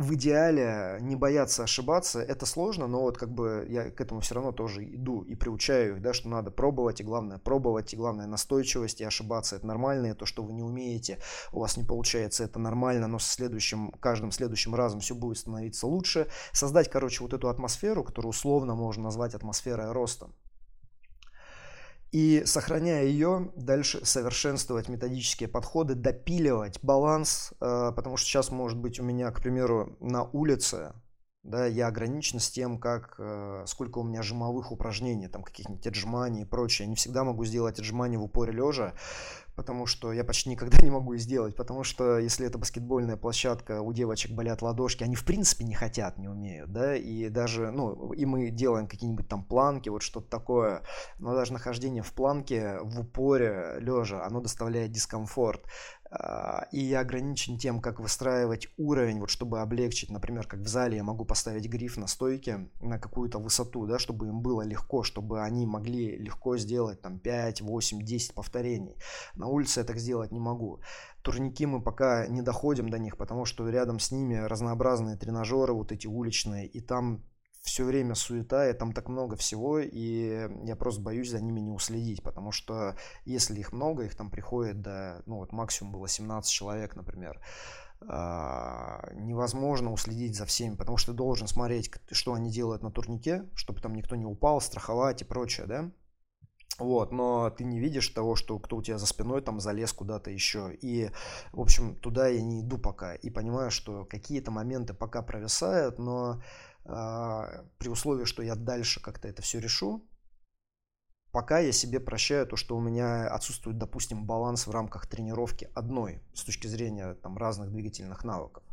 в 0.00 0.14
идеале 0.14 0.96
не 1.02 1.14
бояться 1.14 1.62
ошибаться, 1.62 2.22
это 2.22 2.46
сложно, 2.46 2.86
но 2.86 3.02
вот 3.02 3.18
как 3.18 3.30
бы 3.30 3.66
я 3.68 3.90
к 3.90 4.00
этому 4.00 4.22
все 4.22 4.34
равно 4.34 4.50
тоже 4.50 4.82
иду 4.82 5.20
и 5.20 5.34
приучаю 5.34 5.96
их, 5.96 6.02
да, 6.02 6.14
что 6.14 6.30
надо 6.30 6.50
пробовать, 6.50 7.02
и 7.02 7.04
главное 7.04 7.36
пробовать, 7.36 7.92
и 7.92 7.98
главное 7.98 8.26
настойчивость, 8.26 9.02
и 9.02 9.04
ошибаться 9.04 9.56
это 9.56 9.66
нормально, 9.66 10.06
и 10.06 10.14
то, 10.14 10.24
что 10.24 10.42
вы 10.42 10.54
не 10.54 10.62
умеете, 10.62 11.18
у 11.52 11.60
вас 11.60 11.76
не 11.76 11.84
получается, 11.84 12.44
это 12.44 12.58
нормально, 12.58 13.08
но 13.08 13.18
со 13.18 13.30
следующим, 13.30 13.90
каждым 14.00 14.32
следующим 14.32 14.74
разом 14.74 15.00
все 15.00 15.14
будет 15.14 15.36
становиться 15.36 15.86
лучше. 15.86 16.28
Создать, 16.52 16.88
короче, 16.90 17.22
вот 17.22 17.34
эту 17.34 17.50
атмосферу, 17.50 18.02
которую 18.02 18.30
условно 18.30 18.74
можно 18.74 19.04
назвать 19.04 19.34
атмосферой 19.34 19.92
роста 19.92 20.30
и 22.12 22.42
сохраняя 22.44 23.04
ее, 23.04 23.52
дальше 23.56 24.04
совершенствовать 24.04 24.88
методические 24.88 25.48
подходы, 25.48 25.94
допиливать 25.94 26.78
баланс, 26.82 27.52
э, 27.60 27.92
потому 27.94 28.16
что 28.16 28.26
сейчас 28.26 28.50
может 28.50 28.78
быть 28.78 28.98
у 28.98 29.04
меня, 29.04 29.30
к 29.30 29.40
примеру, 29.40 29.96
на 30.00 30.24
улице, 30.24 30.92
да, 31.42 31.66
я 31.66 31.86
ограничен 31.86 32.38
с 32.38 32.50
тем, 32.50 32.78
как, 32.78 33.14
э, 33.18 33.64
сколько 33.66 33.98
у 33.98 34.02
меня 34.02 34.22
жимовых 34.22 34.72
упражнений, 34.72 35.28
там 35.28 35.42
каких-нибудь 35.42 35.86
отжиманий 35.86 36.42
и 36.42 36.46
прочее. 36.46 36.84
Я 36.84 36.90
не 36.90 36.96
всегда 36.96 37.24
могу 37.24 37.44
сделать 37.44 37.78
отжимания 37.78 38.18
в 38.18 38.24
упоре 38.24 38.52
лежа, 38.52 38.92
потому 39.60 39.84
что 39.84 40.10
я 40.10 40.24
почти 40.24 40.48
никогда 40.48 40.78
не 40.78 40.90
могу 40.90 41.14
сделать, 41.16 41.54
потому 41.54 41.84
что 41.84 42.18
если 42.18 42.46
это 42.46 42.56
баскетбольная 42.56 43.18
площадка, 43.18 43.82
у 43.82 43.92
девочек 43.92 44.32
болят 44.32 44.62
ладошки, 44.62 45.04
они 45.04 45.16
в 45.16 45.24
принципе 45.26 45.66
не 45.66 45.74
хотят, 45.74 46.16
не 46.16 46.28
умеют, 46.28 46.72
да, 46.72 46.96
и 46.96 47.28
даже, 47.28 47.70
ну, 47.70 48.14
и 48.14 48.24
мы 48.24 48.48
делаем 48.48 48.86
какие-нибудь 48.86 49.28
там 49.28 49.44
планки, 49.44 49.90
вот 49.90 50.00
что-то 50.00 50.30
такое, 50.30 50.80
но 51.18 51.34
даже 51.34 51.52
нахождение 51.52 52.02
в 52.02 52.10
планке 52.14 52.78
в 52.82 53.00
упоре 53.00 53.76
лежа, 53.80 54.24
оно 54.24 54.40
доставляет 54.40 54.92
дискомфорт. 54.92 55.66
А, 56.12 56.66
и 56.72 56.80
я 56.80 57.00
ограничен 57.00 57.56
тем, 57.56 57.80
как 57.80 58.00
выстраивать 58.00 58.68
уровень, 58.76 59.20
вот 59.20 59.30
чтобы 59.30 59.60
облегчить, 59.60 60.10
например, 60.10 60.46
как 60.46 60.60
в 60.60 60.66
зале 60.66 60.96
я 60.96 61.04
могу 61.04 61.24
поставить 61.24 61.68
гриф 61.68 61.96
на 61.96 62.08
стойке 62.08 62.68
на 62.80 62.98
какую-то 62.98 63.38
высоту, 63.38 63.86
да, 63.86 64.00
чтобы 64.00 64.26
им 64.26 64.40
было 64.40 64.62
легко, 64.62 65.04
чтобы 65.04 65.42
они 65.42 65.66
могли 65.66 66.16
легко 66.16 66.56
сделать 66.56 67.00
там 67.00 67.20
5, 67.20 67.60
8, 67.60 68.02
10 68.02 68.34
повторений. 68.34 68.96
На 69.34 69.46
улице 69.46 69.80
я 69.80 69.84
так 69.84 69.98
сделать 69.98 70.32
не 70.32 70.40
могу. 70.40 70.80
Турники 71.22 71.64
мы 71.64 71.80
пока 71.80 72.26
не 72.26 72.42
доходим 72.42 72.88
до 72.88 72.98
них, 72.98 73.16
потому 73.16 73.44
что 73.44 73.68
рядом 73.68 74.00
с 74.00 74.10
ними 74.10 74.34
разнообразные 74.34 75.16
тренажеры, 75.16 75.74
вот 75.74 75.92
эти 75.92 76.08
уличные, 76.08 76.66
и 76.66 76.80
там 76.80 77.22
все 77.62 77.84
время 77.84 78.14
суета, 78.14 78.68
и 78.68 78.72
там 78.72 78.92
так 78.92 79.08
много 79.08 79.36
всего, 79.36 79.78
и 79.78 80.48
я 80.64 80.76
просто 80.76 81.00
боюсь 81.00 81.30
за 81.30 81.40
ними 81.40 81.60
не 81.60 81.70
уследить, 81.70 82.22
потому 82.22 82.52
что 82.52 82.96
если 83.24 83.60
их 83.60 83.72
много, 83.72 84.04
их 84.04 84.14
там 84.16 84.30
приходит 84.30 84.80
до, 84.80 85.22
ну 85.26 85.36
вот 85.36 85.52
максимум 85.52 85.92
было 85.92 86.08
17 86.08 86.50
человек, 86.50 86.96
например, 86.96 87.40
а, 88.08 89.10
невозможно 89.12 89.92
уследить 89.92 90.36
за 90.36 90.46
всеми, 90.46 90.74
потому 90.74 90.96
что 90.96 91.12
ты 91.12 91.18
должен 91.18 91.46
смотреть, 91.46 91.90
что 92.10 92.32
они 92.32 92.50
делают 92.50 92.82
на 92.82 92.90
турнике, 92.90 93.44
чтобы 93.54 93.80
там 93.80 93.94
никто 93.94 94.16
не 94.16 94.24
упал, 94.24 94.60
страховать 94.60 95.20
и 95.20 95.26
прочее, 95.26 95.66
да, 95.66 95.90
вот, 96.80 97.12
но 97.12 97.50
ты 97.50 97.64
не 97.64 97.78
видишь 97.78 98.08
того, 98.08 98.36
что 98.36 98.58
кто 98.58 98.76
у 98.76 98.82
тебя 98.82 98.96
за 98.96 99.06
спиной 99.06 99.42
там 99.42 99.60
залез 99.60 99.92
куда-то 99.92 100.30
еще. 100.30 100.74
И, 100.80 101.10
в 101.52 101.60
общем, 101.60 101.94
туда 101.94 102.28
я 102.28 102.40
не 102.40 102.62
иду 102.62 102.78
пока. 102.78 103.14
И 103.14 103.28
понимаю, 103.28 103.70
что 103.70 104.06
какие-то 104.06 104.50
моменты 104.50 104.94
пока 104.94 105.20
провисают, 105.20 105.98
но 105.98 106.40
при 106.84 107.88
условии, 107.88 108.24
что 108.24 108.42
я 108.42 108.54
дальше 108.54 109.00
как-то 109.00 109.28
это 109.28 109.42
все 109.42 109.60
решу, 109.60 110.08
пока 111.30 111.58
я 111.58 111.72
себе 111.72 112.00
прощаю 112.00 112.46
то, 112.46 112.56
что 112.56 112.76
у 112.76 112.80
меня 112.80 113.28
отсутствует, 113.28 113.78
допустим, 113.78 114.26
баланс 114.26 114.66
в 114.66 114.70
рамках 114.70 115.06
тренировки 115.06 115.70
одной 115.74 116.22
с 116.34 116.44
точки 116.44 116.66
зрения 116.66 117.14
там, 117.14 117.36
разных 117.38 117.70
двигательных 117.70 118.24
навыков. 118.24 118.64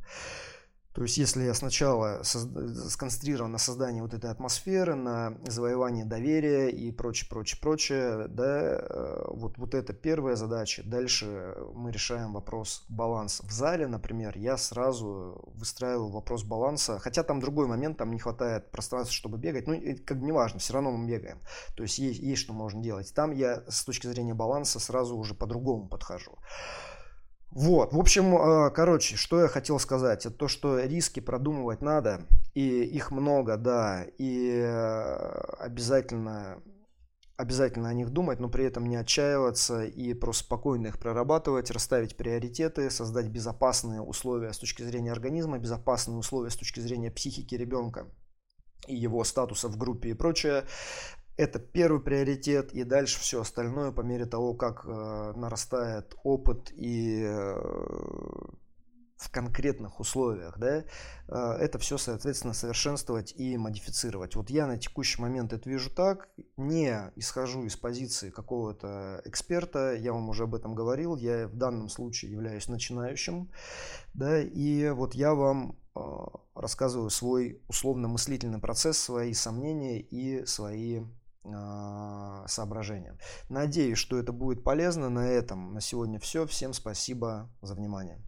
То 0.97 1.03
есть, 1.03 1.15
если 1.19 1.43
я 1.43 1.53
сначала 1.53 2.23
сконцентрирован 2.23 3.51
на 3.51 3.59
создании 3.59 4.01
вот 4.01 4.15
этой 4.15 4.31
атмосферы, 4.31 4.95
на 4.95 5.37
завоевании 5.45 6.01
доверия 6.01 6.69
и 6.69 6.91
прочее, 6.91 7.29
прочее, 7.29 7.59
прочее, 7.61 8.27
да, 8.27 8.79
э, 8.79 9.25
вот, 9.27 9.59
вот 9.59 9.75
это 9.75 9.93
первая 9.93 10.35
задача. 10.35 10.81
Дальше 10.83 11.55
мы 11.75 11.91
решаем 11.91 12.33
вопрос 12.33 12.83
баланса. 12.89 13.45
В 13.45 13.51
зале, 13.51 13.85
например, 13.85 14.39
я 14.39 14.57
сразу 14.57 15.39
выстраиваю 15.53 16.09
вопрос 16.09 16.43
баланса, 16.43 16.97
хотя 16.97 17.21
там 17.21 17.41
другой 17.41 17.67
момент, 17.67 17.99
там 17.99 18.09
не 18.09 18.17
хватает 18.17 18.71
пространства, 18.71 19.13
чтобы 19.13 19.37
бегать, 19.37 19.67
ну, 19.67 19.79
как 20.03 20.19
бы 20.19 20.25
неважно, 20.25 20.57
все 20.57 20.73
равно 20.73 20.89
мы 20.89 21.07
бегаем. 21.07 21.37
То 21.75 21.83
есть, 21.83 21.99
есть, 21.99 22.19
есть 22.19 22.41
что 22.41 22.53
можно 22.53 22.81
делать. 22.81 23.13
Там 23.13 23.33
я 23.33 23.63
с 23.69 23.85
точки 23.85 24.07
зрения 24.07 24.33
баланса 24.33 24.79
сразу 24.79 25.15
уже 25.15 25.35
по-другому 25.35 25.89
подхожу. 25.89 26.39
Вот, 27.51 27.93
в 27.93 27.99
общем, 27.99 28.35
э, 28.35 28.71
короче, 28.71 29.15
что 29.15 29.41
я 29.41 29.47
хотел 29.47 29.79
сказать, 29.79 30.25
это 30.25 30.35
то, 30.35 30.47
что 30.47 30.79
риски 30.79 31.21
продумывать 31.21 31.81
надо, 31.81 32.27
и 32.53 32.83
их 32.83 33.11
много, 33.11 33.57
да, 33.57 34.05
и 34.17 34.61
э, 34.63 35.15
обязательно, 35.59 36.61
обязательно 37.37 37.89
о 37.89 37.93
них 37.93 38.09
думать, 38.09 38.39
но 38.39 38.49
при 38.49 38.65
этом 38.65 38.85
не 38.85 38.97
отчаиваться 38.97 39.85
и 39.85 40.13
просто 40.13 40.43
спокойно 40.43 40.87
их 40.87 40.99
прорабатывать, 40.99 41.71
расставить 41.71 42.17
приоритеты, 42.17 42.89
создать 42.89 43.27
безопасные 43.27 44.01
условия 44.01 44.51
с 44.51 44.57
точки 44.57 44.83
зрения 44.83 45.11
организма, 45.11 45.57
безопасные 45.57 46.17
условия 46.17 46.49
с 46.49 46.57
точки 46.57 46.81
зрения 46.81 47.11
психики 47.11 47.55
ребенка 47.55 48.07
и 48.87 48.95
его 48.95 49.23
статуса 49.23 49.67
в 49.67 49.77
группе 49.77 50.09
и 50.09 50.13
прочее. 50.13 50.65
Это 51.37 51.59
первый 51.59 52.01
приоритет, 52.01 52.73
и 52.73 52.83
дальше 52.83 53.19
все 53.19 53.41
остальное 53.41 53.91
по 53.91 54.01
мере 54.01 54.25
того, 54.25 54.55
как 54.55 54.85
э, 54.85 55.33
нарастает 55.35 56.15
опыт 56.23 56.71
и 56.75 57.21
э, 57.23 57.55
в 59.17 59.31
конкретных 59.31 59.99
условиях, 59.99 60.57
да, 60.57 60.83
э, 61.27 61.35
это 61.59 61.79
все, 61.79 61.97
соответственно, 61.97 62.53
совершенствовать 62.53 63.33
и 63.35 63.57
модифицировать. 63.57 64.35
Вот 64.35 64.49
я 64.49 64.67
на 64.67 64.77
текущий 64.77 65.21
момент 65.21 65.53
это 65.53 65.69
вижу 65.69 65.89
так, 65.89 66.29
не 66.55 67.11
исхожу 67.15 67.65
из 67.65 67.75
позиции 67.75 68.29
какого-то 68.29 69.21
эксперта, 69.25 69.93
я 69.95 70.13
вам 70.13 70.29
уже 70.29 70.43
об 70.43 70.55
этом 70.55 70.75
говорил, 70.75 71.15
я 71.15 71.47
в 71.47 71.55
данном 71.55 71.89
случае 71.89 72.31
являюсь 72.31 72.67
начинающим, 72.67 73.51
да, 74.13 74.39
и 74.39 74.89
вот 74.89 75.15
я 75.15 75.33
вам 75.33 75.77
э, 75.95 75.99
рассказываю 76.55 77.09
свой 77.09 77.61
условно-мыслительный 77.67 78.59
процесс, 78.59 78.97
свои 78.97 79.33
сомнения 79.33 79.99
и 79.99 80.45
свои 80.45 81.01
а, 81.55 82.45
соображения. 82.47 83.17
Надеюсь, 83.49 83.97
что 83.97 84.17
это 84.17 84.31
будет 84.31 84.63
полезно. 84.63 85.09
На 85.09 85.27
этом 85.27 85.73
на 85.73 85.81
сегодня 85.81 86.19
все. 86.19 86.45
Всем 86.45 86.73
спасибо 86.73 87.49
за 87.61 87.75
внимание. 87.75 88.19